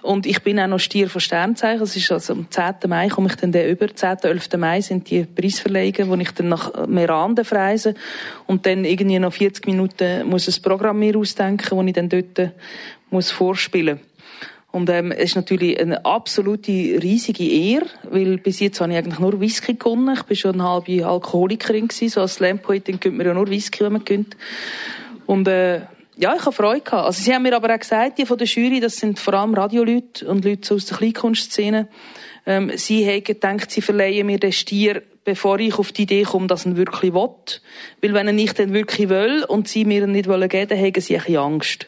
Und 0.01 0.25
ich 0.25 0.41
bin 0.41 0.60
auch 0.60 0.67
noch 0.67 0.80
Stier 0.80 1.10
von 1.10 1.21
Sternzeichen. 1.21 1.82
Es 1.82 1.95
ist 1.95 2.12
also 2.12 2.34
am 2.34 2.47
10. 2.49 2.75
Mai 2.88 3.08
komme 3.08 3.28
ich 3.28 3.36
dann 3.36 3.51
den 3.51 3.69
über. 3.69 3.93
10. 3.93 4.17
11. 4.23 4.49
Mai 4.58 4.82
sind 4.82 5.10
die 5.10 5.23
Preisverleihungen, 5.23 6.10
wo 6.10 6.15
ich 6.15 6.32
dann 6.32 6.49
nach 6.49 6.88
Meran 6.88 7.36
reise. 7.38 7.95
Und 8.45 8.65
dann 8.65 8.86
irgendwie 8.86 9.19
noch 9.19 9.34
40 9.34 9.65
Minuten 9.65 10.28
muss 10.28 10.47
ein 10.47 10.62
Programm 10.62 10.99
mir 10.99 11.17
ausdenken, 11.17 11.78
wo 11.78 11.82
ich 11.82 11.93
dann 11.93 12.10
dort 12.10 12.51
muss 13.10 13.32
vorspielen 13.32 13.99
und 14.75 14.89
ähm, 14.89 15.13
es 15.13 15.30
ist 15.30 15.36
natürlich 15.38 15.80
eine 15.80 16.04
absolute 16.04 16.69
riesige 16.69 17.47
Ehre, 17.47 17.86
weil 18.12 18.38
bis 18.38 18.60
jetzt 18.60 18.82
habe 18.82 18.91
ich 18.91 18.97
eigentlich 18.97 19.19
nur 19.19 19.39
Whisky 19.39 19.75
gewonnen. 19.75 20.13
Ich 20.17 20.23
bin 20.23 20.36
schon 20.36 20.56
eine 20.56 20.69
halbe 20.69 21.08
Alkoholikerin 21.08 21.88
gewesen. 21.88 22.10
So 22.10 22.19
als 22.19 22.34
Slam-Poetin 22.34 22.99
gönnt 22.99 23.15
man 23.15 23.25
ja 23.25 23.34
nur 23.34 23.49
Whisky, 23.49 23.86
wenn 23.86 23.93
man 23.93 24.04
gönnt. 24.04 24.36
Und 25.28 25.47
äh, 25.47 25.80
ja, 26.17 26.36
ich 26.36 26.41
habe 26.41 26.51
Freude 26.51 26.82
gehabt. 26.82 27.06
Also 27.06 27.21
sie 27.21 27.34
haben 27.34 27.43
mir 27.43 27.56
aber 27.56 27.73
auch 27.73 27.80
gesagt, 27.80 28.17
die 28.17 28.25
von 28.25 28.38
der 28.38 28.47
Jury, 28.47 28.80
das 28.80 28.97
sind 28.97 29.19
vor 29.19 29.34
allem 29.34 29.54
Radioleute 29.54 30.28
und 30.28 30.45
Leute 30.45 30.73
aus 30.73 30.86
der 30.86 30.97
Kleinkunstszene, 30.97 31.88
ähm, 32.45 32.71
sie 32.75 33.08
haben 33.08 33.23
gedacht, 33.23 33.71
sie 33.71 33.82
verleihen 33.82 34.28
mir 34.28 34.39
den 34.39 34.51
Stier, 34.51 35.01
bevor 35.23 35.60
ich 35.60 35.78
auf 35.80 35.91
die 35.91 36.04
Idee 36.04 36.23
komme, 36.23 36.47
dass 36.47 36.65
er 36.65 36.78
wirklich 36.78 37.13
will. 37.13 37.30
Weil 38.01 38.13
wenn 38.13 38.28
er 38.28 38.34
nicht 38.34 38.60
dann 38.60 38.73
wirklich 38.73 39.10
will 39.10 39.43
und 39.47 39.67
sie 39.67 39.84
mir 39.84 40.04
ihn 40.04 40.12
nicht 40.12 40.30
wollen 40.30 40.47
geben, 40.47 40.69
dann 40.69 40.78
haben 40.78 41.01
sie 41.01 41.15
ein 41.15 41.23
bisschen 41.23 41.38
Angst. 41.38 41.88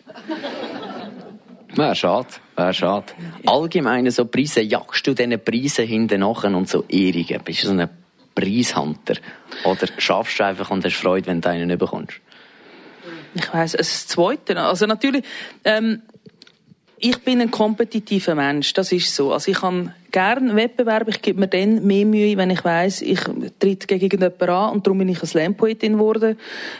Wäre 1.75 1.95
schade, 1.95 2.27
wäre 2.55 2.73
schade. 2.73 3.05
Allgemeine 3.45 4.09
so 4.09 4.25
Preise, 4.25 4.61
jagst 4.61 5.05
du 5.05 5.13
diesen 5.13 5.39
Preisen 5.39 5.85
hinten 5.85 6.21
nachher 6.21 6.55
und 6.55 6.67
so 6.67 6.83
Ehrungen? 6.89 7.41
Bist 7.45 7.63
du 7.63 7.67
so 7.67 7.73
ein 7.73 7.89
Preishunter? 8.33 9.15
Oder 9.63 9.87
schaffst 9.99 10.39
du 10.39 10.45
einfach 10.45 10.71
und 10.71 10.83
hast 10.83 10.95
Freude, 10.95 11.27
wenn 11.27 11.39
du 11.39 11.49
einen 11.49 11.67
nicht 11.67 11.79
bekommst? 11.79 12.19
Ich 13.37 13.53
weiss, 13.53 13.73
es 13.73 13.89
ist 13.89 14.03
das 14.03 14.07
Zweite. 14.07 14.59
Also 14.59 14.85
natürlich, 14.85 15.23
ähm, 15.63 16.01
ich 16.99 17.19
bin 17.19 17.41
ein 17.41 17.51
kompetitiver 17.51 18.33
Mensch, 18.33 18.73
das 18.73 18.91
ist 18.91 19.15
so. 19.15 19.31
Also 19.31 19.51
ich 19.51 19.59
kann 19.59 19.93
gerne 20.11 20.55
Wettbewerb, 20.55 21.07
ich 21.09 21.21
gebe 21.21 21.39
mir 21.39 21.47
dann 21.47 21.85
mehr 21.85 22.05
Mühe, 22.05 22.35
wenn 22.37 22.49
ich 22.49 22.63
weiß, 22.63 23.03
ich 23.03 23.19
tritt 23.59 23.87
gegen 23.87 24.01
irgendjemanden 24.01 24.49
an 24.49 24.71
und 24.71 24.87
darum 24.87 24.97
bin 24.97 25.09
ich 25.09 25.19
eine 25.19 25.27
Slam-Poetin 25.27 25.93
geworden, 25.93 26.37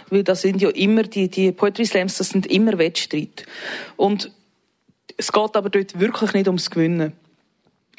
weil 0.09 0.23
das 0.23 0.41
sind 0.41 0.61
ja 0.61 0.69
immer, 0.69 1.03
die, 1.03 1.29
die 1.29 1.51
Poetry 1.51 1.85
Slams, 1.85 2.17
das 2.17 2.29
sind 2.29 2.47
immer 2.47 2.77
Wettstreit. 2.79 3.45
Und 3.95 4.31
es 5.17 5.31
geht 5.31 5.55
aber 5.55 5.69
dort 5.69 5.99
wirklich 5.99 6.33
nicht 6.33 6.47
ums 6.47 6.71
Gewinnen. 6.71 7.13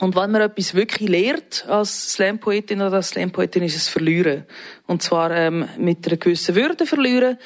Und 0.00 0.14
wenn 0.14 0.30
man 0.30 0.42
etwas 0.42 0.74
wirklich 0.74 1.08
lehrt 1.08 1.66
als 1.66 2.12
Slam-Poetin 2.12 2.80
oder 2.80 2.94
als 2.94 3.08
Slam-Poetin, 3.08 3.64
ist 3.64 3.76
es 3.76 3.88
verlieren. 3.88 4.44
Und 4.86 5.02
zwar 5.02 5.32
ähm, 5.32 5.68
mit 5.76 6.06
einer 6.06 6.16
gewissen 6.16 6.54
Würde 6.54 6.86
verlieren. 6.86 7.36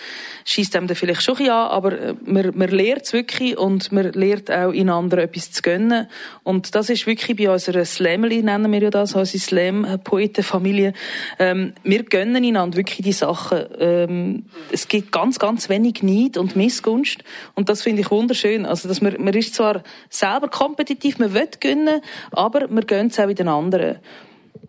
Schießt 0.45 0.77
einem 0.77 0.87
dann 0.87 0.97
vielleicht 0.97 1.23
schon 1.23 1.39
ein 1.39 1.49
an, 1.49 1.71
aber 1.71 1.99
äh, 1.99 2.15
man, 2.25 2.53
man 2.55 2.69
lernt 2.69 3.03
es 3.03 3.15
wirklich 3.15 3.57
und 3.57 3.91
man 3.91 4.13
lernt 4.13 4.51
auch 4.51 4.71
in 4.71 4.91
anderen 4.91 5.25
etwas 5.25 5.51
zu 5.51 5.63
gönnen. 5.63 6.09
Und 6.43 6.75
das 6.75 6.91
ist 6.91 7.07
wirklich 7.07 7.37
bei 7.39 7.51
unserer 7.51 7.87
Slameli, 7.87 8.43
nennen 8.43 8.71
wir 8.71 8.83
ja 8.83 8.91
das, 8.91 9.15
unsere 9.15 9.41
Slam-Poetenfamilie. 9.41 10.93
Ähm, 11.39 11.73
wir 11.83 12.03
gönnen 12.05 12.45
einander 12.45 12.77
wirklich 12.77 13.03
die 13.03 13.13
Sachen. 13.13 13.65
Ähm, 13.79 14.45
es 14.71 14.87
gibt 14.89 15.11
ganz, 15.11 15.39
ganz 15.39 15.71
wenig 15.71 16.03
Neid 16.03 16.37
und 16.37 16.55
Missgunst. 16.55 17.25
Und 17.55 17.71
das 17.71 17.81
finde 17.83 18.03
ich 18.03 18.11
wunderschön. 18.11 18.67
Also, 18.67 18.89
dass 18.89 19.01
man, 19.01 19.17
man 19.19 19.35
ist 19.35 19.55
zwar 19.55 19.83
selber 20.11 20.49
kompetitiv, 20.49 21.19
man 21.19 21.33
will 21.33 21.49
gönnen, 21.59 22.03
aber 22.43 22.69
man 22.69 22.87
gönnt 22.87 23.13
es 23.13 23.21
auch 23.21 23.29
in 23.29 23.37
den 23.37 23.49
anderen. 23.49 23.99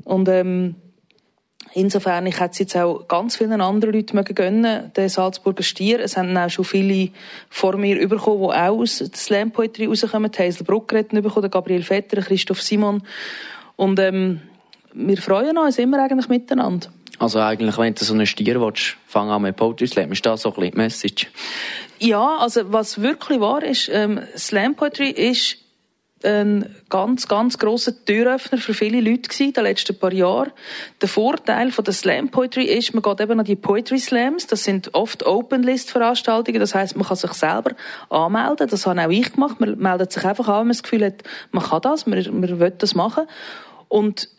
Und 0.06 0.30
ähm, 0.30 0.76
Insofern, 1.76 2.28
ich 2.28 2.40
hätte 2.40 2.52
es 2.52 2.60
jetzt 2.60 2.78
auch 2.78 3.08
ganz 3.08 3.36
vielen 3.36 3.60
anderen 3.60 3.96
Leuten 3.96 4.16
mögen 4.16 4.36
gönnen, 4.36 4.92
den 4.96 5.10
Salzburger 5.10 5.64
Stier. 5.64 6.00
Es 6.02 6.16
haben 6.16 6.38
auch 6.38 6.50
schon 6.50 6.66
viele 6.66 7.10
vor 7.50 7.78
mir 7.78 8.08
bekommen, 8.08 8.42
die 8.42 8.56
auch 8.56 8.80
aus 8.80 9.00
der 9.00 9.10
Slam 9.16 9.50
Poetry 9.50 9.88
rauskommen. 9.88 10.32
Hazel 10.38 10.66
Bruck 10.66 10.94
hat 10.94 11.10
bekommen, 11.10 11.50
Gabriel 11.50 11.82
Vetter, 11.82 12.22
Christoph 12.22 12.62
Simon. 12.62 13.02
Und 13.76 14.00
ähm, 14.00 14.42
wir 14.94 15.18
freuen 15.18 15.58
uns 15.58 15.80
immer 15.80 16.04
eigentlich 16.04 16.30
miteinander. 16.30 16.90
Also 17.18 17.40
eigentlich, 17.40 17.78
wenn 17.80 17.96
du 17.96 18.06
so 18.06 18.14
einen 18.14 18.28
Stier 18.28 18.62
willst, 18.62 18.98
fang 19.08 19.30
an 19.32 19.42
mit 19.42 19.56
Poetry 19.56 19.88
Slam. 19.88 20.12
Ist 20.12 20.26
das 20.28 20.42
so 20.42 20.50
ein 20.50 20.56
bisschen 20.56 20.72
die 20.72 20.78
Message? 20.78 21.32
Ja, 21.98 22.38
also 22.38 22.72
was 22.72 23.02
wirklich 23.02 23.40
wahr 23.40 23.64
ist, 23.64 23.90
ähm, 23.92 24.20
Slam 24.38 24.76
Poetry 24.76 25.10
ist 25.10 25.58
ein 26.24 26.76
ganz, 26.90 27.28
ganz 27.28 27.58
grosser 27.58 27.94
Türöffner 28.06 28.58
für 28.58 28.74
viele 28.74 29.02
Leute 29.02 29.30
gewesen, 29.30 29.48
in 29.48 29.54
den 29.54 29.64
letzten 29.64 29.98
paar 29.98 30.14
Jahren. 30.14 30.52
Der 31.02 31.10
Vorteil 31.10 31.72
von 31.72 31.84
der 31.84 31.94
Slam 31.94 32.30
Poetry 32.30 32.66
ist, 32.66 32.94
man 32.94 33.04
geht 33.04 33.20
eben 33.20 33.40
an 33.40 33.46
die 33.46 33.56
Poetry 33.56 34.00
Slams. 34.00 34.48
Das 34.48 34.64
sind 34.64 34.94
oft 34.94 35.26
Open-List-Veranstaltungen. 35.26 36.60
Das 36.60 36.76
heisst, 36.76 36.96
man 36.96 37.06
kann 37.06 37.18
sich 37.18 37.34
selber 37.34 37.72
anmelden. 38.10 38.68
Das 38.70 38.86
habe 38.86 39.06
auch 39.06 39.10
ich 39.10 39.34
gemacht. 39.34 39.60
Man 39.60 39.78
meldet 39.78 40.12
sich 40.12 40.24
einfach 40.26 40.48
an, 40.48 40.60
wenn 40.60 40.68
man 40.68 40.70
das 40.70 40.84
Gefühl 40.84 41.06
hat, 41.06 41.24
man 41.52 41.64
kann 41.64 41.82
das, 41.82 42.08
man, 42.08 42.24
man 42.40 42.60
will 42.60 42.74
das 42.78 42.96
machen. 42.96 43.24
Und 43.90 44.30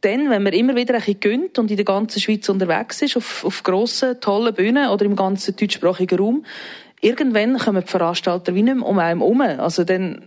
dann, 0.00 0.30
wenn 0.30 0.42
man 0.42 0.52
immer 0.52 0.76
wieder 0.76 0.94
ein 0.94 1.00
bisschen 1.00 1.20
gönnt 1.20 1.58
und 1.58 1.70
in 1.70 1.76
der 1.76 1.84
ganzen 1.84 2.20
Schweiz 2.20 2.48
unterwegs 2.48 3.02
ist, 3.02 3.16
auf, 3.16 3.44
auf 3.44 3.62
grossen, 3.62 4.20
tollen 4.20 4.54
Bühnen 4.54 4.88
oder 4.88 5.04
im 5.04 5.16
ganzen 5.16 5.56
deutschsprachigen 5.56 6.18
Raum, 6.18 6.46
irgendwann 7.00 7.58
kommen 7.58 7.82
die 7.82 7.90
Veranstalter 7.90 8.54
wie 8.54 8.62
nicht 8.62 8.76
mehr 8.76 8.86
um 8.86 8.98
einen 8.98 9.20
herum. 9.20 9.40
Also 9.40 9.84
dann 9.84 10.22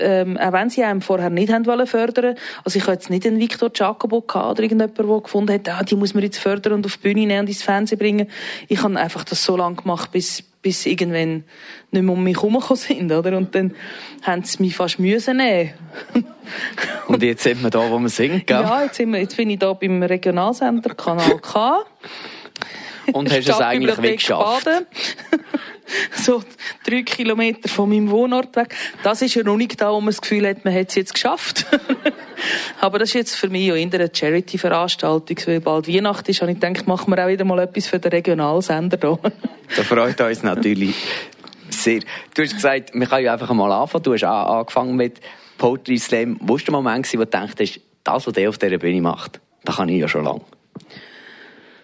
ähm, 0.00 0.38
auch 0.38 0.52
wenn 0.52 0.70
sie 0.70 0.82
einem 0.82 1.02
vorher 1.02 1.30
nicht 1.30 1.52
haben 1.52 1.66
wollen 1.66 1.86
fördern 1.86 2.36
also 2.64 2.78
ich 2.78 2.84
habe 2.84 2.92
jetzt 2.92 3.10
nicht 3.10 3.26
einen 3.26 3.40
Victor 3.40 3.70
gehabt 3.70 4.04
oder 4.04 4.62
irgendjemand, 4.62 4.98
der 4.98 5.20
gefunden 5.20 5.52
hat, 5.52 5.68
ah, 5.68 5.82
die 5.82 5.96
muss 5.96 6.14
man 6.14 6.22
jetzt 6.22 6.38
fördern 6.38 6.74
und 6.74 6.86
auf 6.86 6.96
die 6.96 7.02
Bühne 7.02 7.26
nehmen 7.26 7.40
und 7.40 7.48
ins 7.48 7.62
Fernsehen 7.62 7.98
bringen. 7.98 8.28
Ich 8.68 8.82
habe 8.82 8.98
einfach 8.98 9.24
das 9.24 9.44
so 9.44 9.56
lange 9.56 9.76
gemacht, 9.76 10.12
bis, 10.12 10.42
bis 10.62 10.86
irgendwann 10.86 11.44
nicht 11.90 12.02
mehr 12.02 12.12
um 12.12 12.22
mich 12.22 12.36
herumgekommen 12.36 12.76
sind, 12.76 13.12
oder? 13.12 13.36
Und 13.36 13.54
dann 13.54 13.74
haben 14.22 14.44
sie 14.44 14.62
mich 14.62 14.76
fast 14.76 14.98
müssen 14.98 15.38
nehmen. 15.38 15.72
und 17.08 17.22
jetzt 17.22 17.42
sind 17.42 17.62
wir 17.62 17.70
da, 17.70 17.90
wo 17.90 17.98
wir 17.98 18.08
sind, 18.08 18.46
gell? 18.46 18.62
Ja, 18.62 18.84
jetzt, 18.84 18.96
sind 18.96 19.12
wir, 19.12 19.20
jetzt 19.20 19.36
bin 19.36 19.50
ich 19.50 19.58
da 19.58 19.72
beim 19.72 20.02
Regionalsender 20.02 20.94
Kanal 20.94 21.38
K. 21.38 21.84
Und 23.12 23.30
hast 23.30 23.48
es 23.48 23.60
eigentlich 23.60 24.16
geschafft? 24.16 24.68
so 26.14 26.42
drei 26.84 27.02
Kilometer 27.02 27.68
von 27.68 27.88
meinem 27.88 28.10
Wohnort 28.10 28.54
weg. 28.56 28.74
Das 29.02 29.22
ist 29.22 29.34
ja 29.34 29.42
noch 29.42 29.56
nicht 29.56 29.80
da, 29.80 29.92
wo 29.92 30.00
man 30.00 30.06
das 30.06 30.20
Gefühl 30.20 30.46
hat, 30.46 30.64
man 30.64 30.74
hat 30.74 30.88
es 30.88 30.94
jetzt 30.94 31.14
geschafft. 31.14 31.66
Aber 32.80 32.98
das 32.98 33.10
ist 33.10 33.14
jetzt 33.14 33.36
für 33.36 33.48
mich 33.48 33.66
ja 33.66 33.74
in 33.74 33.92
einer 33.94 34.08
Charity-Veranstaltung, 34.12 35.36
weil 35.46 35.60
bald 35.60 35.88
Weihnachten 35.88 36.30
ist. 36.30 36.42
Und 36.42 36.48
ich 36.48 36.58
denke, 36.58 36.84
machen 36.86 37.14
wir 37.14 37.24
auch 37.24 37.28
wieder 37.28 37.44
mal 37.44 37.60
etwas 37.60 37.86
für 37.86 37.98
den 37.98 38.10
Regionalsender 38.10 38.98
hier. 39.00 39.18
da 39.76 39.82
freut 39.82 40.20
uns 40.20 40.42
natürlich 40.42 40.96
sehr. 41.70 42.00
Du 42.34 42.42
hast 42.42 42.54
gesagt, 42.54 42.94
wir 42.94 43.06
können 43.06 43.24
ja 43.24 43.32
einfach 43.34 43.52
mal 43.52 43.70
anfangen. 43.70 44.02
Du 44.04 44.12
hast 44.12 44.24
angefangen 44.24 44.96
mit 44.96 45.20
Poetry 45.58 45.98
Slam. 45.98 46.38
Wo 46.40 46.54
war 46.54 46.58
der 46.60 46.72
Moment, 46.72 47.12
wo 47.12 47.18
du 47.18 47.26
dachtest, 47.26 47.80
das, 48.04 48.26
was 48.26 48.34
der 48.34 48.48
auf 48.48 48.58
dieser 48.58 48.78
Bühne 48.78 49.00
macht, 49.00 49.40
das 49.64 49.76
kann 49.76 49.88
ich 49.88 50.00
ja 50.00 50.08
schon 50.08 50.24
lange? 50.24 50.40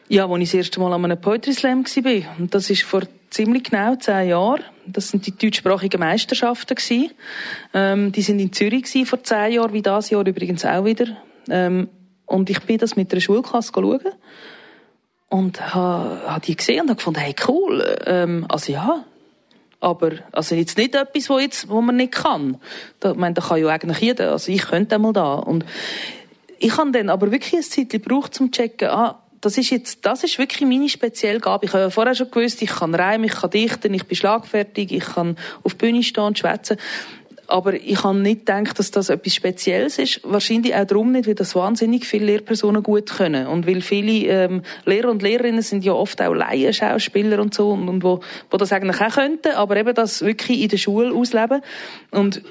Ja, 0.08 0.26
als 0.26 0.42
ich 0.42 0.50
das 0.50 0.54
erste 0.54 0.80
Mal 0.80 0.92
an 0.92 1.04
einem 1.04 1.20
Poetry 1.20 1.52
Slam 1.52 1.84
war. 1.84 2.38
Und 2.38 2.54
das 2.54 2.70
ist 2.70 2.82
vor 2.82 3.02
ziemlich 3.30 3.64
genau 3.64 3.96
zehn 3.96 4.28
Jahren. 4.28 4.64
Das 4.86 5.08
sind 5.08 5.26
die 5.26 5.36
deutschsprachigen 5.36 6.00
Meisterschaften. 6.00 6.76
Ähm, 7.74 8.12
die 8.12 8.22
sind 8.22 8.40
in 8.40 8.52
Zürich 8.52 8.86
vor 9.06 9.22
zehn 9.22 9.52
Jahren, 9.52 9.72
wie 9.72 9.82
das 9.82 10.10
Jahr 10.10 10.26
übrigens 10.26 10.64
auch 10.64 10.84
wieder. 10.84 11.06
Ähm, 11.48 11.88
und 12.26 12.50
ich 12.50 12.60
bin 12.62 12.78
das 12.78 12.96
mit 12.96 13.12
einer 13.12 13.20
Schulklasse 13.20 13.72
schauen. 13.74 14.00
Und 15.30 15.74
habe 15.74 16.22
ha 16.26 16.38
die 16.40 16.56
gesehen 16.56 16.82
und 16.82 16.88
habe 16.88 16.96
gefunden, 16.96 17.20
hey, 17.20 17.34
cool. 17.46 17.96
Ähm, 18.06 18.46
also 18.48 18.72
ja, 18.72 19.04
aber 19.80 20.12
also 20.32 20.54
jetzt 20.54 20.78
nicht 20.78 20.94
etwas, 20.94 21.30
wo, 21.30 21.38
jetzt, 21.38 21.68
wo 21.68 21.80
man 21.80 21.96
nicht 21.96 22.12
kann. 22.12 22.58
Da, 23.00 23.12
ich 23.12 23.16
meine, 23.16 23.34
da 23.34 23.42
kann 23.42 23.60
ja 23.60 23.68
eigentlich 23.68 23.98
jeder. 23.98 24.32
Also 24.32 24.50
ich 24.50 24.62
könnte 24.62 24.96
einmal 24.96 25.12
da. 25.12 25.34
Und 25.34 25.64
ich 26.58 26.76
habe 26.76 26.90
dann 26.90 27.10
aber 27.10 27.30
wirklich 27.30 27.54
ein 27.54 27.62
Zeit 27.62 27.90
gebraucht, 27.90 28.40
um 28.40 28.52
zu 28.52 28.62
checken, 28.62 28.88
ah, 28.88 29.22
das 29.40 29.58
ist 29.58 29.70
jetzt, 29.70 30.04
das 30.04 30.24
ist 30.24 30.38
wirklich 30.38 30.68
meine 30.68 30.88
spezielle 30.88 31.40
Gabe. 31.40 31.66
Ich 31.66 31.72
habe 31.72 31.84
ja 31.84 31.90
vorher 31.90 32.14
schon 32.14 32.30
gewusst, 32.30 32.62
ich 32.62 32.70
kann 32.70 32.94
reimen, 32.94 33.26
ich 33.26 33.34
kann 33.34 33.50
dichten, 33.50 33.94
ich 33.94 34.04
bin 34.04 34.16
schlagfertig, 34.16 34.92
ich 34.92 35.04
kann 35.04 35.36
auf 35.62 35.74
die 35.74 35.78
Bühne 35.78 36.02
stehen 36.02 36.24
und 36.24 36.38
schwätzen. 36.38 36.76
Aber 37.46 37.72
ich 37.72 38.04
habe 38.04 38.18
nicht 38.18 38.40
gedacht, 38.44 38.78
dass 38.78 38.90
das 38.90 39.08
etwas 39.08 39.34
Spezielles 39.34 39.98
ist. 39.98 40.20
Wahrscheinlich 40.22 40.74
auch 40.74 40.84
darum 40.84 41.12
nicht, 41.12 41.26
weil 41.26 41.34
das 41.34 41.54
wahnsinnig 41.54 42.04
viele 42.04 42.26
Lehrpersonen 42.26 42.82
gut 42.82 43.08
können. 43.08 43.46
Und 43.46 43.66
weil 43.66 43.80
viele 43.80 44.26
ähm, 44.26 44.62
Lehrer 44.84 45.10
und 45.10 45.22
Lehrerinnen 45.22 45.62
sind 45.62 45.82
ja 45.82 45.94
oft 45.94 46.20
auch 46.20 46.34
Laienschauspieler 46.34 47.40
und 47.40 47.54
so, 47.54 47.70
und, 47.70 47.88
und 47.88 48.02
wo, 48.02 48.20
wo 48.50 48.56
das 48.58 48.70
eigentlich 48.70 49.00
auch 49.00 49.14
könnten, 49.14 49.52
aber 49.52 49.78
eben 49.78 49.94
das 49.94 50.20
wirklich 50.20 50.60
in 50.60 50.68
der 50.68 50.76
Schule 50.76 51.14
ausleben. 51.14 51.62
Und 52.10 52.42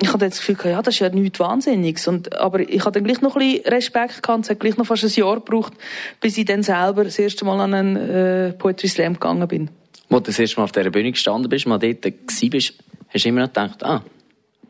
ich 0.00 0.12
hatte 0.12 0.28
das 0.28 0.38
Gefühl, 0.38 0.56
ja, 0.70 0.82
das 0.82 0.94
ist 0.94 1.00
ja 1.00 1.08
nichts 1.08 1.40
Wahnsinniges. 1.40 2.06
Und, 2.08 2.36
aber 2.36 2.60
ich 2.60 2.84
hatte 2.84 3.00
dann 3.00 3.04
gleich 3.04 3.20
noch 3.20 3.36
ein 3.36 3.40
bisschen 3.40 3.66
Respekt 3.66 4.22
gehabt. 4.22 4.44
Es 4.44 4.50
hat 4.50 4.60
gleich 4.60 4.76
noch 4.76 4.86
fast 4.86 5.04
ein 5.04 5.10
Jahr 5.10 5.36
gebraucht, 5.36 5.72
bis 6.20 6.38
ich 6.38 6.44
dann 6.44 6.62
selber 6.62 7.04
das 7.04 7.18
erste 7.18 7.44
Mal 7.44 7.60
an 7.60 7.74
einen 7.74 7.96
äh, 7.96 8.52
Poetry 8.52 8.88
Slam 8.88 9.14
gegangen 9.14 9.46
bin. 9.48 9.70
Wo 10.08 10.18
du 10.18 10.24
das 10.24 10.38
erste 10.38 10.56
Mal 10.56 10.64
auf 10.64 10.72
dieser 10.72 10.90
Bühne 10.90 11.12
gestanden 11.12 11.48
bist, 11.48 11.66
mal 11.66 11.78
dort 11.78 12.02
gewesen 12.02 12.50
bist, 12.50 12.74
hast 13.08 13.24
du 13.24 13.28
immer 13.28 13.42
noch 13.42 13.48
gedacht, 13.48 13.82
ah, 13.84 14.02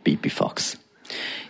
Bibifax. 0.03 0.79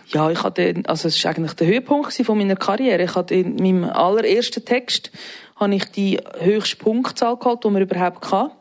Ja, 0.07 0.29
ich 0.31 0.43
hatte, 0.43 0.81
also 0.87 1.07
es 1.07 1.23
war 1.23 1.31
eigentlich 1.31 1.53
der 1.53 1.67
Höhepunkt 1.67 2.13
von 2.13 2.37
meiner 2.37 2.55
Karriere. 2.55 3.03
Ich 3.03 3.15
hatte 3.15 3.35
in 3.35 3.55
meinem 3.55 3.83
allerersten 3.83 4.65
Text 4.65 5.11
habe 5.55 5.75
ich 5.75 5.85
die 5.85 6.19
höchste 6.39 6.77
Punktzahl 6.77 7.37
gehabt, 7.37 7.63
die 7.63 7.69
man 7.69 7.81
überhaupt 7.81 8.21
kann. 8.21 8.51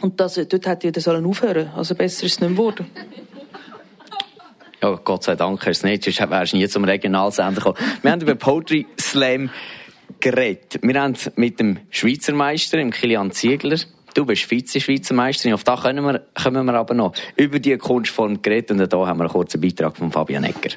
Und 0.00 0.20
das, 0.20 0.34
dort 0.34 0.66
hätte 0.66 0.88
ich 0.88 0.92
dann 0.92 1.02
sollen 1.02 1.24
aufhören. 1.24 1.70
Also 1.74 1.94
besser 1.94 2.26
ist 2.26 2.34
es 2.34 2.40
nicht 2.40 2.50
mehr 2.50 2.50
geworden. 2.50 2.86
Ja, 4.84 5.00
Gott 5.02 5.24
sei 5.24 5.34
Dank 5.34 5.64
hast 5.64 5.82
du 5.82 5.88
sonst 5.88 6.30
wärst 6.30 6.52
du 6.52 6.58
nie 6.58 6.68
zum 6.68 6.84
Regionalsender 6.84 7.54
gekommen. 7.54 7.78
Wir 8.02 8.12
haben 8.12 8.20
über 8.20 8.34
Poetry 8.34 8.86
Slam 9.00 9.48
geredet. 10.20 10.78
Wir 10.82 11.00
haben 11.00 11.16
mit 11.36 11.58
dem 11.58 11.78
Schweizer 11.88 12.34
Meister, 12.34 12.76
dem 12.76 12.90
Kilian 12.90 13.30
Ziegler, 13.30 13.78
Du 14.12 14.26
bist 14.26 14.44
Vize-Schweizer 14.44 15.14
Meisterin. 15.14 15.54
Auf 15.54 15.64
das 15.64 15.80
können 15.80 16.04
wir, 16.04 16.26
kommen 16.34 16.66
wir 16.66 16.74
aber 16.74 16.92
noch. 16.92 17.14
Über 17.34 17.60
die 17.60 17.78
Kunstform 17.78 18.42
geredet 18.42 18.72
und 18.72 18.92
da 18.92 19.06
haben 19.06 19.18
wir 19.18 19.24
einen 19.24 19.32
kurzen 19.32 19.58
Beitrag 19.58 19.96
von 19.96 20.12
Fabian 20.12 20.44
Egger. 20.44 20.76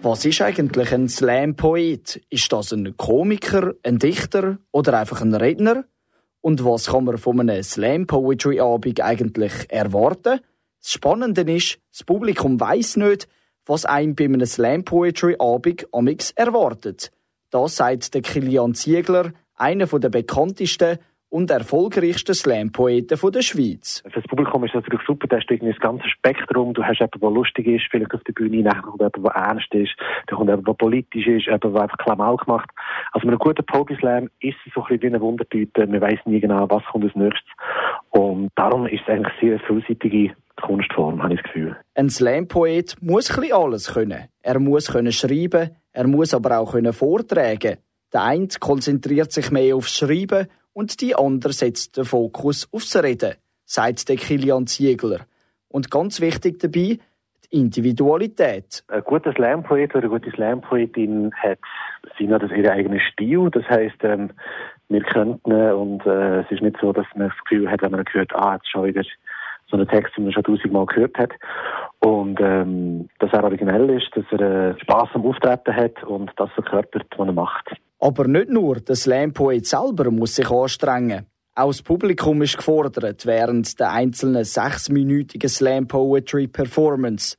Was 0.00 0.24
ist 0.24 0.40
eigentlich 0.40 0.90
ein 0.90 1.10
Slam-Poet? 1.10 2.22
Ist 2.30 2.50
das 2.50 2.72
ein 2.72 2.96
Komiker, 2.96 3.74
ein 3.82 3.98
Dichter 3.98 4.56
oder 4.72 4.98
einfach 4.98 5.20
ein 5.20 5.34
Redner? 5.34 5.84
Und 6.40 6.64
was 6.64 6.86
kann 6.86 7.04
man 7.04 7.18
von 7.18 7.40
einem 7.40 7.62
Slam-Poetry-Abend 7.62 9.02
eigentlich 9.02 9.52
erwarten? 9.68 10.40
Das 10.80 10.92
Spannende 10.92 11.42
ist, 11.42 11.78
das 11.90 12.04
Publikum 12.04 12.60
weiß 12.60 12.96
nicht, 12.96 13.28
was 13.66 13.84
einem 13.84 14.14
bei 14.14 14.24
einem 14.24 14.46
Slam 14.46 14.84
Poetry 14.84 15.36
Abend 15.38 15.86
amix 15.92 16.30
erwartet. 16.32 17.10
Das 17.50 17.76
sagt 17.76 18.14
der 18.14 18.22
Kilian 18.22 18.74
Ziegler, 18.74 19.32
einer 19.56 19.86
der 19.86 20.08
bekanntesten 20.08 20.98
und 21.30 21.50
erfolgreichsten 21.50 22.34
Slam-Poeten 22.34 23.18
der 23.32 23.42
Schweiz. 23.42 24.02
Für 24.06 24.20
das 24.20 24.28
Publikum 24.28 24.64
ist 24.64 24.74
das 24.74 24.82
natürlich 24.82 25.06
super, 25.06 25.26
da 25.26 25.36
hast 25.36 25.46
du 25.46 25.54
irgendwie 25.54 25.72
das 25.72 25.80
ganze 25.80 26.08
Spektrum. 26.08 26.72
Du 26.72 26.82
hast 26.82 27.00
jemanden, 27.00 27.20
der 27.20 27.30
lustig 27.30 27.66
ist, 27.66 27.86
vielleicht 27.90 28.14
auf 28.14 28.24
der 28.24 28.32
Bühne, 28.32 28.62
dann 28.62 28.80
kommt 28.82 29.00
jemand, 29.00 29.16
der 29.16 29.32
ernst 29.32 29.74
ist, 29.74 29.94
dann 30.26 30.36
kommt 30.38 30.48
jemand, 30.48 30.68
der 30.68 30.72
politisch 30.72 31.26
ist, 31.26 31.46
jemand, 31.46 31.64
der 31.64 31.82
einfach 31.82 31.98
Klamauk 31.98 32.46
macht. 32.48 32.70
Also 33.12 33.26
mit 33.26 33.32
einem 33.32 33.38
guten 33.40 33.66
Poetry-Slam 33.66 34.30
ist 34.40 34.56
es 34.64 34.72
so 34.72 34.80
ein 34.80 34.86
bisschen 34.88 35.02
wie 35.02 35.06
eine 35.06 35.20
Wundertüte. 35.20 35.86
Man 35.86 36.00
weiß 36.00 36.20
nie 36.24 36.40
genau, 36.40 36.68
was 36.70 36.84
kommt 36.84 37.04
als 37.04 37.14
nächstes. 37.14 37.50
Und 38.10 38.50
darum 38.54 38.86
ist 38.86 39.02
es 39.06 39.08
eigentlich 39.08 39.34
sehr 39.40 39.60
vielseitige 39.60 40.34
Kunstform, 40.62 41.22
habe 41.22 41.34
ich 41.34 41.40
das 41.40 41.52
Gefühl. 41.52 41.76
Ein 41.94 42.10
Slam-Poet 42.10 42.96
muss 43.00 43.36
ein 43.36 43.52
alles 43.52 43.92
können. 43.92 44.28
Er 44.42 44.58
muss 44.58 44.92
können 44.92 45.12
schreiben, 45.12 45.70
er 45.92 46.06
muss 46.06 46.34
aber 46.34 46.58
auch 46.58 46.72
können 46.72 46.92
vortragen. 46.92 47.76
Der 48.12 48.22
eine 48.22 48.48
konzentriert 48.58 49.32
sich 49.32 49.50
mehr 49.50 49.76
aufs 49.76 49.96
Schreiben 49.96 50.48
und 50.72 51.00
die 51.00 51.14
andere 51.14 51.52
setzt 51.52 51.96
den 51.96 52.04
Fokus 52.04 52.68
aufs 52.72 52.96
Reden, 52.96 53.34
sagt 53.64 54.08
der 54.08 54.16
Kilian 54.16 54.66
Ziegler. 54.66 55.26
Und 55.68 55.90
ganz 55.90 56.20
wichtig 56.20 56.58
dabei, 56.60 56.98
die 57.44 57.60
Individualität. 57.60 58.84
Ein 58.88 59.02
guter 59.02 59.32
Slam-Poet 59.32 59.94
oder 59.94 60.04
eine 60.04 60.08
gute 60.08 60.30
Slam-Poetin 60.30 61.32
hat 61.34 61.58
sind 62.16 62.30
das 62.30 62.50
ihren 62.50 62.68
eigenen 62.70 63.00
Stil. 63.12 63.50
Das 63.50 63.64
heisst, 63.68 64.02
ähm, 64.02 64.30
wir 64.88 65.02
könnten, 65.02 65.52
und 65.52 66.04
äh, 66.06 66.40
es 66.40 66.50
ist 66.50 66.62
nicht 66.62 66.76
so, 66.80 66.92
dass 66.92 67.06
man 67.14 67.28
das 67.28 67.38
Gefühl 67.44 67.70
hat, 67.70 67.82
wenn 67.82 67.92
man 67.92 68.04
hört, 68.10 68.34
ah, 68.34 68.54
jetzt 68.54 68.70
schon 68.70 68.86
wieder 68.86 69.02
so 69.70 69.76
einen 69.76 69.88
Text, 69.88 70.16
den 70.16 70.24
man 70.24 70.32
schon 70.32 70.44
tausendmal 70.44 70.86
gehört 70.86 71.16
hat. 71.18 71.32
Und 72.00 72.38
ähm, 72.40 73.08
dass 73.18 73.32
er 73.32 73.44
originell 73.44 73.90
ist, 73.90 74.08
dass 74.14 74.24
er 74.32 74.70
äh, 74.70 74.80
Spass 74.80 75.08
am 75.14 75.26
Auftreten 75.26 75.74
hat 75.74 76.02
und 76.04 76.30
das 76.36 76.50
verkörpert, 76.52 77.06
was 77.16 77.26
er 77.26 77.32
macht. 77.32 77.72
Aber 78.00 78.26
nicht 78.28 78.50
nur 78.50 78.76
der 78.76 78.94
Slam-Poet 78.94 79.66
selber 79.66 80.10
muss 80.10 80.36
sich 80.36 80.50
anstrengen. 80.50 81.26
Auch 81.54 81.68
das 81.68 81.82
Publikum 81.82 82.40
ist 82.42 82.56
gefordert 82.56 83.26
während 83.26 83.80
der 83.80 83.90
einzelnen 83.90 84.44
sechsminütigen 84.44 85.48
Slam-Poetry-Performance. 85.48 87.36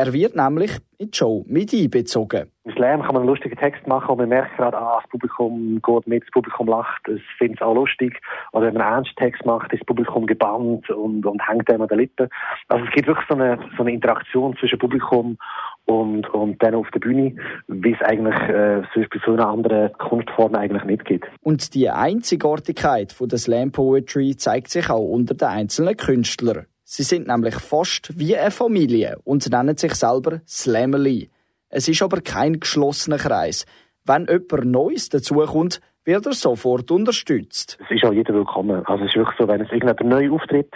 Er 0.00 0.14
wird 0.14 0.34
nämlich 0.34 0.78
in 0.96 1.10
die 1.10 1.18
Show 1.18 1.44
mit 1.46 1.74
einbezogen. 1.74 2.50
Im 2.64 2.72
Slam 2.72 3.02
kann 3.02 3.12
man 3.12 3.18
einen 3.18 3.28
lustigen 3.28 3.58
Text 3.58 3.86
machen 3.86 4.12
und 4.12 4.16
man 4.16 4.30
merkt 4.30 4.56
gerade, 4.56 4.78
ah, 4.78 4.98
das 5.02 5.10
Publikum 5.10 5.78
geht 5.82 6.06
mit, 6.06 6.22
das 6.22 6.30
Publikum 6.30 6.68
lacht, 6.68 7.06
es 7.06 7.20
findet 7.36 7.60
es 7.60 7.66
auch 7.66 7.74
lustig. 7.74 8.18
Oder 8.52 8.68
wenn 8.68 8.74
man 8.74 8.82
einen 8.82 8.94
ernsten 8.94 9.16
Text 9.16 9.44
macht, 9.44 9.70
ist 9.74 9.80
das 9.80 9.86
Publikum 9.86 10.26
gebannt 10.26 10.88
und, 10.88 11.26
und 11.26 11.46
hängt 11.46 11.68
einem 11.68 11.82
an 11.82 11.88
den 11.88 11.98
Lippen. 11.98 12.30
Also 12.68 12.86
es 12.86 12.90
gibt 12.92 13.08
wirklich 13.08 13.26
so 13.28 13.34
eine, 13.34 13.58
so 13.76 13.82
eine 13.82 13.92
Interaktion 13.92 14.56
zwischen 14.56 14.78
Publikum 14.78 15.36
und, 15.84 16.26
und 16.30 16.62
dann 16.62 16.76
auf 16.76 16.90
der 16.92 17.00
Bühne, 17.00 17.34
wie 17.68 17.92
es 17.92 18.00
eigentlich 18.00 18.40
äh, 18.48 18.80
zum 18.94 19.02
Beispiel 19.02 19.20
so 19.26 19.32
eine 19.34 19.46
andere 19.46 19.92
Kunstform 19.98 20.54
eigentlich 20.54 20.84
nicht 20.84 21.04
gibt. 21.04 21.26
Und 21.42 21.74
die 21.74 21.90
Einzigartigkeit 21.90 23.12
von 23.12 23.28
der 23.28 23.38
Slam 23.38 23.70
Poetry 23.70 24.34
zeigt 24.34 24.70
sich 24.70 24.88
auch 24.88 25.06
unter 25.06 25.34
den 25.34 25.48
einzelnen 25.48 25.94
Künstlern. 25.98 26.64
Sie 26.92 27.04
sind 27.04 27.28
nämlich 27.28 27.54
fast 27.54 28.18
wie 28.18 28.36
eine 28.36 28.50
Familie 28.50 29.20
und 29.22 29.48
nennen 29.48 29.76
sich 29.76 29.94
selber 29.94 30.40
Slammerly. 30.44 31.30
Es 31.68 31.86
ist 31.86 32.02
aber 32.02 32.20
kein 32.20 32.58
geschlossener 32.58 33.18
Kreis. 33.18 33.64
Wenn 34.04 34.26
jemand 34.26 34.64
Neues 34.64 35.08
dazukommt, 35.08 35.80
wird 36.04 36.26
er 36.26 36.32
sofort 36.32 36.90
unterstützt. 36.90 37.78
Es 37.80 37.96
ist 37.96 38.04
auch 38.04 38.12
jeder 38.12 38.34
willkommen. 38.34 38.84
Also 38.86 39.04
es 39.04 39.10
ist 39.10 39.16
wirklich 39.18 39.38
so, 39.38 39.46
wenn 39.46 39.60
es 39.60 39.70
irgendjemand 39.70 40.00
neu 40.00 40.34
auftritt, 40.34 40.74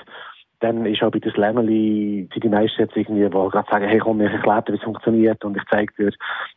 dann 0.64 0.86
ist 0.86 1.02
auch 1.02 1.10
bei 1.10 1.18
den 1.18 1.30
Slammerli 1.32 2.26
die 2.34 2.48
meisten 2.48 2.80
jetzt 2.80 2.96
irgendwie, 2.96 3.24
die 3.24 3.30
gerade 3.30 3.70
sagen, 3.70 3.86
hey 3.86 3.98
komm, 3.98 4.20
ich 4.22 4.32
erkläre 4.32 4.62
dir, 4.62 4.72
wie 4.72 4.76
es 4.78 4.82
funktioniert 4.82 5.44
und 5.44 5.56
ich 5.56 5.62
zeige 5.70 5.92
dir, 5.98 6.06
wie 6.06 6.12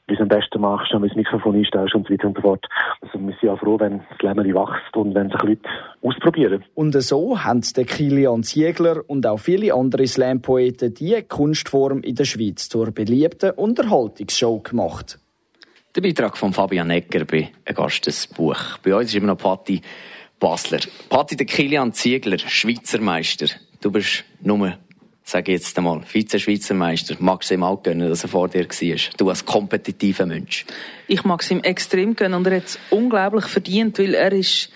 du 0.08 0.14
es 0.14 0.22
am 0.22 0.30
besten 0.30 0.62
machst 0.62 0.94
und 0.94 1.04
wie 1.04 1.08
das 1.10 1.18
Mikrofon 1.18 1.56
einstellst 1.56 1.94
und 1.94 2.08
so 2.08 2.14
weiter 2.14 2.28
und 2.28 2.38
so 2.38 2.42
fort. 2.42 2.66
Also 3.02 3.20
wir 3.20 3.36
sind 3.40 3.50
auch 3.50 3.60
froh, 3.60 3.78
wenn 3.80 4.00
das 4.10 4.18
Slammerli 4.20 4.56
wächst 4.56 4.96
und 4.96 5.14
wenn 5.14 5.30
sich 5.30 5.42
Leute 5.42 5.70
ausprobieren. 6.02 6.64
Und 6.74 6.94
so 7.02 7.44
haben 7.44 7.62
der 7.76 7.84
Kilian 7.84 8.44
Ziegler 8.44 9.02
und 9.08 9.28
auch 9.28 9.40
viele 9.40 9.74
andere 9.74 10.08
Slam-Poeten 10.08 10.94
diese 10.94 11.24
Kunstform 11.24 12.00
in 12.00 12.16
der 12.16 12.26
Schweiz 12.26 12.70
zur 12.70 12.92
beliebten 12.92 13.52
Unterhaltungsshow 13.52 14.60
gemacht. 14.60 15.20
Der 15.96 16.02
Beitrag 16.02 16.38
von 16.38 16.54
Fabian 16.54 16.92
Egger 16.92 17.26
bei 17.26 17.50
«Ein 17.66 17.76
Gastes 17.76 18.28
Buch». 18.28 18.78
Bei 18.84 18.96
uns 18.96 19.08
ist 19.08 19.16
immer 19.16 19.28
noch 19.28 19.38
Patti 19.38 19.82
Basler. 20.40 20.80
Patti, 21.10 21.36
der 21.36 21.48
Kilian 21.48 21.92
Ziegler, 21.92 22.38
Schweizer 22.38 23.02
Meister. 23.02 23.48
Du 23.82 23.92
bist 23.92 24.24
nur, 24.42 24.78
sage 25.24 25.52
ich 25.52 25.60
jetzt 25.60 25.78
einmal, 25.78 26.02
Vize-Schweizer 26.02 26.74
Meister. 26.74 27.16
Magst 27.20 27.50
du 27.50 27.54
ihm 27.54 27.64
auch 27.64 27.84
gönnen, 27.84 28.10
dass 28.10 28.24
er 28.24 28.30
vor 28.30 28.48
dir 28.50 28.68
war? 28.68 28.98
Du 29.18 29.30
als 29.30 29.46
kompetitiver 29.46 30.26
Mensch. 30.26 30.66
Ich 31.08 31.24
mag 31.24 31.42
es 31.42 31.52
ihm 31.52 31.62
extrem 31.62 32.16
gönnen 32.16 32.36
und 32.36 32.48
er 32.48 32.58
hat 32.58 32.66
es 32.66 32.80
unglaublich 32.90 33.46
verdient, 33.46 34.00
weil 34.00 34.14
er 34.14 34.32
ist 34.32 34.70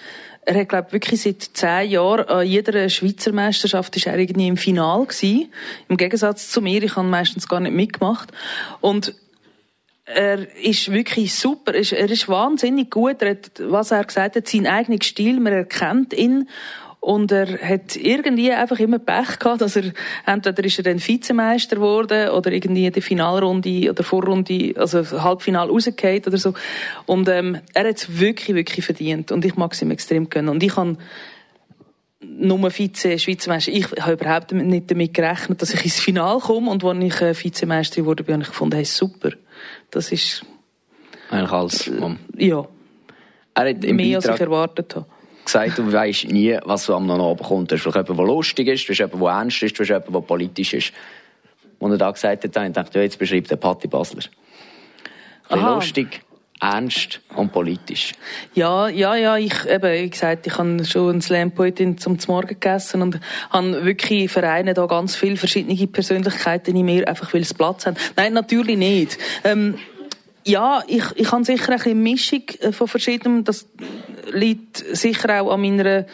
er 0.43 0.59
hat, 0.59 0.69
glaube 0.69 0.91
wirklich 0.91 1.21
seit 1.21 1.41
zehn 1.41 1.91
Jahren 1.91 2.27
an 2.27 2.47
jeder 2.47 2.89
Schweizer 2.89 3.31
Meisterschaft 3.31 3.95
ist 3.95 4.07
er 4.07 4.17
irgendwie 4.17 4.47
im 4.47 4.57
Final 4.57 5.05
gewesen. 5.05 5.51
Im 5.87 5.97
Gegensatz 5.97 6.49
zu 6.49 6.61
mir, 6.61 6.81
ich 6.81 6.95
habe 6.95 7.07
meistens 7.07 7.47
gar 7.47 7.59
nicht 7.59 7.75
mitgemacht. 7.75 8.31
Und 8.79 9.13
er 10.05 10.55
ist 10.57 10.91
wirklich 10.91 11.35
super. 11.35 11.73
Er 11.75 12.09
ist 12.09 12.27
wahnsinnig 12.27 12.89
gut. 12.89 13.21
Er 13.21 13.31
hat, 13.31 13.51
was 13.59 13.91
er 13.91 14.03
gesagt 14.03 14.35
hat, 14.35 14.47
seinen 14.47 14.67
eigenen 14.67 15.01
Stil. 15.01 15.39
Man 15.39 15.53
erkennt 15.53 16.13
ihn. 16.13 16.49
Und 17.01 17.31
er 17.31 17.57
hat 17.67 17.95
irgendwie 17.95 18.51
einfach 18.51 18.77
immer 18.77 18.99
Pech 18.99 19.39
gehabt, 19.39 19.61
dass 19.61 19.75
er, 19.75 19.91
entweder 20.27 20.63
ist 20.63 20.77
er 20.77 20.83
dann 20.83 20.99
Vizemeister 20.99 21.77
geworden 21.77 22.29
oder 22.29 22.51
irgendwie 22.51 22.85
in 22.85 22.93
der 22.93 23.01
Finalrunde 23.01 23.89
oder 23.89 24.03
Vorrunde, 24.03 24.75
also 24.77 25.03
Halbfinal 25.23 25.67
rausgefallen 25.67 26.21
oder 26.27 26.37
so. 26.37 26.53
Und, 27.07 27.27
ähm, 27.27 27.57
er 27.73 27.89
hat 27.89 27.97
es 27.97 28.19
wirklich, 28.19 28.55
wirklich 28.55 28.85
verdient. 28.85 29.31
Und 29.31 29.43
ich 29.43 29.55
mag 29.55 29.73
es 29.73 29.81
ihm 29.81 29.89
extrem 29.89 30.29
gönnen. 30.29 30.49
Und 30.49 30.61
ich 30.61 30.75
kann, 30.75 30.99
nur 32.23 32.69
Vize 32.69 33.17
Schweizermeister. 33.17 33.71
Ich 33.71 33.87
habe 33.99 34.13
überhaupt 34.13 34.51
nicht 34.51 34.91
damit 34.91 35.15
gerechnet, 35.15 35.59
dass 35.59 35.73
ich 35.73 35.83
ins 35.83 35.99
Finale 35.99 36.39
komme. 36.39 36.69
Und 36.69 36.83
als 36.83 37.03
ich 37.03 37.21
äh, 37.21 37.33
Vizemeisterin 37.33 38.05
wurde, 38.05 38.23
habe 38.31 38.43
ich 38.43 38.47
gefunden, 38.47 38.75
hey, 38.75 38.85
super. 38.85 39.31
Das 39.89 40.11
ist... 40.11 40.45
Eigentlich 41.31 41.51
alles. 41.51 41.87
Äh, 41.87 42.45
ja. 42.45 42.67
Er 43.55 43.69
hat 43.69 43.81
Mehr, 43.81 44.17
als 44.17 44.27
ich 44.27 44.39
erwartet 44.39 44.95
habe 44.95 45.07
gesagt, 45.45 45.77
du 45.77 45.91
weißt 45.91 46.25
nie, 46.25 46.57
was 46.63 46.85
so 46.85 46.95
am 46.95 47.09
Abend 47.09 47.43
kommt. 47.43 47.71
Du 47.71 47.75
hast 47.75 47.85
jemanden, 47.85 48.15
der 48.15 48.25
lustig 48.25 48.67
ist, 48.67 48.87
du 48.87 48.93
hast 48.93 48.99
jemanden, 48.99 49.19
der 49.19 49.29
ernst 49.29 49.63
ist, 49.63 49.77
du 49.77 49.83
hast 49.83 49.89
jemanden, 49.89 50.13
der 50.13 50.19
politisch 50.21 50.73
ist. 50.73 50.93
Und 51.79 51.91
er 51.91 51.97
da 51.97 52.11
gesagt 52.11 52.43
hat, 52.43 52.55
dann 52.55 52.73
dachte 52.73 52.99
ich, 52.99 53.03
jetzt 53.03 53.19
beschreibt 53.19 53.49
der 53.49 53.55
Patti 53.55 53.87
Basler. 53.87 54.23
Ein 55.49 55.61
lustig, 55.61 56.21
ernst 56.61 57.21
und 57.35 57.51
politisch. 57.51 58.13
Ja, 58.53 58.87
ja, 58.87 59.15
ja, 59.15 59.35
ich, 59.37 59.65
eben, 59.67 59.91
wie 59.91 60.09
gesagt, 60.09 60.45
ich 60.45 60.57
habe 60.57 60.85
schon 60.85 61.09
einen 61.09 61.21
Slam-Poetin 61.21 61.97
zum 61.97 62.17
Morgen 62.27 62.49
gegessen 62.49 63.01
und 63.01 63.19
habe 63.49 63.83
wirklich 63.83 64.31
Vereine 64.31 64.75
da 64.75 64.85
ganz 64.85 65.15
viele 65.15 65.37
verschiedene 65.37 65.87
Persönlichkeiten 65.87 66.75
in 66.75 66.85
mir, 66.85 67.07
einfach 67.07 67.33
weil 67.33 67.41
es 67.41 67.53
Platz 67.53 67.87
haben. 67.87 67.97
Nein, 68.15 68.33
natürlich 68.33 68.77
nicht. 68.77 69.17
Ähm, 69.43 69.75
ja, 70.45 70.83
ich, 70.87 71.03
ich 71.15 71.31
habe 71.31 71.43
sicher 71.43 71.77
eine 71.83 71.95
Mischung 71.95 72.43
äh, 72.59 72.71
von 72.71 72.87
verschiedenen. 72.87 73.43
Das 73.43 73.67
liegt 74.31 74.77
sicher 74.77 75.41
auch 75.41 75.51
an 75.51 75.61
meiner 75.61 76.05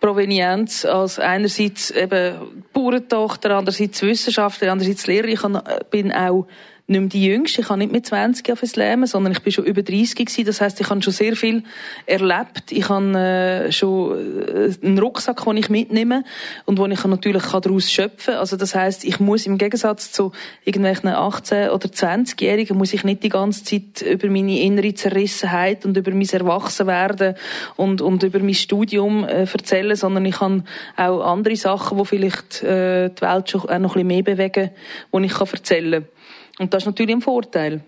Provenienz 0.00 0.84
als 0.84 1.18
einerseits 1.18 1.90
eben 1.90 2.64
Bauerntochter, 2.72 3.50
andererseits 3.50 4.02
Wissenschaftler, 4.02 4.72
andererseits 4.72 5.06
Lehrer. 5.06 5.28
Ich 5.28 5.42
bin 5.90 6.10
auch 6.12 6.46
nicht 6.90 7.00
mehr 7.00 7.08
die 7.08 7.24
Jüngste. 7.24 7.62
Ich 7.62 7.68
habe 7.68 7.78
nicht 7.78 7.92
mit 7.92 8.04
20 8.04 8.58
fürs 8.58 8.76
Leben, 8.76 9.06
sondern 9.06 9.32
ich 9.32 9.40
bin 9.40 9.52
schon 9.52 9.64
über 9.64 9.82
30 9.82 10.16
gewesen. 10.16 10.44
Das 10.44 10.60
heißt, 10.60 10.80
ich 10.80 10.90
habe 10.90 11.00
schon 11.02 11.12
sehr 11.12 11.36
viel 11.36 11.62
erlebt. 12.04 12.72
Ich 12.72 12.88
habe 12.88 13.16
äh, 13.16 13.72
schon 13.72 14.18
äh, 14.46 14.86
einen 14.86 14.98
Rucksack, 14.98 15.44
den 15.44 15.56
ich 15.56 15.70
mitnehme 15.70 16.24
und 16.64 16.78
wo 16.78 16.86
ich 16.86 17.04
natürlich 17.04 17.44
daraus 17.44 17.90
schöpfen 17.90 18.32
kann. 18.32 18.40
Also 18.40 18.56
das 18.56 18.74
heißt, 18.74 19.04
ich 19.04 19.20
muss 19.20 19.46
im 19.46 19.56
Gegensatz 19.56 20.10
zu 20.10 20.32
irgendwelchen 20.64 21.10
18- 21.10 21.70
oder 21.70 21.88
20-Jährigen 21.88 22.76
muss 22.76 22.92
ich 22.92 23.04
nicht 23.04 23.22
die 23.22 23.28
ganze 23.28 23.64
Zeit 23.64 24.02
über 24.02 24.28
meine 24.28 24.58
innere 24.60 24.92
Zerrissenheit 24.92 25.86
und 25.86 25.96
über 25.96 26.10
mein 26.10 26.28
Erwachsenwerden 26.28 27.34
und, 27.76 28.02
und 28.02 28.24
über 28.24 28.40
mein 28.40 28.54
Studium 28.54 29.24
äh, 29.24 29.46
erzählen, 29.50 29.94
sondern 29.94 30.24
ich 30.24 30.40
habe 30.40 30.64
auch 30.96 31.20
andere 31.20 31.56
Sachen, 31.56 31.98
die 31.98 32.04
vielleicht 32.04 32.62
äh, 32.64 33.10
die 33.10 33.22
Welt 33.22 33.50
schon 33.50 33.62
auch 33.62 33.78
noch 33.78 33.94
ein 33.96 34.06
bisschen 34.06 34.06
mehr 34.08 34.22
bewegen, 34.22 34.70
die 35.12 35.24
ich 35.24 35.32
kann 35.32 35.48
erzählen 35.52 36.02
kann. 36.02 36.20
Und 36.60 36.74
das 36.74 36.82
ist 36.82 36.86
natürlich 36.86 37.16
ein 37.16 37.22
Vorteil. 37.22 37.80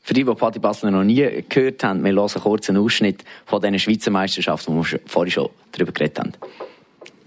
Für 0.00 0.14
die, 0.14 0.24
die 0.24 0.34
Patti 0.34 0.58
Basler 0.58 0.90
noch 0.90 1.04
nie 1.04 1.44
gehört 1.46 1.84
haben, 1.84 2.02
wir 2.02 2.12
hören 2.14 2.40
kurz 2.42 2.70
einen 2.70 2.82
Ausschnitt 2.82 3.22
von 3.44 3.60
diesen 3.60 3.78
Schweizer 3.78 4.10
Meisterschaften, 4.10 4.74
wo 4.74 4.82
wir 4.82 5.00
vorhin 5.04 5.30
schon 5.30 5.50
darüber 5.72 5.92
geredet 5.92 6.18
haben. 6.18 6.32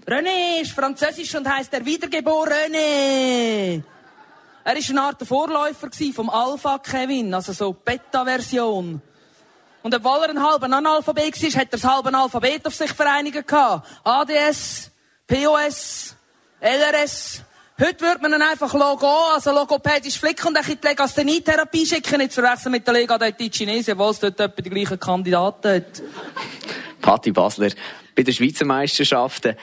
René 0.04 0.60
ist 0.60 0.72
französisch 0.72 1.32
und 1.36 1.48
heisst 1.48 1.72
der 1.72 1.86
Wiedergeborene. 1.86 3.84
Er 4.64 4.74
war 4.74 4.90
eine 4.90 5.02
Art 5.02 5.24
Vorläufer 5.24 5.88
vom 6.12 6.28
Alpha 6.28 6.78
Kevin, 6.78 7.32
also 7.32 7.52
so 7.52 7.72
Beta-Version. 7.72 9.00
Und 9.84 9.94
obwohl 9.94 10.24
er 10.24 10.30
ein 10.30 10.42
halber 10.42 10.66
Analphabet 10.66 11.40
war, 11.40 11.60
hat 11.60 11.68
er 11.68 11.78
das 11.78 11.84
halbe 11.84 12.12
Alphabet 12.12 12.66
auf 12.66 12.74
sich 12.74 12.90
vereinigen 12.90 13.44
ADS, 14.02 14.90
POS, 15.28 16.16
LRS, 16.60 17.44
Heute 17.84 18.00
würde 18.00 18.22
man 18.22 18.32
ihn 18.32 18.42
einfach 18.42 18.72
Logo, 18.74 19.08
also 19.34 19.50
logopädisch 19.50 20.16
flicken 20.16 20.46
und 20.46 20.68
in 20.68 20.78
die 20.80 20.86
Legasthenie-Therapie 20.86 21.84
schicken, 21.84 22.18
nicht 22.18 22.30
zu 22.30 22.40
verwechseln 22.40 22.70
mit 22.70 22.86
der 22.86 22.94
Lega 22.94 23.18
die 23.18 23.50
Chinesen, 23.50 23.94
obwohl 23.94 24.10
es 24.10 24.20
dort 24.20 24.38
etwa 24.38 24.62
die 24.62 24.70
gleichen 24.70 25.00
Kandidaten 25.00 25.68
hat. 25.68 26.02
Patti 27.00 27.32
Basler, 27.32 27.70
bei 28.14 28.22
den 28.22 28.32
Schweizer 28.32 28.66
Meisterschaften, 28.66 29.56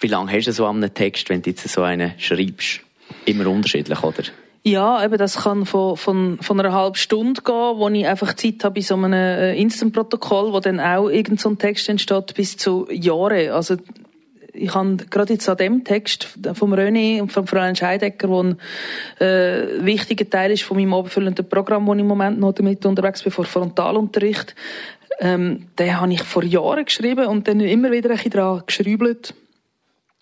wie 0.00 0.08
lange 0.08 0.32
hast 0.32 0.46
du 0.46 0.52
so 0.52 0.66
an 0.66 0.78
einem 0.78 0.92
Text, 0.92 1.28
wenn 1.28 1.40
du 1.40 1.50
jetzt 1.50 1.68
so 1.68 1.82
einen 1.82 2.18
schreibst? 2.18 2.80
Immer 3.26 3.46
unterschiedlich, 3.46 4.02
oder? 4.02 4.24
Ja, 4.64 5.04
eben, 5.04 5.18
das 5.18 5.36
kann 5.36 5.64
von, 5.64 5.96
von, 5.96 6.38
von 6.40 6.58
einer 6.58 6.72
halben 6.72 6.96
Stunde 6.96 7.42
gehen, 7.42 7.76
wo 7.76 7.88
ich 7.90 8.04
einfach 8.04 8.34
Zeit 8.34 8.64
habe 8.64 8.74
bei 8.74 8.80
so 8.80 8.94
einem 8.94 9.12
äh, 9.12 9.54
Instant-Protokoll, 9.54 10.52
wo 10.52 10.58
dann 10.58 10.80
auch 10.80 11.08
irgendein 11.08 11.38
so 11.38 11.54
Text 11.54 11.88
entsteht, 11.88 12.34
bis 12.34 12.56
zu 12.56 12.88
Jahren. 12.90 13.50
Also, 13.50 13.76
ich 14.52 14.74
habe 14.74 14.96
gerade 15.08 15.32
jetzt 15.32 15.48
an 15.48 15.56
dem 15.56 15.84
Text 15.84 16.28
vom 16.54 16.74
René 16.74 17.20
und 17.22 17.32
von 17.32 17.46
Fräulein 17.46 17.76
Scheidecker, 17.76 18.28
wo 18.28 18.42
ein 18.42 18.58
äh, 19.18 19.84
wichtiger 19.84 20.28
Teil 20.28 20.52
ist 20.52 20.62
von 20.62 20.76
meinem 20.76 20.94
abfüllenden 20.94 21.48
Programm, 21.48 21.86
wo 21.86 21.94
ich 21.94 22.00
im 22.00 22.06
Moment 22.06 22.38
noch 22.38 22.52
damit 22.52 22.84
unterwegs 22.84 23.22
bin, 23.22 23.32
vor 23.32 23.44
Frontalunterricht, 23.44 24.54
ähm, 25.20 25.68
den 25.78 26.00
habe 26.00 26.12
ich 26.12 26.22
vor 26.22 26.44
Jahren 26.44 26.84
geschrieben 26.84 27.26
und 27.26 27.48
dann 27.48 27.60
immer 27.60 27.90
wieder 27.90 28.10
ein 28.10 28.16
bisschen 28.16 28.32
dran 28.32 28.62
geschriebelt. 28.66 29.34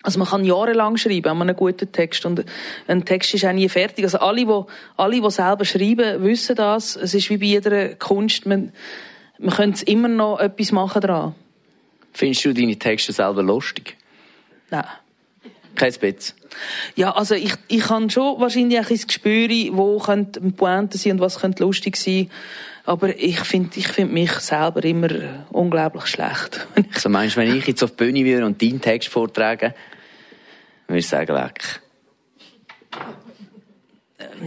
Also 0.02 0.18
man 0.18 0.28
kann 0.28 0.44
jahrelang 0.44 0.96
schreiben 0.96 1.28
an 1.28 1.42
einem 1.42 1.56
guten 1.56 1.92
Text 1.92 2.24
und 2.24 2.44
ein 2.86 3.04
Text 3.04 3.34
ist 3.34 3.44
auch 3.44 3.52
nie 3.52 3.68
fertig. 3.68 4.04
Also 4.04 4.18
alle, 4.18 4.46
die, 4.46 4.62
alle, 4.96 5.20
die 5.20 5.30
selber 5.30 5.64
schreiben, 5.64 6.22
wissen 6.22 6.56
das. 6.56 6.96
Es 6.96 7.12
ist 7.12 7.28
wie 7.28 7.36
bei 7.36 7.46
jeder 7.46 7.94
Kunst, 7.96 8.46
man, 8.46 8.72
man 9.38 9.54
könnte 9.54 9.84
immer 9.84 10.08
noch 10.08 10.38
etwas 10.38 10.72
machen 10.72 11.02
dran. 11.02 11.34
Findest 12.12 12.44
du 12.44 12.54
deine 12.54 12.78
Texte 12.78 13.12
selber 13.12 13.42
lustig? 13.42 13.96
Nein. 14.70 14.84
Kein 15.74 15.92
Spitz. 15.92 16.34
Ja, 16.94 17.12
also 17.12 17.34
ich, 17.34 17.54
ich 17.68 17.88
habe 17.88 18.10
schon 18.10 18.40
wahrscheinlich 18.40 18.78
ein 18.78 18.84
bisschen 18.84 19.06
Gespür, 19.06 19.48
wo 19.76 19.98
könnte 19.98 20.40
ein 20.40 20.52
Pointe 20.54 20.98
sein 20.98 21.12
und 21.12 21.20
was 21.20 21.38
könnte 21.38 21.62
lustig 21.62 21.96
sein. 21.96 22.30
Aber 22.84 23.16
ich 23.16 23.40
finde 23.40 23.70
ich 23.78 23.88
find 23.88 24.12
mich 24.12 24.32
selber 24.32 24.82
immer 24.84 25.08
unglaublich 25.50 26.06
schlecht. 26.06 26.66
also 26.94 27.08
meinst 27.08 27.36
du, 27.36 27.40
wenn 27.40 27.56
ich 27.56 27.66
jetzt 27.66 27.82
auf 27.82 27.90
die 27.92 27.96
Bühne 28.04 28.24
würde 28.24 28.46
und 28.46 28.60
deinen 28.60 28.80
Text 28.80 29.08
vortrage, 29.08 29.74
würde 30.88 30.98
ich 30.98 31.08
sagen, 31.08 31.34
leck. 31.34 31.80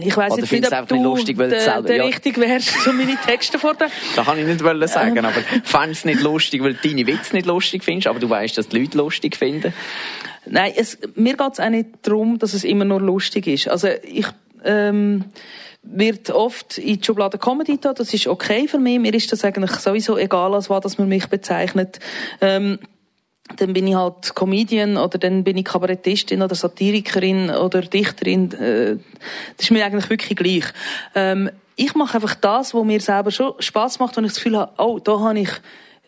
Ich 0.00 0.16
weiss 0.16 0.36
jetzt 0.36 0.52
nicht, 0.52 0.72
ob 0.72 0.88
du 0.88 1.02
lustig, 1.02 1.38
weil 1.38 1.50
der, 1.50 1.82
der 1.82 1.96
ja. 1.96 2.04
richtig 2.04 2.38
wärst, 2.38 2.86
um 2.86 2.96
meine 2.96 3.16
Texte 3.16 3.58
vorzutragen. 3.58 3.92
Das 4.16 4.26
kann 4.26 4.38
ich 4.38 4.46
nicht 4.46 4.62
wollen 4.62 4.86
sagen, 4.88 5.18
aber 5.18 5.40
fändest 5.64 6.00
es 6.00 6.04
nicht 6.04 6.20
lustig, 6.20 6.62
weil 6.62 6.74
du 6.74 6.88
deine 6.88 7.06
Witze 7.06 7.34
nicht 7.34 7.46
lustig 7.46 7.84
findest, 7.84 8.06
aber 8.06 8.18
du 8.18 8.28
weißt, 8.28 8.56
dass 8.58 8.68
die 8.68 8.78
Leute 8.78 8.98
lustig 8.98 9.36
finden? 9.36 9.72
Nein, 10.46 10.72
es, 10.76 10.98
mir 11.14 11.36
geht 11.36 11.52
es 11.52 11.60
auch 11.60 11.68
nicht 11.68 11.88
darum, 12.02 12.38
dass 12.38 12.54
es 12.54 12.64
immer 12.64 12.84
nur 12.84 13.00
lustig 13.00 13.46
ist. 13.46 13.68
Also 13.68 13.88
ich... 14.02 14.26
Ähm, 14.64 15.24
wird 15.86 16.30
oft 16.30 16.78
in 16.78 16.98
die 16.98 17.04
Schublade 17.04 17.38
Comedy 17.38 17.78
da. 17.78 17.92
Das 17.92 18.12
ist 18.14 18.26
okay 18.26 18.66
für 18.66 18.78
mich. 18.78 18.98
Mir 18.98 19.12
ist 19.12 19.30
das 19.30 19.44
eigentlich 19.44 19.72
sowieso 19.72 20.16
egal, 20.16 20.54
als 20.54 20.70
was 20.70 20.98
man 20.98 21.08
mich 21.08 21.28
bezeichnet. 21.28 22.00
Ähm, 22.40 22.78
dann 23.56 23.72
bin 23.72 23.86
ich 23.86 23.94
halt 23.94 24.34
Comedian 24.34 24.96
oder 24.96 25.18
dann 25.18 25.44
bin 25.44 25.56
ich 25.56 25.64
Kabarettistin 25.64 26.42
oder 26.42 26.54
Satirikerin 26.54 27.50
oder 27.50 27.82
Dichterin. 27.82 28.52
Äh, 28.52 28.96
das 29.56 29.66
ist 29.66 29.70
mir 29.70 29.84
eigentlich 29.84 30.08
wirklich 30.08 30.36
gleich. 30.36 30.72
Ähm, 31.14 31.50
ich 31.76 31.94
mache 31.94 32.14
einfach 32.14 32.34
das, 32.36 32.72
was 32.72 32.84
mir 32.84 33.00
selber 33.00 33.30
schon 33.30 33.54
Spaß 33.58 33.98
macht, 33.98 34.16
wenn 34.16 34.24
ich 34.24 34.32
das 34.32 34.36
Gefühl 34.36 34.58
habe, 34.58 34.72
oh, 34.78 34.98
da 34.98 35.20
habe 35.20 35.40
ich 35.40 35.50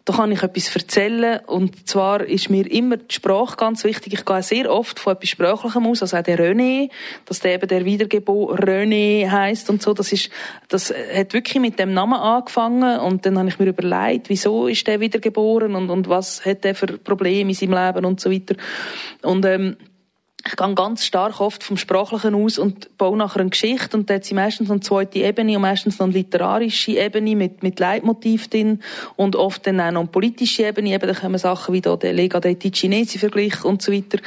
da 0.06 0.12
kann 0.12 0.30
ich 0.30 0.42
etwas 0.42 0.74
erzählen. 0.74 1.40
Und 1.46 1.88
zwar 1.88 2.24
ist 2.24 2.48
mir 2.48 2.70
immer 2.70 2.96
die 2.96 3.12
Sprache 3.12 3.56
ganz 3.56 3.82
wichtig. 3.82 4.14
Ich 4.14 4.24
gehe 4.24 4.40
sehr 4.40 4.72
oft 4.72 5.00
von 5.00 5.14
etwas 5.14 5.30
Sprachlichem 5.30 5.84
aus, 5.84 6.00
also 6.00 6.16
auch 6.16 6.22
der 6.22 6.38
René, 6.38 6.90
dass 7.24 7.40
der 7.40 7.54
eben 7.54 7.66
der 7.66 7.84
Wiedergeborene 7.84 8.62
René 8.62 9.28
heisst 9.28 9.68
und 9.68 9.82
so. 9.82 9.94
Das 9.94 10.12
ist, 10.12 10.30
das 10.68 10.94
hat 11.12 11.32
wirklich 11.32 11.60
mit 11.60 11.80
dem 11.80 11.92
Namen 11.92 12.14
angefangen. 12.14 13.00
Und 13.00 13.26
dann 13.26 13.36
habe 13.36 13.48
ich 13.48 13.58
mir 13.58 13.66
überlegt, 13.66 14.28
wieso 14.28 14.68
ist 14.68 14.86
der 14.86 15.00
wiedergeboren 15.00 15.74
und, 15.74 15.90
und 15.90 16.08
was 16.08 16.44
hat 16.46 16.62
der 16.62 16.76
für 16.76 16.86
Probleme 16.86 17.50
in 17.50 17.56
seinem 17.56 17.72
Leben 17.74 18.04
und 18.04 18.20
so 18.20 18.30
weiter. 18.30 18.54
Und, 19.22 19.44
ähm, 19.44 19.76
ich 20.46 20.56
gehe 20.56 20.74
ganz 20.74 21.04
stark 21.04 21.40
oft 21.40 21.64
vom 21.64 21.76
Sprachlichen 21.76 22.34
aus 22.34 22.58
und 22.58 22.96
baue 22.98 23.16
nachher 23.16 23.40
eine 23.40 23.50
Geschichte 23.50 23.96
und 23.96 24.08
da 24.08 24.14
hat 24.14 24.24
sie 24.24 24.34
meistens 24.34 24.70
eine 24.70 24.80
zweite 24.80 25.18
Ebene 25.18 25.56
und 25.56 25.62
meistens 25.62 25.98
noch 25.98 26.06
eine 26.06 26.14
literarische 26.14 26.92
Ebene 26.92 27.34
mit, 27.34 27.62
mit 27.62 27.80
Leitmotiv 27.80 28.48
drin 28.48 28.80
und 29.16 29.34
oft 29.34 29.66
dann 29.66 29.80
auch 29.80 29.90
noch 29.90 30.00
eine 30.00 30.08
politische 30.08 30.66
Ebene, 30.66 30.94
eben 30.94 31.08
da 31.08 31.14
kommen 31.14 31.38
Sachen 31.38 31.74
wie 31.74 31.80
da 31.80 31.96
der 31.96 32.12
Lega 32.12 32.38
dei 32.40 32.54
Ticinesi-Vergleich 32.54 33.64
und 33.64 33.82
so 33.82 33.92
weiter. 33.92 34.18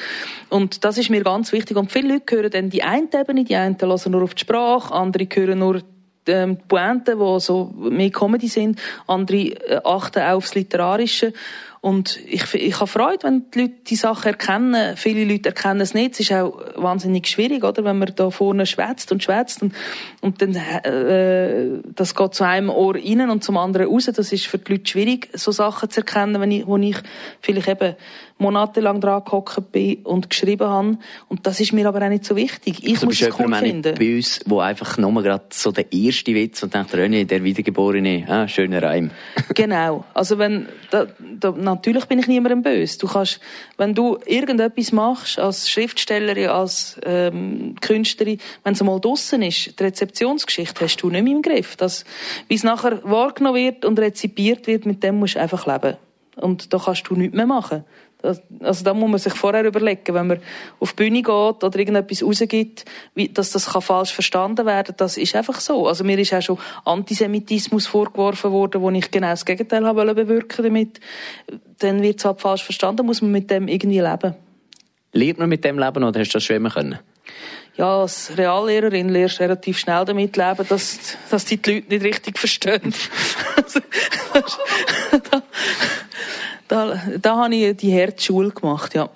Und 0.49 0.83
das 0.83 0.97
ist 0.97 1.09
mir 1.09 1.23
ganz 1.23 1.51
wichtig 1.51 1.77
und 1.77 1.91
viele 1.91 2.13
Leute 2.13 2.35
hören 2.35 2.51
dann 2.51 2.69
die 2.69 2.83
eine 2.83 3.07
Ebene, 3.13 3.43
die 3.43 3.55
einen 3.55 3.77
hören 3.79 4.11
nur 4.11 4.23
auf 4.23 4.33
die 4.33 4.41
Sprache, 4.41 4.93
andere 4.93 5.27
hören 5.31 5.59
nur 5.59 5.81
ähm, 6.27 6.57
Pointen, 6.67 7.17
die 7.17 7.39
so 7.39 7.73
mehr 7.77 8.11
Comedy 8.11 8.47
sind, 8.47 8.79
andere 9.07 9.37
äh, 9.37 9.81
achten 9.83 10.21
auch 10.21 10.33
aufs 10.33 10.55
Literarische 10.55 11.33
und 11.81 12.19
ich, 12.25 12.53
ich 12.53 12.75
habe 12.75 12.87
Freude, 12.87 13.23
wenn 13.23 13.49
die 13.51 13.61
Leute 13.61 13.73
die 13.87 13.95
Sachen 13.95 14.27
erkennen. 14.27 14.97
Viele 14.97 15.23
Leute 15.23 15.49
erkennen 15.49 15.79
es 15.79 15.93
nicht. 15.93 16.13
Es 16.13 16.19
ist 16.19 16.33
auch 16.33 16.59
wahnsinnig 16.75 17.27
schwierig, 17.27 17.63
oder? 17.63 17.85
Wenn 17.85 17.97
man 17.97 18.11
da 18.15 18.29
vorne 18.31 18.65
schwätzt 18.65 19.13
und 19.13 19.23
schwätzt 19.23 19.61
und, 19.61 19.73
und 20.19 20.41
dann, 20.41 20.55
äh, 20.55 21.79
das 21.95 22.15
geht 22.15 22.33
zu 22.33 22.43
einem 22.43 22.69
Ohr 22.69 22.95
rein 22.95 23.29
und 23.29 23.45
zum 23.45 23.55
anderen 23.55 23.87
raus. 23.87 24.09
Das 24.13 24.33
ist 24.33 24.47
für 24.47 24.57
die 24.57 24.73
Leute 24.73 24.89
schwierig, 24.89 25.29
so 25.33 25.51
Sachen 25.51 25.89
zu 25.89 26.01
erkennen, 26.01 26.41
wenn 26.41 26.51
ich, 26.51 26.67
wo 26.67 26.75
ich 26.75 26.97
vielleicht 27.39 27.69
eben 27.69 27.95
monatelang 28.39 29.01
dran 29.01 29.23
gehockt 29.23 29.71
bin 29.71 29.97
und 30.03 30.29
geschrieben 30.29 30.67
habe. 30.67 30.97
Und 31.27 31.45
das 31.45 31.59
ist 31.59 31.73
mir 31.73 31.87
aber 31.87 32.03
auch 32.03 32.09
nicht 32.09 32.25
so 32.25 32.35
wichtig. 32.35 32.83
Ich 32.83 32.95
also 32.95 33.07
muss 33.07 33.21
es 33.21 33.39
cool 33.39 33.53
finden. 33.55 33.95
bei 33.97 34.15
uns, 34.15 34.39
wo 34.45 34.59
einfach 34.59 34.97
nur 34.97 35.21
gerade 35.21 35.43
so 35.51 35.71
der 35.71 35.91
erste 35.91 36.33
Witz 36.33 36.63
und 36.63 36.73
denkt, 36.73 36.93
René, 36.93 37.25
der 37.25 37.43
Wiedergeborene, 37.43 38.25
ah, 38.27 38.47
schöner 38.47 38.81
Reim. 38.81 39.11
genau. 39.53 40.05
Also 40.13 40.37
wenn, 40.37 40.67
da, 40.89 41.07
da, 41.39 41.51
natürlich 41.51 42.05
bin 42.05 42.19
ich 42.19 42.27
niemandem 42.27 42.61
böse. 42.61 42.97
Du 42.97 43.07
kannst, 43.07 43.39
wenn 43.77 43.93
du 43.93 44.17
irgendetwas 44.25 44.91
machst, 44.93 45.37
als 45.37 45.69
Schriftstellerin, 45.69 46.47
als 46.47 46.99
ähm, 47.03 47.75
Künstlerin, 47.81 48.39
wenn 48.63 48.73
es 48.73 48.81
einmal 48.81 49.01
draussen 49.01 49.41
ist, 49.41 49.79
die 49.79 49.83
Rezeptionsgeschichte 49.83 50.85
hast 50.85 50.97
du 50.97 51.09
nicht 51.09 51.23
mehr 51.23 51.33
im 51.33 51.41
Griff. 51.41 51.75
Das, 51.75 52.05
wie 52.47 52.55
es 52.55 52.63
nachher 52.63 53.01
wahrgenommen 53.03 53.57
wird 53.57 53.83
und 53.83 53.99
rezipiert 53.99 54.65
wird, 54.67 54.85
mit 54.85 55.03
dem 55.03 55.19
musst 55.19 55.35
du 55.35 55.41
einfach 55.41 55.67
leben. 55.67 55.97
Und 56.37 56.73
da 56.73 56.79
kannst 56.79 57.09
du 57.09 57.15
nichts 57.15 57.35
mehr 57.35 57.45
machen. 57.45 57.83
Also 58.21 58.83
da 58.83 58.93
muss 58.93 59.09
man 59.09 59.19
sich 59.19 59.33
vorher 59.33 59.63
überlegen, 59.63 60.13
wenn 60.13 60.27
man 60.27 60.39
auf 60.79 60.91
die 60.91 61.03
Bühne 61.03 61.21
geht 61.21 61.63
oder 61.63 61.79
irgendetwas 61.79 62.21
rausgibt, 62.21 62.83
wie, 63.15 63.29
dass 63.29 63.51
das 63.51 63.67
kann 63.71 63.81
falsch 63.81 64.13
verstanden 64.13 64.65
werden 64.65 64.95
das 64.97 65.15
ist 65.15 65.35
einfach 65.35 65.59
so. 65.61 65.87
Also 65.87 66.03
mir 66.03 66.19
ist 66.19 66.33
auch 66.33 66.41
schon 66.41 66.57
Antisemitismus 66.83 67.87
vorgeworfen 67.87 68.51
worden, 68.51 68.81
wo 68.81 68.89
ich 68.91 69.09
genau 69.09 69.29
das 69.29 69.45
Gegenteil 69.45 69.85
habe 69.85 70.13
bewirken 70.13 70.63
damit. 70.63 70.99
Dann 71.79 72.01
wird 72.01 72.19
es 72.19 72.25
halt 72.25 72.41
falsch 72.41 72.63
verstanden, 72.63 73.05
muss 73.05 73.21
man 73.21 73.31
mit 73.31 73.49
dem 73.49 73.69
irgendwie 73.69 74.01
leben. 74.01 74.35
Lernt 75.13 75.39
man 75.39 75.49
mit 75.49 75.63
dem 75.63 75.79
leben 75.79 76.03
oder 76.03 76.19
hast 76.19 76.29
du 76.29 76.33
das 76.33 76.43
schon 76.43 76.57
immer 76.57 76.71
können? 76.71 76.99
ja, 77.79 78.01
als 78.01 78.37
Reallehrerin 78.37 79.07
lernst 79.07 79.39
du 79.39 79.43
relativ 79.43 79.79
schnell 79.79 80.03
damit 80.03 80.35
leben, 80.35 80.67
dass, 80.67 80.99
dass 81.29 81.45
die, 81.45 81.55
die 81.55 81.75
Leute 81.75 81.87
nicht 81.87 82.03
richtig 82.03 82.37
verstehen. 82.37 82.93
da, 86.69 87.01
da, 87.21 87.35
habe 87.35 87.55
ich 87.55 87.75
die 87.77 87.91
Herzschule 87.91 88.51
gemacht, 88.51 88.95
ja. 88.95 89.09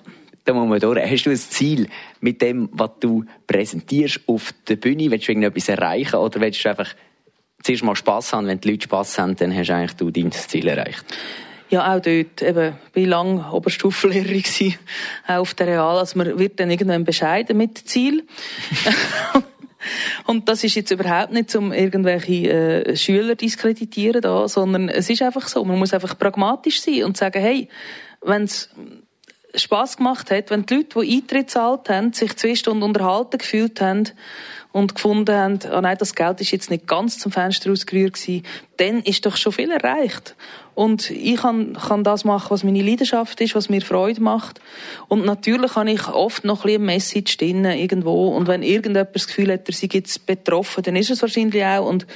Da 0.44 0.52
muss 0.52 0.68
man 0.68 0.78
durch. 0.78 1.00
Hast 1.00 1.24
du 1.24 1.30
ein 1.30 1.36
Ziel 1.36 1.88
mit 2.20 2.42
dem, 2.42 2.68
was 2.72 2.90
du 3.00 3.24
präsentierst 3.46 4.20
auf 4.26 4.52
der 4.68 4.76
Bühne? 4.76 5.10
Willst 5.10 5.26
du 5.26 5.32
irgendetwas 5.32 5.70
erreichen 5.70 6.16
oder 6.16 6.38
willst 6.40 6.62
du 6.62 6.68
einfach 6.68 6.94
zuerst 7.62 7.82
mal 7.82 7.96
Spass 7.96 8.34
haben? 8.34 8.46
Wenn 8.46 8.60
die 8.60 8.70
Leute 8.70 8.82
Spass 8.82 9.18
haben, 9.18 9.36
dann 9.36 9.56
hast 9.56 9.68
du 9.68 9.74
eigentlich 9.74 9.94
du 9.94 10.10
dein 10.10 10.30
Ziel 10.32 10.68
erreicht. 10.68 11.04
Ja, 11.70 11.94
auch 11.94 12.00
dort. 12.00 12.42
Eben, 12.42 12.74
bin 12.92 13.08
lange 13.08 13.50
Oberstufenlehrerin 13.50 14.74
auch 15.26 15.34
auf 15.36 15.54
der 15.54 15.68
Real. 15.68 15.98
Also 15.98 16.18
man 16.18 16.38
wird 16.38 16.60
dann 16.60 16.70
irgendwann 16.70 17.04
bescheiden 17.04 17.56
mit 17.56 17.78
Ziel. 17.78 18.24
Und 20.26 20.48
das 20.48 20.64
ist 20.64 20.74
jetzt 20.74 20.90
überhaupt 20.90 21.32
nicht, 21.32 21.54
um 21.54 21.72
irgendwelche 21.72 22.50
äh, 22.50 22.96
Schüler 22.96 23.34
diskreditieren 23.34 24.20
da, 24.20 24.48
sondern 24.48 24.88
es 24.88 25.10
ist 25.10 25.22
einfach 25.22 25.48
so. 25.48 25.64
Man 25.64 25.78
muss 25.78 25.94
einfach 25.94 26.18
pragmatisch 26.18 26.80
sein 26.80 27.04
und 27.04 27.16
sagen, 27.16 27.40
hey, 27.40 27.68
wenn 28.22 28.44
es 28.44 28.70
Spass 29.54 29.96
gemacht 29.96 30.30
hat, 30.30 30.50
wenn 30.50 30.66
die 30.66 30.74
Leute, 30.74 31.00
die 31.00 31.16
Eintritt 31.16 31.50
zahlt 31.50 31.88
haben, 31.88 32.12
sich 32.12 32.36
zwei 32.36 32.54
Stunden 32.54 32.82
unterhalten 32.82 33.38
gefühlt 33.38 33.80
haben 33.80 34.10
und 34.72 34.94
gefunden 34.94 35.34
haben, 35.34 35.58
oh 35.72 35.80
nein, 35.80 35.96
das 35.98 36.14
Geld 36.14 36.40
ist 36.40 36.50
jetzt 36.50 36.70
nicht 36.70 36.86
ganz 36.86 37.18
zum 37.18 37.30
Fenster 37.30 37.70
ausgerührt 37.70 38.14
gewesen, 38.14 38.44
dann 38.78 39.00
ist 39.02 39.24
doch 39.24 39.36
schon 39.36 39.52
viel 39.52 39.70
erreicht. 39.70 40.34
Und 40.74 41.10
ich 41.10 41.36
kann, 41.36 41.74
kann 41.74 42.02
das 42.02 42.24
machen, 42.24 42.50
was 42.50 42.64
meine 42.64 42.82
Leidenschaft 42.82 43.40
ist, 43.40 43.54
was 43.54 43.68
mir 43.68 43.80
Freude 43.80 44.20
macht. 44.20 44.60
Und 45.06 45.24
natürlich 45.24 45.76
habe 45.76 45.90
ich 45.90 46.08
oft 46.08 46.44
noch 46.44 46.64
ein 46.64 46.66
bisschen 46.66 46.84
Message 46.84 47.36
drin, 47.36 47.64
irgendwo. 47.64 48.28
Und 48.28 48.48
wenn 48.48 48.62
irgendjemand 48.62 49.14
das 49.14 49.28
Gefühl 49.28 49.52
hat, 49.52 49.68
er 49.68 49.74
sei 49.74 49.88
jetzt 49.92 50.26
betroffen, 50.26 50.82
dann 50.82 50.96
ist 50.96 51.10
es 51.10 51.22
wahrscheinlich 51.22 51.64
auch. 51.64 51.88
Und 51.88 52.06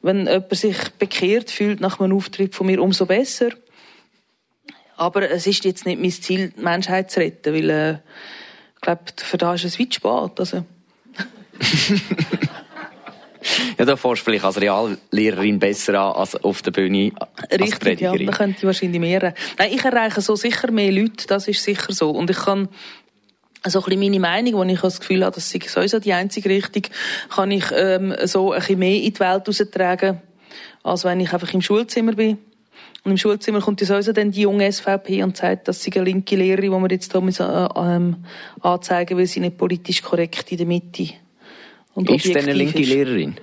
wenn 0.00 0.26
jemand 0.26 0.56
sich 0.56 0.76
bekehrt 0.98 1.50
fühlt 1.50 1.80
nach 1.80 2.00
einem 2.00 2.16
Auftritt 2.16 2.54
von 2.54 2.66
mir, 2.66 2.80
umso 2.82 3.04
besser. 3.04 3.50
Aber 4.96 5.30
es 5.30 5.46
ist 5.46 5.64
jetzt 5.64 5.84
nicht 5.84 6.00
mein 6.00 6.10
Ziel, 6.10 6.54
die 6.56 6.62
Menschheit 6.62 7.10
zu 7.10 7.20
retten, 7.20 7.54
weil, 7.54 7.68
äh, 7.68 7.92
ich 8.76 8.80
glaube, 8.80 9.02
für 9.16 9.36
da 9.36 9.54
ist 9.54 9.64
es 9.64 9.78
weit 9.78 9.94
spät. 9.94 10.40
Also. 10.40 10.64
ja, 13.78 13.84
da 13.84 13.96
fährst 13.96 14.22
du 14.22 14.24
vielleicht 14.24 14.44
als 14.44 14.60
Reallehrerin 14.60 15.58
besser 15.58 15.94
an 16.00 16.12
als 16.16 16.36
auf 16.36 16.62
der 16.62 16.70
Bühne 16.70 17.12
als 17.16 17.60
Richtig, 17.60 17.80
Predigerin. 17.80 18.20
ja, 18.22 18.30
da 18.30 18.36
könnte 18.36 18.58
ich 18.58 18.64
wahrscheinlich 18.64 19.00
mehr. 19.00 19.34
Nein, 19.58 19.70
ich 19.72 19.84
erreiche 19.84 20.20
so 20.20 20.36
sicher 20.36 20.70
mehr 20.70 20.92
Leute, 20.92 21.26
das 21.26 21.48
ist 21.48 21.62
sicher 21.62 21.92
so. 21.92 22.10
Und 22.10 22.30
ich 22.30 22.38
kann 22.38 22.68
so 23.64 23.80
ein 23.80 23.84
bisschen 23.84 24.00
meine 24.00 24.20
Meinung, 24.20 24.54
wo 24.54 24.62
ich 24.64 24.80
das 24.80 25.00
Gefühl 25.00 25.24
habe, 25.24 25.34
das 25.34 25.50
sei 25.50 25.60
sowieso 25.66 25.98
die 25.98 26.12
einzige 26.12 26.48
Richtung, 26.48 26.82
kann 27.34 27.50
ich 27.50 27.64
ähm, 27.72 28.14
so 28.24 28.52
ein 28.52 28.60
bisschen 28.60 28.78
mehr 28.78 28.96
in 29.02 29.12
die 29.12 29.20
Welt 29.20 29.48
raustragen, 29.48 30.20
als 30.82 31.04
wenn 31.04 31.20
ich 31.20 31.32
einfach 31.32 31.52
im 31.52 31.62
Schulzimmer 31.62 32.12
bin. 32.12 32.38
Und 33.04 33.12
im 33.12 33.18
Schulzimmer 33.18 33.60
kommt 33.60 33.80
ja 33.80 33.86
sowieso 33.86 34.12
dann 34.12 34.32
die 34.32 34.42
junge 34.42 34.70
SVP 34.70 35.22
und 35.22 35.36
sagt, 35.36 35.68
dass 35.68 35.80
sie 35.82 35.92
eine 35.92 36.04
linke 36.04 36.34
Lehrerin, 36.34 36.72
die 36.72 36.78
wir 36.78 36.90
jetzt 36.90 37.12
hier 37.12 37.20
müssen, 37.20 37.46
äh, 37.48 37.68
ähm, 37.76 38.16
anzeigen 38.60 39.16
weil 39.16 39.26
sie 39.26 39.40
nicht 39.40 39.56
politisch 39.56 40.02
korrekt 40.02 40.50
in 40.50 40.58
der 40.58 40.66
Mitte 40.66 41.10
und 41.94 42.10
Ist 42.10 42.26
denn 42.26 42.38
eine 42.38 42.52
linke 42.52 42.80
ist. 42.80 42.88
Lehrerin? 42.88 43.36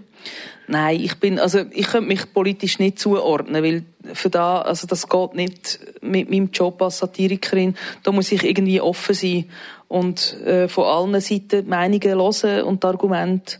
Nein, 0.67 0.99
ich 1.01 1.15
bin, 1.19 1.39
also 1.39 1.59
ich 1.71 1.87
könnte 1.87 2.07
mich 2.07 2.33
politisch 2.33 2.79
nicht 2.79 2.97
zuordnen, 2.97 3.63
weil 3.63 3.83
für 4.13 4.29
da, 4.29 4.61
also 4.61 4.87
das 4.87 5.09
geht 5.09 5.33
nicht 5.35 5.79
mit 6.01 6.29
meinem 6.29 6.51
Job 6.51 6.81
als 6.81 6.99
Satirikerin. 6.99 7.75
Da 8.03 8.11
muss 8.11 8.31
ich 8.31 8.43
irgendwie 8.43 8.79
offen 8.79 9.13
sein 9.13 9.49
und 9.89 10.39
äh, 10.41 10.67
von 10.67 10.85
allen 10.85 11.21
Seiten 11.21 11.67
Meinungen 11.67 12.17
hören 12.17 12.63
und 12.63 12.85
Argumente 12.85 13.57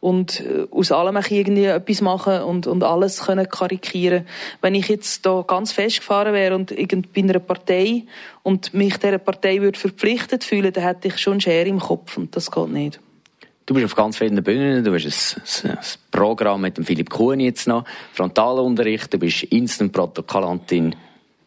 und 0.00 0.40
äh, 0.40 0.66
aus 0.70 0.92
allem 0.92 1.16
irgendwie 1.28 1.66
etwas 1.66 2.00
machen 2.00 2.42
und, 2.42 2.66
und 2.66 2.82
alles 2.82 3.26
können 3.26 3.48
karikieren. 3.48 4.26
Wenn 4.60 4.74
ich 4.74 4.88
jetzt 4.88 5.24
da 5.26 5.44
ganz 5.46 5.72
festgefahren 5.72 6.32
wäre 6.32 6.56
und 6.56 6.72
irgend 6.72 7.12
bei 7.12 7.20
einer 7.20 7.38
Partei 7.38 8.04
und 8.42 8.74
mich 8.74 8.96
dieser 8.96 9.18
Partei 9.18 9.60
würde 9.60 9.78
verpflichtet 9.78 10.42
fühlen, 10.42 10.72
dann 10.72 10.84
hätte 10.84 11.08
ich 11.08 11.18
schon 11.18 11.40
Schere 11.40 11.68
im 11.68 11.80
Kopf 11.80 12.16
und 12.16 12.34
das 12.34 12.50
geht 12.50 12.68
nicht. 12.68 13.00
Du 13.66 13.74
bist 13.74 13.84
auf 13.84 13.94
ganz 13.94 14.18
vielen 14.18 14.42
Bühnen, 14.42 14.82
du 14.82 14.92
hast 14.92 15.64
ein, 15.64 15.70
ein 15.70 15.78
Programm 16.10 16.62
mit 16.62 16.76
dem 16.76 16.84
Philipp 16.84 17.10
Kuhn 17.10 17.38
jetzt 17.38 17.68
noch, 17.68 17.84
Frontalunterricht, 18.12 19.12
du 19.12 19.18
bist 19.18 19.44
Instant-Protokollantin, 19.44 20.96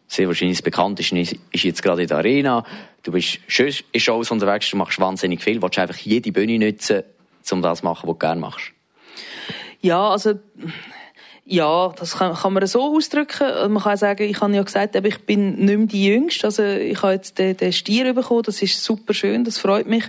sehr 0.08 0.28
wahrscheinlich 0.28 0.58
das 0.58 0.64
bekannteste 0.64 1.20
ist, 1.20 1.36
ist 1.52 1.64
jetzt 1.64 1.84
gerade 1.84 2.04
in 2.04 2.08
der 2.08 2.18
Arena, 2.18 2.64
du 3.02 3.12
bist 3.12 3.40
schön 3.48 3.74
in 3.92 4.00
Shows 4.00 4.32
unterwegs, 4.32 4.70
du 4.70 4.78
machst 4.78 5.00
wahnsinnig 5.00 5.42
viel, 5.42 5.62
willst 5.62 5.80
einfach 5.80 5.98
jede 5.98 6.32
Bühne 6.32 6.60
nutzen, 6.60 7.04
um 7.52 7.62
das 7.62 7.80
zu 7.80 7.86
machen, 7.86 8.08
was 8.08 8.14
du 8.14 8.20
gerne 8.20 8.40
machst? 8.40 8.72
Ja, 9.82 10.10
also 10.12 10.40
ja, 11.46 11.94
das 11.98 12.18
kann, 12.18 12.34
kann 12.34 12.54
man 12.54 12.66
so 12.68 12.96
ausdrücken. 12.96 13.74
Man 13.74 13.84
kann 13.84 13.98
sagen, 13.98 14.24
ich 14.24 14.40
habe 14.40 14.56
ja 14.56 14.64
gesagt, 14.64 14.96
ich 14.96 15.20
bin 15.26 15.56
nicht 15.66 15.78
mehr 15.78 15.88
die 15.88 16.06
Jüngste. 16.06 16.48
Also 16.48 16.64
ich 16.64 17.02
habe 17.02 17.14
jetzt 17.14 17.38
den, 17.38 17.58
den 17.58 17.74
Stier 17.74 18.14
bekommen, 18.14 18.44
das 18.44 18.62
ist 18.62 18.82
super 18.82 19.14
schön, 19.14 19.44
das 19.44 19.58
freut 19.58 19.86
mich. 19.86 20.06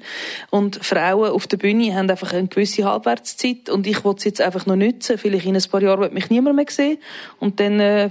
Und 0.50 0.84
Frauen 0.84 1.30
auf 1.30 1.48
der 1.48 1.56
Bühne 1.56 1.92
haben 1.94 2.08
einfach 2.08 2.32
eine 2.32 2.46
gewisse 2.46 2.84
Halbwertszeit 2.84 3.68
und 3.68 3.86
ich 3.88 4.04
will 4.04 4.14
es 4.16 4.24
jetzt 4.24 4.40
einfach 4.40 4.66
noch 4.66 4.76
nutzen. 4.76 5.18
Vielleicht 5.18 5.46
in 5.46 5.56
ein 5.56 5.62
paar 5.68 5.82
Jahren 5.82 6.00
wird 6.00 6.14
mich 6.14 6.30
niemand 6.30 6.54
mehr 6.54 6.66
sehen 6.68 6.98
und 7.40 7.58
dann 7.58 7.80
äh, 7.80 8.10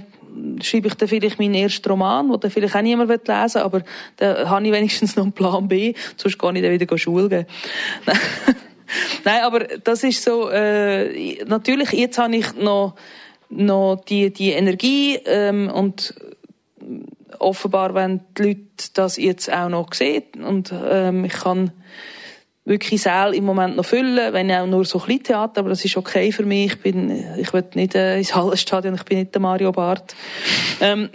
schreibe 0.60 0.88
ich 0.88 0.94
dann 0.94 1.08
vielleicht 1.08 1.38
meinen 1.38 1.54
ersten 1.54 1.88
Roman, 1.88 2.30
den 2.30 2.40
dann 2.40 2.50
vielleicht 2.50 2.76
auch 2.76 2.82
niemand 2.82 3.08
lesen 3.08 3.54
will, 3.54 3.62
aber 3.62 3.82
dann 4.16 4.50
habe 4.50 4.66
ich 4.66 4.72
wenigstens 4.72 5.16
noch 5.16 5.22
einen 5.22 5.32
Plan 5.32 5.66
B, 5.66 5.94
sonst 6.18 6.38
gar 6.38 6.52
nicht 6.52 6.62
wieder 6.62 6.98
Schule 6.98 7.28
gehen. 7.30 7.46
Nein, 9.24 9.42
aber 9.42 9.60
das 9.60 10.04
ist 10.04 10.22
so, 10.22 10.48
äh, 10.50 11.44
natürlich, 11.44 11.92
jetzt 11.92 12.18
habe 12.18 12.36
ich 12.36 12.54
noch, 12.54 12.94
noch 13.48 14.02
die, 14.08 14.32
die 14.32 14.50
Energie 14.50 15.16
ähm, 15.24 15.70
und 15.70 16.14
offenbar 17.38 17.94
wenn 17.94 18.20
die 18.38 18.42
Leute 18.42 18.60
das 18.94 19.16
jetzt 19.16 19.52
auch 19.52 19.68
noch 19.68 19.92
sehen 19.92 20.44
und 20.46 20.72
ähm, 20.72 21.24
ich 21.24 21.32
kann 21.32 21.72
wirklich 22.64 23.02
Säle 23.02 23.36
im 23.36 23.44
Moment 23.44 23.76
noch 23.76 23.84
füllen, 23.84 24.32
wenn 24.32 24.50
auch 24.50 24.66
nur 24.66 24.84
so 24.84 24.98
klein 24.98 25.22
Theater, 25.22 25.60
aber 25.60 25.68
das 25.68 25.84
ist 25.84 25.96
okay 25.96 26.32
für 26.32 26.44
mich. 26.44 26.72
Ich 26.72 26.80
bin, 26.80 27.10
ich 27.38 27.52
will 27.52 27.64
nicht 27.74 27.94
äh, 27.94 28.16
ins 28.16 28.34
Hallenstadion, 28.34 28.94
ich 28.94 29.04
bin 29.04 29.18
nicht 29.18 29.34
der 29.34 29.42
Mario 29.42 29.70
Barth. 29.70 30.14
Ähm, 30.80 31.10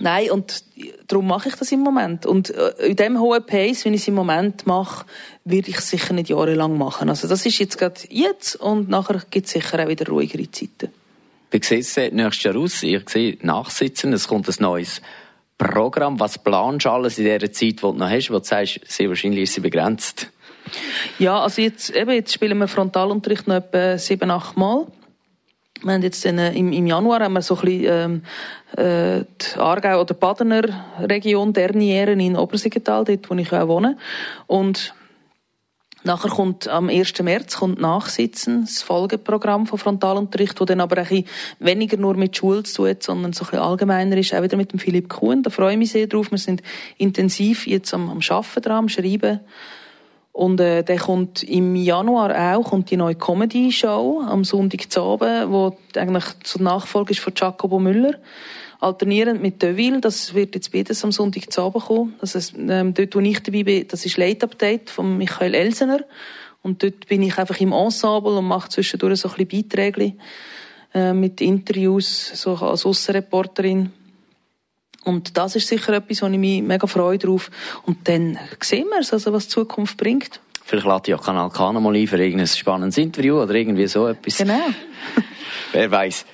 Nein, 0.00 0.30
und 0.30 0.64
darum 1.08 1.26
mache 1.26 1.48
ich 1.48 1.56
das 1.56 1.72
im 1.72 1.80
Moment. 1.80 2.24
Und 2.24 2.50
äh, 2.50 2.86
in 2.86 2.96
dem 2.96 3.18
hohen 3.18 3.44
Pace, 3.44 3.84
wie 3.84 3.90
ich 3.90 4.02
es 4.02 4.08
im 4.08 4.14
Moment 4.14 4.66
mache, 4.66 5.06
werde 5.44 5.70
ich 5.70 5.78
es 5.78 5.90
sicher 5.90 6.14
nicht 6.14 6.28
jahrelang 6.28 6.78
machen. 6.78 7.08
Also 7.08 7.26
das 7.26 7.44
ist 7.46 7.58
jetzt 7.58 7.78
gerade 7.78 8.00
jetzt 8.10 8.56
und 8.56 8.88
nachher 8.88 9.22
gibt 9.30 9.46
es 9.46 9.52
sicher 9.52 9.82
auch 9.82 9.88
wieder 9.88 10.06
ruhigere 10.06 10.50
Zeiten. 10.50 10.92
Wie 11.50 11.60
sieht 11.62 11.80
es 11.80 11.96
nächstes 11.96 12.42
Jahr 12.42 12.56
aus? 12.56 12.82
Ich 12.82 13.08
sehe 13.08 13.38
Nachsitzen, 13.42 14.12
es 14.12 14.28
kommt 14.28 14.48
ein 14.48 14.54
neues 14.60 15.00
Programm. 15.56 16.20
Was 16.20 16.38
planst 16.38 16.86
du 16.86 16.90
alles 16.90 17.18
in 17.18 17.24
der 17.24 17.40
Zeit, 17.40 17.60
die 17.60 17.76
du 17.76 17.92
noch 17.92 18.10
hast, 18.10 18.30
wo 18.30 18.38
du 18.38 18.44
sagst, 18.44 18.80
sehr 18.84 19.08
wahrscheinlich 19.08 19.44
ist 19.44 19.54
sie 19.54 19.60
begrenzt? 19.60 20.30
Ja, 21.18 21.40
also 21.42 21.62
jetzt, 21.62 21.90
eben, 21.90 22.10
jetzt 22.10 22.32
spielen 22.32 22.58
wir 22.58 22.68
Frontalunterricht 22.68 23.48
noch 23.48 23.56
etwa 23.56 23.96
sieben, 23.96 24.30
acht 24.30 24.56
Mal. 24.56 24.86
Wir 25.82 25.92
haben 25.92 26.02
jetzt 26.02 26.24
in, 26.24 26.38
im, 26.38 26.72
im 26.72 26.86
Januar 26.86 27.20
haben 27.20 27.34
wir 27.34 27.42
so 27.42 27.56
ein 27.56 27.60
bisschen, 27.60 27.84
ähm, 27.86 28.22
äh, 28.76 29.24
die 29.40 29.58
Aargau- 29.58 30.00
oder 30.00 30.14
Badener 30.14 30.62
Region 31.00 31.52
Dernieren 31.52 32.20
in 32.20 32.36
Obersiggetal, 32.36 33.04
dort 33.04 33.30
wo 33.30 33.34
ich 33.34 33.52
auch 33.52 33.68
wohne. 33.68 33.96
Und 34.46 34.94
Nachher 36.04 36.30
kommt 36.30 36.68
am 36.68 36.88
1. 36.88 37.22
März 37.22 37.56
kommt 37.56 37.80
Nachsitzen, 37.80 38.62
das 38.62 38.82
Folgeprogramm 38.82 39.66
von 39.66 39.78
Frontalunterricht, 39.78 40.60
wo 40.60 40.64
dann 40.64 40.80
aber 40.80 40.98
ein 40.98 41.24
weniger 41.58 41.96
nur 41.96 42.14
mit 42.14 42.36
Schule 42.36 42.62
zu 42.62 42.84
tun 42.84 42.96
sondern 43.00 43.32
so 43.32 43.44
ein 43.44 43.50
bisschen 43.50 43.64
allgemeiner 43.64 44.16
ist, 44.16 44.32
auch 44.32 44.42
wieder 44.42 44.56
mit 44.56 44.72
dem 44.72 44.78
Philipp 44.78 45.08
Kuhn. 45.08 45.42
Da 45.42 45.50
freue 45.50 45.72
ich 45.72 45.78
mich 45.78 45.90
sehr 45.90 46.06
drauf. 46.06 46.30
Wir 46.30 46.38
sind 46.38 46.62
intensiv 46.98 47.66
jetzt 47.66 47.92
am, 47.92 48.10
am 48.10 48.20
Arbeiten 48.26 48.62
dran, 48.62 48.76
am 48.78 48.88
Schreiben. 48.88 49.40
Und 50.32 50.60
äh, 50.60 50.84
der 50.84 50.98
kommt 50.98 51.42
im 51.42 51.74
Januar 51.74 52.54
auch, 52.54 52.64
kommt 52.64 52.90
die 52.90 52.96
neue 52.96 53.16
Comedy-Show 53.16 54.22
am 54.26 54.44
Sonntag 54.44 54.90
zu 54.90 55.02
Abend, 55.02 55.50
wo 55.50 55.76
eigentlich 55.96 56.24
so 56.44 56.62
Nachfolge 56.62 57.12
ist 57.12 57.20
von 57.20 57.32
Jacobo 57.36 57.78
Müller. 57.78 58.14
Alternierend 58.80 59.42
mit 59.42 59.60
Deville, 59.60 60.00
das 60.00 60.34
wird 60.34 60.54
jetzt 60.54 60.72
beides 60.72 61.02
am 61.02 61.10
Sonntag 61.10 61.52
zu 61.52 61.62
Abend 61.62 61.84
kommen. 61.84 62.14
Das 62.20 62.36
ist, 62.36 62.54
ähm, 62.56 62.94
dort, 62.94 63.16
wo 63.16 63.20
ich 63.20 63.42
dabei 63.42 63.64
bin, 63.64 63.88
das 63.88 64.06
ist 64.06 64.16
Late 64.16 64.46
Update 64.46 64.90
von 64.90 65.18
Michael 65.18 65.54
Elsener. 65.54 66.04
Und 66.62 66.82
dort 66.82 67.06
bin 67.08 67.22
ich 67.22 67.36
einfach 67.38 67.58
im 67.60 67.72
Ensemble 67.72 68.36
und 68.38 68.46
mache 68.46 68.68
zwischendurch 68.68 69.20
so 69.20 69.28
ein 69.28 69.44
bisschen 69.44 69.68
Beiträge 69.68 70.12
äh, 70.94 71.12
mit 71.12 71.40
Interviews, 71.40 72.30
so 72.34 72.54
als 72.54 72.86
Aussenreporterin. 72.86 73.90
Und 75.08 75.38
das 75.38 75.56
ist 75.56 75.66
sicher 75.66 75.94
etwas, 75.94 76.20
wo 76.20 76.26
ich 76.26 76.38
mich 76.38 76.62
mega 76.62 76.86
freue 76.86 77.16
drauf. 77.16 77.50
Und 77.86 78.06
dann 78.06 78.38
sehen 78.60 78.86
wir 78.90 79.00
es, 79.00 79.12
also 79.12 79.32
was 79.32 79.44
die 79.44 79.54
Zukunft 79.54 79.96
bringt. 79.96 80.40
Vielleicht 80.64 80.86
lädt 80.86 81.08
ja 81.08 81.16
Kanal 81.16 81.48
K 81.48 81.72
mal 81.72 81.96
ein 81.96 82.06
für 82.06 82.22
irgendein 82.22 82.46
spannendes 82.46 82.98
Interview 82.98 83.40
oder 83.40 83.54
irgendwie 83.54 83.86
so 83.86 84.06
etwas. 84.06 84.36
Genau. 84.36 84.60
Wer 85.72 85.90
weiß. 85.90 86.26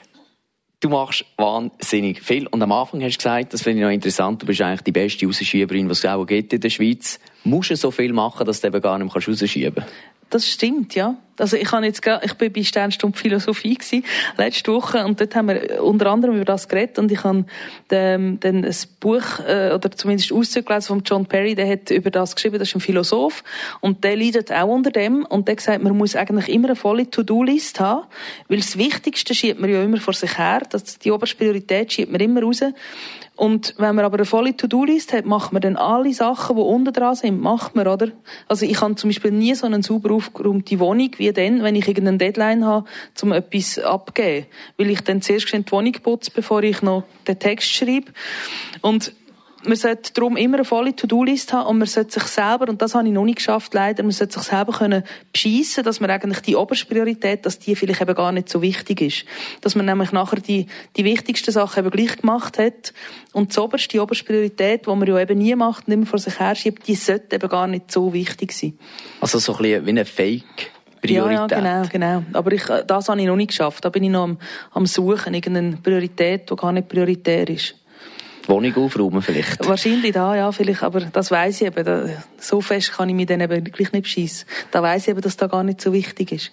Du 0.81 0.89
machst 0.89 1.25
wahnsinnig 1.37 2.21
viel. 2.21 2.49
Und 2.49 2.61
am 2.63 2.73
Anfang 2.73 3.01
hast 3.01 3.15
du 3.15 3.19
gesagt, 3.19 3.55
das 3.55 3.63
finde 3.63 3.79
ich 3.79 3.85
noch 3.85 3.93
interessant, 3.93 4.43
du 4.43 4.47
bist 4.47 4.61
eigentlich 4.61 4.83
die 4.83 4.93
beste 4.93 5.25
Rausschieberin, 5.25 5.89
was 5.89 5.99
es 6.01 6.07
auch 6.07 6.27
gibt 6.27 6.53
in 6.53 6.61
der 6.61 6.71
Schweiz. 6.71 7.21
Musst 7.45 7.71
du 7.71 7.77
so 7.77 7.93
viel 7.93 8.13
machen, 8.13 8.45
dass 8.45 8.61
du 8.61 8.67
eben 8.67 8.83
gar 8.83 8.99
nicht 8.99 9.15
mehr 9.15 9.25
rausschieben 9.25 9.75
kannst? 9.77 9.93
Das 10.31 10.51
stimmt, 10.51 10.97
ja. 10.97 11.17
Also 11.39 11.57
ich 11.57 11.71
habe 11.73 11.85
jetzt 11.85 12.03
ich 12.23 12.35
bin 12.35 12.53
bei 12.53 12.63
Sternstunde 12.63 13.19
Philosophie 13.19 13.75
gewesen, 13.75 14.05
letzte 14.37 14.73
Woche 14.73 15.05
und 15.05 15.21
dort 15.21 15.35
haben 15.35 15.49
wir 15.49 15.83
unter 15.83 16.11
anderem 16.11 16.37
über 16.37 16.45
das 16.45 16.69
geredet 16.69 16.99
und 16.99 17.11
ich 17.11 17.25
habe 17.25 17.45
dann, 17.89 18.39
dann 18.41 18.65
ein 18.65 18.77
Buch 19.01 19.41
äh, 19.47 19.73
oder 19.75 19.91
zumindest 19.91 20.33
Auszug 20.33 20.67
gelesen 20.67 20.87
von 20.87 21.03
John 21.05 21.27
Perry, 21.27 21.55
der 21.55 21.69
hat 21.69 21.91
über 21.91 22.11
das 22.11 22.35
geschrieben, 22.35 22.59
das 22.59 22.69
ist 22.69 22.77
ein 22.77 22.81
Philosoph 22.81 23.43
und 23.81 24.05
der 24.05 24.17
leidet 24.17 24.53
auch 24.53 24.69
unter 24.69 24.91
dem 24.91 25.25
und 25.25 25.49
der 25.49 25.59
sagt, 25.59 25.83
man 25.83 25.97
muss 25.97 26.15
eigentlich 26.15 26.49
immer 26.49 26.69
eine 26.69 26.77
volle 26.77 27.11
To-Do-List 27.11 27.81
haben, 27.81 28.07
weil 28.49 28.59
das 28.59 28.79
Wichtigste 28.79 29.35
schiebt 29.35 29.61
man 29.61 29.71
ja 29.71 29.83
immer 29.83 29.99
vor 29.99 30.15
sich 30.15 30.39
her, 30.39 30.63
das, 30.71 30.99
die 30.99 31.11
oberste 31.11 31.37
Priorität 31.37 31.93
schiebt 31.93 32.13
man 32.13 32.21
immer 32.21 32.43
raus 32.43 32.63
und 33.37 33.75
wenn 33.79 33.97
man 33.97 34.05
aber 34.05 34.19
eine 34.19 34.27
volle 34.27 34.57
To-Do-List 34.57 35.13
hat, 35.13 35.27
macht 35.27 35.53
man 35.53 35.61
dann 35.61 35.77
alle 35.77 36.13
Sachen, 36.15 36.55
die 36.55 36.63
unten 36.63 36.93
dran 36.93 37.17
sind, 37.17 37.41
macht 37.41 37.75
man, 37.75 37.89
oder? 37.89 38.09
Also 38.47 38.65
ich 38.65 38.81
habe 38.81 38.95
zum 38.95 39.11
Beispiel 39.11 39.33
nie 39.33 39.55
so 39.57 39.67
eine 39.67 39.83
sauber 39.83 40.15
aufgeräumte 40.15 40.79
Wohnung 40.79 41.11
dann, 41.33 41.63
wenn 41.63 41.77
ich 41.77 41.89
irgendeine 41.89 42.19
Deadline 42.19 42.65
habe, 42.65 42.87
um 43.23 43.33
etwas 43.33 43.79
abzugeben. 43.79 44.47
Weil 44.77 44.91
ich 44.91 45.01
dann 45.01 45.23
zuerst 45.23 45.53
die 45.53 45.73
Wohnung 45.73 45.93
putze, 45.93 46.31
bevor 46.33 46.63
ich 46.63 46.83
noch 46.83 47.05
den 47.27 47.39
Text 47.39 47.71
schreibe. 47.71 48.13
Und 48.81 49.13
man 49.67 49.77
sollte 49.77 50.13
darum 50.13 50.37
immer 50.37 50.59
eine 50.59 50.65
volle 50.65 50.95
To-Do-List 50.95 51.53
haben 51.53 51.69
und 51.69 51.79
man 51.79 51.87
sollte 51.87 52.21
sich 52.21 52.25
selber, 52.25 52.69
und 52.69 52.83
das 52.83 52.95
habe 52.95 53.07
ich 53.07 53.15
noch 53.15 53.25
nicht 53.25 53.37
geschafft, 53.37 53.75
leider, 53.75 54.03
man 54.03 54.13
sollte 54.13 54.35
sich 54.35 54.43
selber 54.43 54.73
können 54.73 55.05
beschissen, 55.33 55.85
dass 55.85 56.01
man 56.01 56.11
eigentlich 56.11 56.41
die 56.41 56.57
oberste 56.57 56.87
Priorität, 56.87 57.47
dass 57.47 57.59
die 57.59 57.77
vielleicht 57.77 58.01
eben 58.01 58.15
gar 58.15 58.33
nicht 58.33 58.49
so 58.49 58.63
wichtig 58.63 59.01
ist. 59.01 59.25
Dass 59.61 59.75
man 59.75 59.87
nämlich 59.87 60.13
nachher 60.13 60.41
die, 60.41 60.67
die 60.97 61.05
wichtigsten 61.05 61.51
Sachen 61.51 61.81
eben 61.85 61.91
gleich 61.91 62.17
gemacht 62.19 62.59
hat 62.59 62.93
und 63.33 63.55
die 63.55 63.61
oberste, 63.61 63.89
die 63.89 64.01
oberste 64.01 64.25
Priorität, 64.25 64.87
die 64.87 64.91
man 64.91 65.07
ja 65.07 65.19
eben 65.19 65.39
nie 65.39 65.55
macht, 65.55 65.89
nicht 65.89 65.99
mehr 65.99 66.07
vor 66.07 66.19
sich 66.19 66.39
her 66.39 66.55
schiebt, 66.55 66.87
die 66.87 66.95
sollte 66.95 67.37
eben 67.37 67.49
gar 67.49 67.67
nicht 67.67 67.91
so 67.91 68.13
wichtig 68.13 68.53
sein. 68.53 68.79
Also 69.21 69.39
so 69.39 69.53
ein 69.55 69.59
bisschen 69.59 69.87
wie 69.87 69.91
eine 69.91 70.05
Fake 70.05 70.74
Priorität. 71.09 71.51
Ja, 71.51 71.65
ja, 71.65 71.83
genau, 71.83 72.23
genau. 72.23 72.39
Aber 72.39 72.53
ich, 72.53 72.65
das 72.65 73.09
habe 73.09 73.21
ich 73.21 73.27
noch 73.27 73.37
nicht 73.37 73.49
geschafft. 73.49 73.85
Da 73.85 73.89
bin 73.89 74.05
ich 74.05 74.11
noch 74.11 74.25
am, 74.25 74.39
am 74.73 74.87
Suchen, 74.87 75.35
irgendeine 75.35 75.77
Priorität, 75.77 76.51
die 76.51 76.57
gar 76.57 76.73
nicht 76.73 76.89
prioritär 76.89 77.49
ist 77.49 77.75
die 78.45 78.49
Wohnung 78.49 78.77
aufräumen 78.77 79.23
vielleicht? 79.23 79.67
Wahrscheinlich 79.67 80.13
da, 80.13 80.37
ja, 80.37 80.53
vielleicht, 80.53 80.83
aber 80.83 81.01
das 81.01 81.31
weiß 81.31 81.61
ich 81.61 81.67
eben. 81.67 81.85
Da, 81.85 82.09
so 82.39 82.61
fest 82.61 82.93
kann 82.93 83.09
ich 83.09 83.15
mich 83.15 83.27
dann 83.27 83.41
eben 83.41 83.65
gleich 83.65 83.93
nicht 83.93 84.03
beschissen. 84.03 84.47
Da 84.71 84.83
weiß 84.83 85.03
ich 85.03 85.09
eben, 85.09 85.21
dass 85.21 85.37
das 85.37 85.51
gar 85.51 85.63
nicht 85.63 85.81
so 85.81 85.93
wichtig 85.93 86.33
ist. 86.33 86.53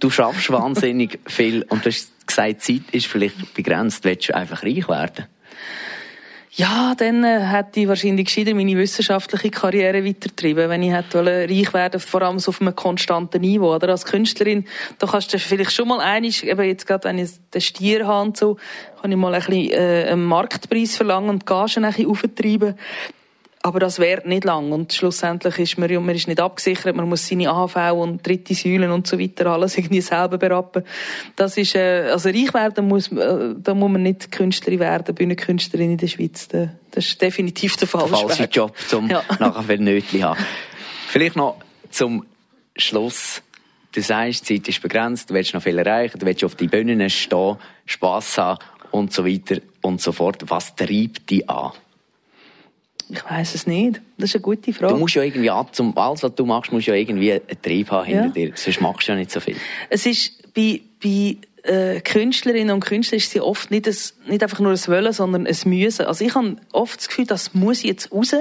Du 0.00 0.10
schaffst 0.10 0.50
wahnsinnig 0.50 1.18
viel 1.26 1.62
und 1.68 1.84
du 1.84 1.90
hast 1.90 2.12
gesagt, 2.26 2.62
Zeit 2.62 2.82
ist 2.92 3.06
vielleicht 3.06 3.54
begrenzt. 3.54 4.04
Willst 4.04 4.28
du 4.28 4.34
einfach 4.34 4.62
reich 4.62 4.88
werden? 4.88 5.26
Ja, 6.60 6.96
dann 6.96 7.22
äh, 7.22 7.38
hätte 7.38 7.78
ich 7.78 7.86
wahrscheinlich 7.86 8.26
gescheiter 8.26 8.52
meine 8.52 8.76
wissenschaftliche 8.76 9.48
Karriere 9.48 10.04
weitertrieben, 10.04 10.68
wenn 10.68 10.82
ich 10.82 10.90
hätte 10.90 11.24
reich 11.24 11.72
werden 11.72 12.00
vor 12.00 12.22
allem 12.22 12.40
so 12.40 12.48
auf 12.48 12.60
einem 12.60 12.74
konstanten 12.74 13.42
Niveau. 13.42 13.72
Oder 13.72 13.90
als 13.90 14.04
Künstlerin, 14.04 14.64
da 14.98 15.06
kannst 15.06 15.32
du 15.32 15.38
vielleicht 15.38 15.70
schon 15.70 15.86
mal 15.86 16.00
einig, 16.00 16.44
eben 16.44 16.66
jetzt 16.66 16.84
gerade, 16.84 17.04
wenn 17.04 17.18
ich 17.18 17.30
den 17.54 17.60
Stier 17.60 18.08
habe 18.08 18.26
und 18.26 18.36
so, 18.36 18.56
kann 19.00 19.12
ich 19.12 19.16
mal 19.16 19.34
ein 19.34 19.40
bisschen 19.40 19.70
äh, 19.70 20.08
einen 20.10 20.24
Marktpreis 20.24 20.96
verlangen 20.96 21.30
und 21.30 21.42
die 21.42 21.46
Gagen 21.46 21.84
ein 21.84 21.92
bisschen 21.92 22.10
auftreiben. 22.10 22.74
Aber 23.68 23.80
das 23.80 23.98
währt 23.98 24.24
nicht 24.24 24.44
lang 24.44 24.72
und 24.72 24.94
schlussendlich 24.94 25.58
ist 25.58 25.76
man, 25.76 25.92
man 26.02 26.14
ist 26.14 26.26
nicht 26.26 26.40
abgesichert, 26.40 26.96
man 26.96 27.06
muss 27.06 27.28
seine 27.28 27.50
AHV 27.50 27.92
und 27.92 28.26
dritte 28.26 28.54
Säulen 28.54 28.90
und 28.90 29.06
so 29.06 29.18
weiter 29.18 29.48
alles 29.48 29.76
irgendwie 29.76 30.00
selber 30.00 30.38
berappen. 30.38 30.84
Das 31.36 31.58
ist, 31.58 31.74
äh, 31.74 32.08
also 32.10 32.30
reich 32.30 32.54
werden 32.54 32.88
muss, 32.88 33.12
äh, 33.12 33.54
da 33.58 33.74
muss 33.74 33.90
man 33.90 34.04
nicht 34.04 34.32
Künstlerin 34.32 34.80
werden, 34.80 35.14
Bühnenkünstlerin 35.14 35.90
in 35.90 35.98
der 35.98 36.06
Schweiz. 36.06 36.48
Das 36.48 36.70
ist 37.04 37.20
definitiv 37.20 37.76
der 37.76 37.88
falsche, 37.88 38.08
der 38.08 38.18
falsche 38.20 38.44
Job, 38.44 38.74
um 38.94 39.10
ja. 39.10 39.22
nachher 39.38 39.62
viel 39.62 39.80
Nötchen 39.80 40.24
haben. 40.24 40.40
Vielleicht 41.08 41.36
noch 41.36 41.58
zum 41.90 42.24
Schluss. 42.74 43.42
Du 43.92 44.00
sagst, 44.00 44.48
die 44.48 44.62
Zeit 44.62 44.68
ist 44.70 44.80
begrenzt, 44.80 45.28
du 45.28 45.34
willst 45.34 45.52
noch 45.52 45.62
viel 45.62 45.76
erreichen, 45.76 46.18
du 46.18 46.24
willst 46.24 46.42
auf 46.42 46.54
die 46.54 46.68
Bühnen 46.68 47.10
stehen, 47.10 47.58
Spass 47.84 48.38
haben 48.38 48.64
und 48.92 49.12
so 49.12 49.26
weiter 49.26 49.60
und 49.82 50.00
so 50.00 50.12
fort. 50.12 50.44
Was 50.46 50.74
treibt 50.74 51.28
dich 51.28 51.50
an? 51.50 51.72
Ich 53.10 53.24
weiß 53.24 53.54
es 53.54 53.66
nicht. 53.66 54.00
Das 54.18 54.30
ist 54.30 54.36
eine 54.36 54.42
gute 54.42 54.72
Frage. 54.72 54.92
Du 54.92 54.98
musst 54.98 55.14
ja 55.14 55.22
irgendwie, 55.22 55.50
zum, 55.72 55.96
alles 55.96 56.22
was 56.22 56.34
du 56.34 56.44
machst, 56.44 56.72
musst 56.72 56.86
ja 56.86 56.94
irgendwie 56.94 57.32
einen 57.32 57.62
Trieb 57.62 57.90
haben 57.90 58.06
hinter 58.06 58.26
ja. 58.26 58.30
dir. 58.30 58.52
Sonst 58.54 58.80
machst 58.80 59.08
du 59.08 59.12
ja 59.12 59.18
nicht 59.18 59.30
so 59.30 59.40
viel. 59.40 59.56
Es 59.88 60.04
ist 60.04 60.52
bei, 60.54 60.80
bei 61.02 61.36
äh, 61.64 62.00
Künstlerinnen 62.00 62.74
und 62.74 62.84
Künstler 62.84 63.16
ist 63.16 63.30
sie 63.30 63.40
oft 63.40 63.70
nicht, 63.70 63.86
ein, 63.86 63.96
nicht 64.26 64.42
einfach 64.42 64.60
nur 64.60 64.72
ein 64.72 64.86
Wollen, 64.86 65.12
sondern 65.12 65.46
ein 65.46 65.56
Müssen. 65.64 66.06
Also 66.06 66.24
ich 66.24 66.34
habe 66.34 66.56
oft 66.72 66.98
das 66.98 67.08
Gefühl, 67.08 67.26
das 67.26 67.54
muss 67.54 67.82
jetzt 67.82 68.12
raus. 68.12 68.34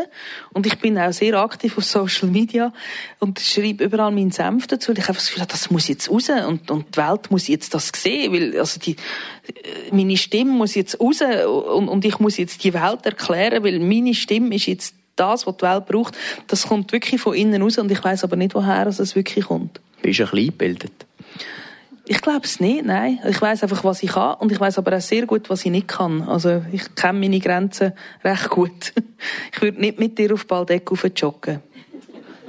Und 0.54 0.66
ich 0.66 0.78
bin 0.80 0.98
auch 0.98 1.12
sehr 1.12 1.36
aktiv 1.36 1.78
auf 1.78 1.84
Social 1.84 2.30
Media 2.30 2.74
und 3.20 3.40
schreibe 3.40 3.84
überall 3.84 4.12
meinen 4.12 4.32
Senf 4.32 4.68
dazu. 4.68 4.92
Und 4.92 5.00
ich 5.00 5.06
habe 5.06 5.18
das 5.18 5.28
Gefühl, 5.28 5.46
das 5.48 5.72
muss 5.72 5.88
jetzt 5.88 6.10
raus 6.10 6.30
und, 6.30 6.70
und 6.70 6.96
die 6.96 6.98
Welt 6.98 7.32
muss 7.32 7.48
jetzt 7.48 7.74
das 7.74 7.92
sehen, 7.96 8.34
weil 8.34 8.58
also 8.60 8.80
die, 8.80 8.96
meine 9.92 10.18
Stimme 10.18 10.52
muss 10.52 10.76
jetzt 10.76 11.00
raus 11.00 11.22
und, 11.22 11.90
und 11.90 12.06
ich 12.06 12.20
muss 12.20 12.38
jetzt 12.38 12.64
die 12.64 12.74
Welt 12.74 13.06
erklären, 13.06 13.64
weil 13.64 13.80
meine 13.80 14.14
Stimme 14.14 14.56
ist 14.56 14.68
jetzt 14.68 14.96
das, 15.16 15.48
was 15.48 15.58
die 15.58 15.66
Welt 15.66 15.86
braucht. 15.88 16.16
Das 16.48 16.68
kommt 16.68 16.92
wirklich 16.92 17.20
von 17.20 17.34
innen 17.34 17.62
raus 17.62 17.78
und 17.78 17.92
ich 17.92 18.04
weiß 18.04 18.24
aber 18.24 18.36
nicht, 18.36 18.56
woher 18.56 18.88
es 18.88 19.16
wirklich 19.16 19.46
kommt. 19.46 19.82
Bist 20.02 20.20
du 20.20 20.24
ein 20.24 20.30
bisschen 20.30 20.48
gebildet? 20.48 21.06
Ich 22.10 22.22
glaube 22.22 22.46
es 22.46 22.60
nicht, 22.62 22.86
nein. 22.86 23.20
Ich 23.28 23.42
weiß 23.42 23.64
einfach, 23.64 23.84
was 23.84 24.02
ich 24.02 24.12
kann 24.12 24.36
und 24.36 24.52
ich 24.52 24.60
weiß 24.60 24.78
aber 24.78 24.96
auch 24.96 25.02
sehr 25.02 25.26
gut, 25.26 25.50
was 25.50 25.66
ich 25.66 25.72
nicht 25.72 25.90
kann. 25.90 26.22
Also 26.24 26.64
ich 26.72 26.96
kenne 26.96 27.20
meine 27.20 27.40
Grenzen 27.40 27.94
recht 28.24 28.50
gut. 28.50 28.94
Ich 29.52 29.62
würde 29.64 29.82
nicht 29.82 29.98
mit 29.98 30.20
dir 30.20 30.32
auf 30.32 30.46
Baldeck 30.46 30.92
joggen. 31.16 31.60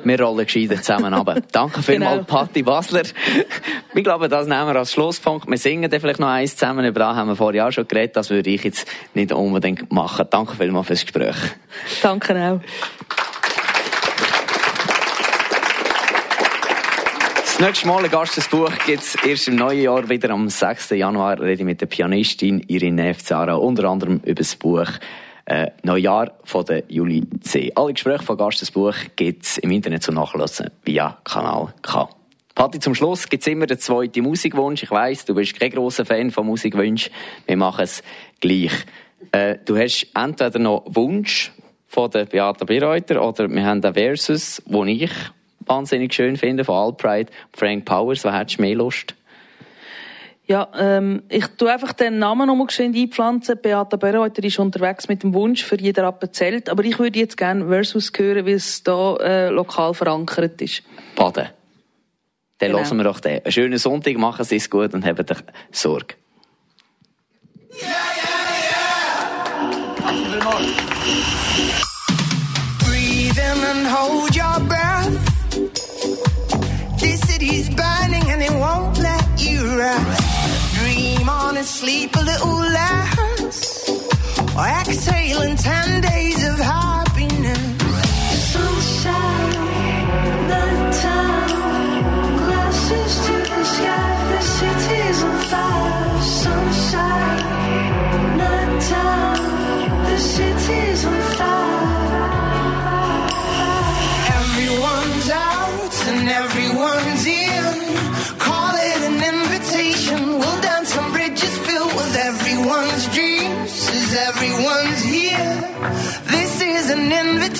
Wir 0.04 0.20
rollen 0.20 0.46
gescheiter 0.46 0.76
zusammen 0.76 1.12
ab. 1.14 1.34
Danke 1.52 1.82
vielmals, 1.82 2.26
genau. 2.26 2.40
Patti 2.40 2.62
Basler. 2.62 3.02
Ich 3.94 4.04
glaube, 4.04 4.28
das 4.28 4.46
nehmen 4.46 4.66
wir 4.66 4.76
als 4.76 4.92
Schlusspunkt. 4.92 5.48
Wir 5.48 5.56
singen 5.56 5.90
dann 5.90 6.00
vielleicht 6.00 6.20
noch 6.20 6.28
eins 6.28 6.56
zusammen. 6.56 6.84
Über 6.84 7.00
das 7.00 7.16
haben 7.16 7.28
wir 7.28 7.36
vorher 7.36 7.66
auch 7.66 7.72
schon 7.72 7.88
geredet. 7.88 8.16
Das 8.16 8.30
würde 8.30 8.50
ich 8.50 8.62
jetzt 8.64 8.86
nicht 9.14 9.32
unbedingt 9.32 9.90
machen. 9.90 10.26
Danke 10.30 10.56
vielmals 10.56 10.86
fürs 10.88 11.02
Gespräch. 11.02 11.36
Danke 12.02 12.34
auch. 12.36 12.60
Das 17.58 17.66
nächste 17.66 17.88
Mal 17.88 18.04
ein 18.04 18.10
Gastesbuch 18.12 18.70
gibt 18.86 19.02
es 19.02 19.16
erst 19.16 19.48
im 19.48 19.56
neuen 19.56 19.82
Jahr 19.82 20.08
wieder. 20.08 20.30
Am 20.30 20.48
6. 20.48 20.90
Januar 20.90 21.40
rede 21.40 21.62
ich 21.62 21.64
mit 21.64 21.80
der 21.80 21.86
Pianistin 21.86 22.60
Irene 22.68 23.02
Nefzara 23.02 23.54
unter 23.54 23.88
anderem 23.90 24.20
über 24.22 24.34
das 24.36 24.54
Buch 24.54 24.86
äh, 25.46 25.66
Neujahr 25.82 26.34
von 26.44 26.64
der 26.66 26.84
Juli 26.86 27.26
C. 27.40 27.72
Alle 27.74 27.94
Gespräche 27.94 28.22
von 28.22 28.36
Gastesbuch 28.36 28.94
gibt 29.16 29.44
es 29.44 29.58
im 29.58 29.72
Internet 29.72 30.04
zu 30.04 30.12
nachlesen 30.12 30.70
via 30.84 31.18
Kanal 31.24 31.74
K. 31.82 32.08
Patti, 32.54 32.78
zum 32.78 32.94
Schluss 32.94 33.28
gibt 33.28 33.42
es 33.42 33.48
immer 33.48 33.66
den 33.66 33.80
zweiten 33.80 34.22
Musikwunsch. 34.22 34.84
Ich 34.84 34.92
weiss, 34.92 35.24
du 35.24 35.34
bist 35.34 35.58
kein 35.58 35.70
grosser 35.70 36.04
Fan 36.04 36.30
von 36.30 36.46
Musikwünschen. 36.46 37.12
Wir 37.44 37.56
machen 37.56 37.82
es 37.82 38.04
gleich. 38.38 38.70
Äh, 39.32 39.56
du 39.64 39.76
hast 39.76 40.06
entweder 40.14 40.60
noch 40.60 40.84
Wunsch 40.86 41.50
von 41.88 42.08
der 42.08 42.26
Beata 42.26 42.64
Birreuter 42.64 43.20
oder 43.20 43.50
wir 43.50 43.64
haben 43.64 43.80
den 43.80 43.94
Versus, 43.94 44.62
wo 44.64 44.84
ich 44.84 45.10
wahnsinnig 45.68 46.14
schön 46.14 46.36
finde, 46.36 46.64
von 46.64 46.74
Alpride, 46.74 47.30
Frank 47.52 47.84
Powers. 47.84 48.24
Was 48.24 48.34
hättest 48.34 48.58
du 48.58 48.62
mehr 48.62 48.74
Lust? 48.76 49.14
Ja, 50.48 50.66
ähm, 50.78 51.22
ich 51.28 51.46
tu 51.58 51.66
einfach 51.66 51.92
den 51.92 52.18
Namen 52.18 52.46
nochmal 52.46 52.68
geschwind 52.68 52.96
einpflanzen. 52.96 53.58
Beata 53.60 53.98
Berreuter 53.98 54.42
ist 54.42 54.58
unterwegs 54.58 55.06
mit 55.06 55.22
dem 55.22 55.34
Wunsch 55.34 55.62
für 55.62 55.78
jeder 55.78 56.04
Appenzelt. 56.04 56.70
Aber 56.70 56.82
ich 56.84 56.98
würde 56.98 57.18
jetzt 57.18 57.36
gerne 57.36 57.66
Versus 57.66 58.10
hören, 58.16 58.46
wie 58.46 58.52
es 58.52 58.82
da 58.82 59.16
äh, 59.16 59.50
lokal 59.50 59.92
verankert 59.92 60.62
ist. 60.62 60.82
Baden. 61.16 61.48
Dann 62.58 62.70
genau. 62.72 62.82
hören 62.82 62.96
wir 62.96 63.04
doch 63.04 63.20
den. 63.20 63.44
Einen 63.44 63.52
schönen 63.52 63.78
Sonntag, 63.78 64.16
machen 64.16 64.44
Sie 64.44 64.56
es 64.56 64.70
gut 64.70 64.94
und 64.94 65.04
haben 65.04 65.24
dich 65.24 65.38
Sorge. 65.70 66.14
Yeah, 67.70 67.88
yeah, 67.88 68.38
yeah. 68.70 68.98
Breathe 72.78 73.38
in 73.38 73.64
and 73.64 73.86
hold 73.86 74.34
your 74.34 74.58
breath. 74.66 74.97
This 77.48 77.70
burning 77.70 78.28
and 78.28 78.42
it 78.42 78.52
won't 78.52 78.98
let 78.98 79.26
you 79.40 79.78
rest. 79.78 80.74
Dream 80.76 81.28
on 81.30 81.56
and 81.56 81.64
sleep 81.66 82.14
a 82.14 82.20
little 82.20 82.58
less. 82.58 83.88
Or 84.54 84.66
exhale 84.82 85.40
in 85.42 85.56
ten 85.56 86.02
days 86.02 86.37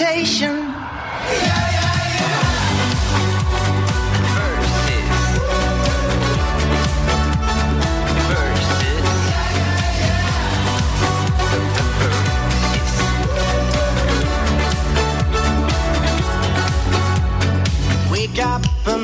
an 0.01 0.07
invitation. 0.07 0.57
Yeah. 1.30 1.68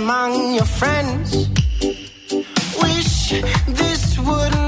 among 0.04 0.54
your 0.54 0.64
friends. 0.64 1.48
Wish 2.80 3.42
this 3.66 4.18
would 4.18 4.63